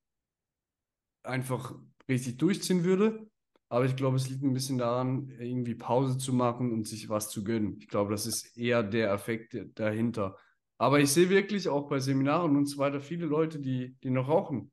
einfach 1.21 1.75
richtig 2.07 2.37
durchziehen 2.37 2.83
würde. 2.83 3.29
Aber 3.71 3.85
ich 3.85 3.95
glaube, 3.95 4.17
es 4.17 4.27
liegt 4.27 4.41
ein 4.43 4.53
bisschen 4.53 4.79
daran, 4.79 5.29
irgendwie 5.29 5.75
Pause 5.75 6.17
zu 6.17 6.33
machen 6.33 6.73
und 6.73 6.87
sich 6.87 7.07
was 7.09 7.29
zu 7.29 7.43
gönnen. 7.43 7.77
Ich 7.79 7.87
glaube, 7.87 8.09
das 8.09 8.25
ist 8.25 8.57
eher 8.57 8.81
der 8.81 9.13
Effekt 9.13 9.55
dahinter. 9.75 10.35
Aber 10.79 10.99
ich 10.99 11.11
sehe 11.11 11.29
wirklich 11.29 11.69
auch 11.69 11.87
bei 11.87 11.99
Seminaren 11.99 12.55
und 12.55 12.65
so 12.65 12.79
weiter 12.79 12.99
viele 13.01 13.27
Leute, 13.27 13.59
die, 13.59 13.95
die 14.01 14.09
noch 14.09 14.27
rauchen. 14.27 14.71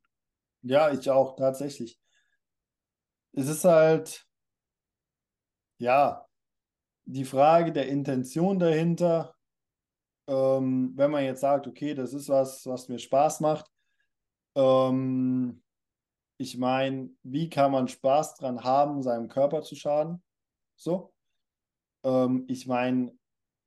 Ja, 0.62 0.90
ich 0.90 1.10
auch, 1.10 1.36
tatsächlich. 1.36 2.00
Es 3.32 3.48
ist 3.48 3.64
halt, 3.64 4.25
ja, 5.78 6.26
die 7.04 7.24
Frage 7.24 7.72
der 7.72 7.88
Intention 7.88 8.58
dahinter. 8.58 9.34
Ähm, 10.28 10.92
wenn 10.96 11.10
man 11.10 11.24
jetzt 11.24 11.40
sagt, 11.40 11.66
okay, 11.66 11.94
das 11.94 12.12
ist 12.12 12.28
was, 12.28 12.66
was 12.66 12.88
mir 12.88 12.98
Spaß 12.98 13.40
macht. 13.40 13.70
Ähm, 14.56 15.62
ich 16.38 16.58
meine, 16.58 17.10
wie 17.22 17.48
kann 17.48 17.70
man 17.70 17.88
Spaß 17.88 18.34
dran 18.34 18.64
haben, 18.64 19.02
seinem 19.02 19.28
Körper 19.28 19.62
zu 19.62 19.76
schaden? 19.76 20.22
So. 20.76 21.14
Ähm, 22.04 22.44
ich 22.48 22.66
meine, 22.66 23.16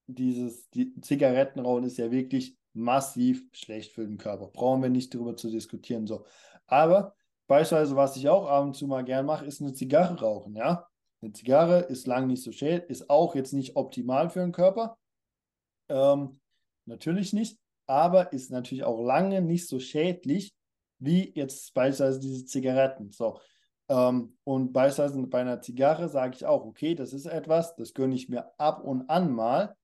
dieses 0.07 0.69
die 0.71 0.99
Zigarettenrauchen 1.01 1.85
ist 1.85 1.97
ja 1.97 2.11
wirklich 2.11 2.57
massiv 2.73 3.43
schlecht 3.53 3.93
für 3.93 4.05
den 4.05 4.17
Körper. 4.17 4.47
Brauchen 4.47 4.81
wir 4.81 4.89
nicht 4.89 5.13
darüber 5.13 5.35
zu 5.35 5.49
diskutieren. 5.49 6.07
So. 6.07 6.25
Aber 6.67 7.15
beispielsweise, 7.47 7.95
was 7.95 8.17
ich 8.17 8.27
auch 8.27 8.47
ab 8.47 8.63
und 8.63 8.75
zu 8.75 8.87
mal 8.87 9.03
gern 9.03 9.25
mache, 9.25 9.45
ist 9.45 9.61
eine 9.61 9.73
Zigarre 9.73 10.19
rauchen, 10.19 10.55
ja. 10.55 10.88
Eine 11.21 11.33
Zigarre 11.33 11.79
ist 11.81 12.07
lang 12.07 12.27
nicht 12.27 12.43
so 12.43 12.51
schädlich, 12.51 12.89
ist 12.89 13.09
auch 13.09 13.35
jetzt 13.35 13.53
nicht 13.53 13.75
optimal 13.75 14.29
für 14.29 14.39
den 14.39 14.51
Körper. 14.51 14.97
Ähm, 15.89 16.39
natürlich 16.85 17.33
nicht, 17.33 17.59
aber 17.87 18.31
ist 18.31 18.51
natürlich 18.51 18.83
auch 18.83 19.01
lange 19.01 19.41
nicht 19.41 19.67
so 19.67 19.79
schädlich 19.79 20.53
wie 20.99 21.31
jetzt 21.33 21.73
beispielsweise 21.73 22.19
diese 22.19 22.45
Zigaretten. 22.45 23.11
So. 23.11 23.39
Ähm, 23.87 24.37
und 24.43 24.71
beispielsweise 24.71 25.25
bei 25.27 25.41
einer 25.41 25.61
Zigarre 25.61 26.09
sage 26.09 26.35
ich 26.35 26.45
auch, 26.45 26.65
okay, 26.65 26.93
das 26.93 27.13
ist 27.13 27.25
etwas, 27.25 27.75
das 27.75 27.93
gönne 27.93 28.15
ich 28.15 28.29
mir 28.29 28.51
ab 28.57 28.83
und 28.83 29.09
an 29.09 29.31
mal, 29.31 29.75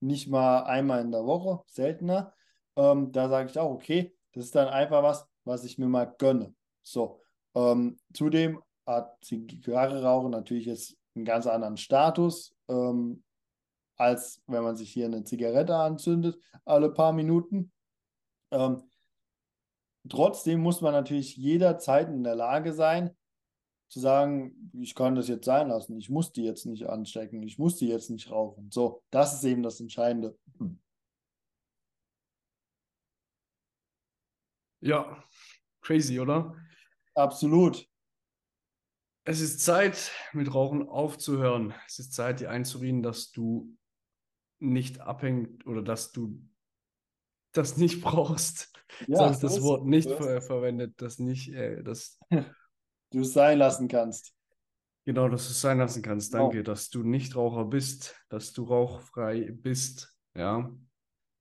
nicht 0.00 0.28
mal 0.28 0.62
einmal 0.62 1.02
in 1.02 1.10
der 1.10 1.26
Woche, 1.26 1.62
seltener. 1.66 2.32
Ähm, 2.76 3.12
da 3.12 3.28
sage 3.28 3.50
ich 3.50 3.58
auch, 3.58 3.70
okay, 3.70 4.14
das 4.32 4.46
ist 4.46 4.54
dann 4.54 4.68
einfach 4.68 5.02
was, 5.02 5.26
was 5.44 5.64
ich 5.64 5.76
mir 5.76 5.88
mal 5.88 6.06
gönne. 6.18 6.54
So. 6.82 7.20
Ähm, 7.54 7.98
zudem 8.14 8.62
hat 8.90 9.24
Zigarre 9.24 10.02
rauchen 10.02 10.30
natürlich 10.30 10.66
jetzt 10.66 10.96
einen 11.14 11.24
ganz 11.24 11.46
anderen 11.46 11.76
Status, 11.76 12.54
ähm, 12.68 13.22
als 13.96 14.42
wenn 14.46 14.62
man 14.62 14.76
sich 14.76 14.92
hier 14.92 15.06
eine 15.06 15.24
Zigarette 15.24 15.76
anzündet, 15.76 16.38
alle 16.64 16.90
paar 16.90 17.12
Minuten. 17.12 17.72
Ähm, 18.50 18.82
trotzdem 20.08 20.60
muss 20.60 20.80
man 20.80 20.92
natürlich 20.92 21.36
jederzeit 21.36 22.08
in 22.08 22.24
der 22.24 22.34
Lage 22.34 22.72
sein, 22.72 23.16
zu 23.88 23.98
sagen, 23.98 24.70
ich 24.72 24.94
kann 24.94 25.16
das 25.16 25.28
jetzt 25.28 25.44
sein 25.44 25.68
lassen, 25.68 25.98
ich 25.98 26.10
muss 26.10 26.32
die 26.32 26.44
jetzt 26.44 26.64
nicht 26.64 26.88
anstecken, 26.88 27.42
ich 27.42 27.58
muss 27.58 27.76
die 27.76 27.88
jetzt 27.88 28.08
nicht 28.08 28.30
rauchen. 28.30 28.70
So, 28.70 29.02
das 29.10 29.34
ist 29.34 29.44
eben 29.44 29.62
das 29.62 29.80
Entscheidende. 29.80 30.38
Ja, 34.80 35.22
crazy, 35.82 36.20
oder? 36.20 36.54
Absolut. 37.14 37.89
Es 39.24 39.40
ist 39.40 39.60
Zeit, 39.60 40.10
mit 40.32 40.52
Rauchen 40.52 40.88
aufzuhören. 40.88 41.74
Es 41.86 41.98
ist 41.98 42.14
Zeit, 42.14 42.40
dir 42.40 42.50
einzureden, 42.50 43.02
dass 43.02 43.30
du 43.30 43.76
nicht 44.58 45.00
abhängt 45.00 45.66
oder 45.66 45.82
dass 45.82 46.12
du 46.12 46.40
das 47.52 47.76
nicht 47.76 48.00
brauchst. 48.02 48.72
Ja, 49.06 49.18
Sonst 49.18 49.40
so 49.40 49.48
das 49.48 49.62
Wort 49.62 49.86
nicht 49.86 50.10
ver 50.10 50.40
verwendet, 50.42 50.94
das 51.00 51.18
nicht, 51.18 51.52
äh, 51.52 51.82
das 51.82 52.18
du 53.10 53.20
es 53.20 53.32
sein 53.32 53.58
lassen 53.58 53.88
kannst. 53.88 54.34
Genau, 55.06 55.28
dass 55.28 55.46
du 55.46 55.50
es 55.50 55.60
sein 55.60 55.78
lassen 55.78 56.02
kannst. 56.02 56.34
Danke, 56.34 56.58
genau. 56.58 56.64
dass 56.64 56.90
du 56.90 57.02
nicht 57.02 57.34
Raucher 57.34 57.64
bist, 57.64 58.14
dass 58.28 58.52
du 58.52 58.64
rauchfrei 58.64 59.50
bist. 59.50 60.14
Ja. 60.34 60.70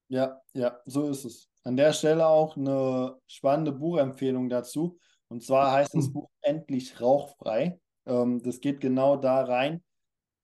Ja, 0.08 0.42
ja, 0.54 0.80
so 0.86 1.10
ist 1.10 1.26
es. 1.26 1.52
An 1.64 1.76
der 1.76 1.94
Stelle 1.94 2.26
auch 2.26 2.58
eine 2.58 3.20
spannende 3.28 3.72
Buchempfehlung 3.72 4.50
dazu. 4.50 4.98
Und 5.30 5.44
zwar 5.44 5.72
heißt 5.72 5.96
das 5.96 6.08
hm. 6.08 6.14
Buch 6.14 6.30
Endlich 6.42 7.00
rauchfrei. 7.00 7.80
Ähm, 8.06 8.42
das 8.44 8.60
geht 8.60 8.82
genau 8.82 9.16
da 9.16 9.44
rein, 9.44 9.84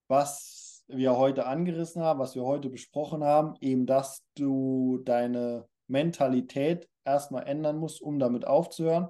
was 0.08 0.84
wir 0.88 1.16
heute 1.16 1.46
angerissen 1.46 2.02
haben, 2.02 2.20
was 2.20 2.34
wir 2.36 2.44
heute 2.44 2.70
besprochen 2.70 3.24
haben, 3.24 3.54
eben, 3.60 3.86
dass 3.86 4.22
du 4.36 4.98
deine 5.04 5.66
Mentalität 5.88 6.88
erstmal 7.04 7.46
ändern 7.46 7.78
musst, 7.78 8.00
um 8.00 8.18
damit 8.18 8.46
aufzuhören. 8.46 9.08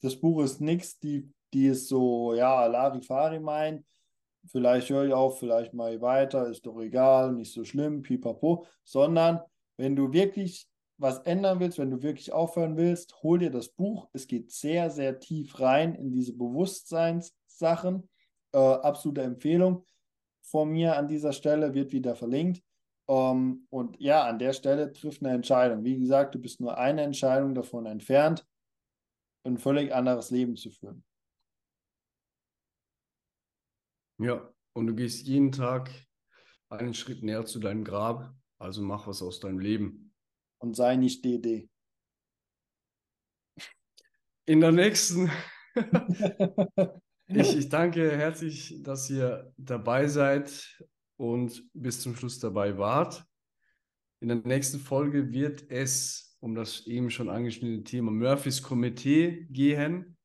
Das 0.00 0.16
Buch 0.16 0.42
ist 0.42 0.60
nichts, 0.60 0.98
die, 0.98 1.30
die 1.52 1.66
ist 1.66 1.88
so, 1.88 2.34
ja, 2.34 2.66
Larifari 2.66 3.40
meint. 3.40 3.84
Vielleicht 4.46 4.88
höre 4.88 5.04
ich 5.04 5.12
auf, 5.12 5.38
vielleicht 5.38 5.74
ich 5.74 6.00
weiter, 6.00 6.46
ist 6.46 6.64
doch 6.64 6.80
egal, 6.80 7.32
nicht 7.32 7.52
so 7.52 7.64
schlimm, 7.64 8.00
pipapo, 8.00 8.64
sondern 8.84 9.40
wenn 9.76 9.94
du 9.94 10.12
wirklich 10.14 10.69
was 11.00 11.20
ändern 11.20 11.60
willst, 11.60 11.78
wenn 11.78 11.90
du 11.90 12.02
wirklich 12.02 12.30
aufhören 12.30 12.76
willst, 12.76 13.22
hol 13.22 13.38
dir 13.38 13.50
das 13.50 13.70
Buch. 13.70 14.08
Es 14.12 14.26
geht 14.26 14.52
sehr, 14.52 14.90
sehr 14.90 15.18
tief 15.18 15.58
rein 15.58 15.94
in 15.94 16.12
diese 16.12 16.34
Bewusstseinssachen. 16.34 18.08
Äh, 18.52 18.58
absolute 18.58 19.22
Empfehlung 19.22 19.86
von 20.42 20.70
mir 20.70 20.96
an 20.96 21.08
dieser 21.08 21.32
Stelle, 21.32 21.72
wird 21.72 21.92
wieder 21.92 22.14
verlinkt. 22.14 22.62
Ähm, 23.08 23.66
und 23.70 23.98
ja, 23.98 24.26
an 24.26 24.38
der 24.38 24.52
Stelle 24.52 24.92
trifft 24.92 25.24
eine 25.24 25.34
Entscheidung. 25.34 25.84
Wie 25.84 25.98
gesagt, 25.98 26.34
du 26.34 26.38
bist 26.38 26.60
nur 26.60 26.76
eine 26.76 27.02
Entscheidung 27.02 27.54
davon 27.54 27.86
entfernt, 27.86 28.46
ein 29.44 29.56
völlig 29.56 29.94
anderes 29.94 30.30
Leben 30.30 30.56
zu 30.56 30.70
führen. 30.70 31.02
Ja, 34.18 34.52
und 34.74 34.86
du 34.86 34.94
gehst 34.94 35.26
jeden 35.26 35.50
Tag 35.50 35.90
einen 36.68 36.92
Schritt 36.92 37.22
näher 37.22 37.46
zu 37.46 37.58
deinem 37.58 37.84
Grab, 37.84 38.34
also 38.58 38.82
mach 38.82 39.06
was 39.06 39.22
aus 39.22 39.40
deinem 39.40 39.60
Leben. 39.60 40.09
Und 40.60 40.76
sei 40.76 40.96
nicht 40.96 41.24
DD. 41.24 41.68
In 44.46 44.60
der 44.60 44.72
nächsten. 44.72 45.30
ich, 47.26 47.56
ich 47.56 47.68
danke 47.68 48.16
herzlich, 48.16 48.82
dass 48.82 49.08
ihr 49.10 49.52
dabei 49.56 50.06
seid 50.06 50.84
und 51.16 51.68
bis 51.72 52.00
zum 52.00 52.14
Schluss 52.14 52.38
dabei 52.38 52.76
wart. 52.78 53.24
In 54.20 54.28
der 54.28 54.38
nächsten 54.38 54.80
Folge 54.80 55.32
wird 55.32 55.70
es 55.70 56.30
um 56.40 56.54
das 56.54 56.86
eben 56.86 57.10
schon 57.10 57.28
angeschnittene 57.28 57.84
Thema 57.84 58.10
Murphys 58.10 58.62
Komitee 58.62 59.46
gehen 59.50 60.16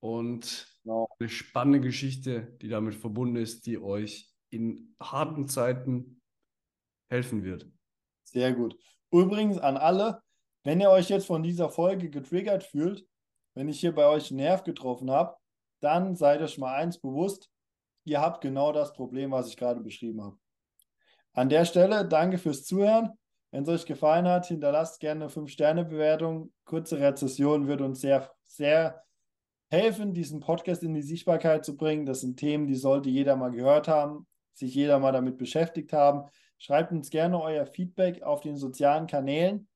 und 0.00 0.66
genau. 0.82 1.08
eine 1.18 1.28
spannende 1.28 1.80
Geschichte, 1.80 2.56
die 2.60 2.68
damit 2.68 2.94
verbunden 2.94 3.36
ist, 3.36 3.66
die 3.66 3.78
euch 3.78 4.32
in 4.50 4.94
harten 5.00 5.48
Zeiten 5.48 6.20
helfen 7.10 7.44
wird. 7.44 7.70
Sehr 8.24 8.52
gut. 8.52 8.76
Übrigens 9.20 9.58
an 9.58 9.76
alle, 9.76 10.20
wenn 10.64 10.80
ihr 10.80 10.90
euch 10.90 11.08
jetzt 11.08 11.26
von 11.26 11.42
dieser 11.42 11.70
Folge 11.70 12.10
getriggert 12.10 12.64
fühlt, 12.64 13.06
wenn 13.54 13.68
ich 13.68 13.80
hier 13.80 13.94
bei 13.94 14.06
euch 14.06 14.30
einen 14.30 14.38
Nerv 14.38 14.64
getroffen 14.64 15.10
habe, 15.10 15.36
dann 15.80 16.16
seid 16.16 16.42
euch 16.42 16.58
mal 16.58 16.74
eins 16.74 16.98
bewusst, 16.98 17.50
ihr 18.04 18.20
habt 18.20 18.40
genau 18.40 18.72
das 18.72 18.92
Problem, 18.92 19.30
was 19.30 19.48
ich 19.48 19.56
gerade 19.56 19.80
beschrieben 19.80 20.22
habe. 20.22 20.36
An 21.32 21.48
der 21.48 21.64
Stelle 21.64 22.06
danke 22.06 22.38
fürs 22.38 22.64
Zuhören. 22.64 23.10
Wenn 23.50 23.62
es 23.62 23.68
euch 23.68 23.86
gefallen 23.86 24.26
hat, 24.26 24.46
hinterlasst 24.46 25.00
gerne 25.00 25.24
eine 25.24 25.32
5-Sterne-Bewertung. 25.32 26.52
Kurze 26.64 26.98
Rezession 26.98 27.68
würde 27.68 27.84
uns 27.84 28.00
sehr, 28.00 28.30
sehr 28.46 29.02
helfen, 29.70 30.14
diesen 30.14 30.40
Podcast 30.40 30.82
in 30.82 30.94
die 30.94 31.02
Sichtbarkeit 31.02 31.64
zu 31.64 31.76
bringen. 31.76 32.06
Das 32.06 32.20
sind 32.20 32.38
Themen, 32.38 32.66
die 32.66 32.74
sollte 32.74 33.08
jeder 33.08 33.36
mal 33.36 33.50
gehört 33.50 33.88
haben, 33.88 34.26
sich 34.52 34.74
jeder 34.74 34.98
mal 34.98 35.12
damit 35.12 35.38
beschäftigt 35.38 35.92
haben. 35.92 36.28
Schreibt 36.58 36.92
uns 36.92 37.10
gerne 37.10 37.40
euer 37.40 37.66
Feedback 37.66 38.22
auf 38.22 38.40
den 38.40 38.56
sozialen 38.56 39.06
Kanälen. 39.06 39.68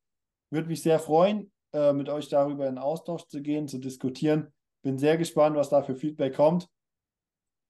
Würde 0.50 0.68
mich 0.68 0.82
sehr 0.82 0.98
freuen, 0.98 1.52
äh, 1.72 1.92
mit 1.92 2.08
euch 2.08 2.28
darüber 2.28 2.66
in 2.68 2.78
Austausch 2.78 3.26
zu 3.26 3.42
gehen, 3.42 3.68
zu 3.68 3.78
diskutieren. 3.78 4.52
Bin 4.82 4.98
sehr 4.98 5.18
gespannt, 5.18 5.56
was 5.56 5.68
da 5.68 5.82
für 5.82 5.94
Feedback 5.94 6.34
kommt. 6.34 6.68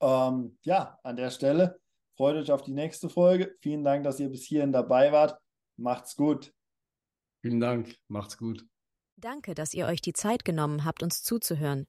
Ähm, 0.00 0.58
ja, 0.62 0.98
an 1.02 1.16
der 1.16 1.30
Stelle 1.30 1.80
freut 2.16 2.36
euch 2.36 2.52
auf 2.52 2.62
die 2.62 2.72
nächste 2.72 3.08
Folge. 3.08 3.56
Vielen 3.60 3.84
Dank, 3.84 4.04
dass 4.04 4.20
ihr 4.20 4.28
bis 4.28 4.44
hierhin 4.44 4.72
dabei 4.72 5.12
wart. 5.12 5.38
Macht's 5.76 6.16
gut. 6.16 6.52
Vielen 7.42 7.60
Dank. 7.60 7.96
Macht's 8.08 8.38
gut. 8.38 8.66
Danke, 9.16 9.54
dass 9.54 9.74
ihr 9.74 9.86
euch 9.86 10.00
die 10.00 10.12
Zeit 10.12 10.44
genommen 10.44 10.84
habt, 10.84 11.02
uns 11.02 11.22
zuzuhören. 11.22 11.86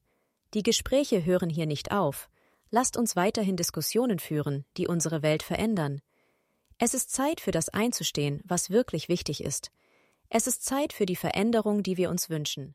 Die 0.53 0.63
Gespräche 0.63 1.23
hören 1.23 1.49
hier 1.49 1.65
nicht 1.65 1.91
auf. 1.91 2.29
Lasst 2.69 2.97
uns 2.97 3.15
weiterhin 3.15 3.57
Diskussionen 3.57 4.19
führen, 4.19 4.65
die 4.77 4.87
unsere 4.87 5.21
Welt 5.21 5.43
verändern. 5.43 6.01
Es 6.83 6.95
ist 6.95 7.11
Zeit 7.11 7.41
für 7.41 7.51
das 7.51 7.69
einzustehen, 7.69 8.41
was 8.43 8.71
wirklich 8.71 9.07
wichtig 9.07 9.43
ist. 9.43 9.69
Es 10.29 10.47
ist 10.47 10.65
Zeit 10.65 10.93
für 10.93 11.05
die 11.05 11.15
Veränderung, 11.15 11.83
die 11.83 11.95
wir 11.95 12.09
uns 12.09 12.27
wünschen. 12.27 12.73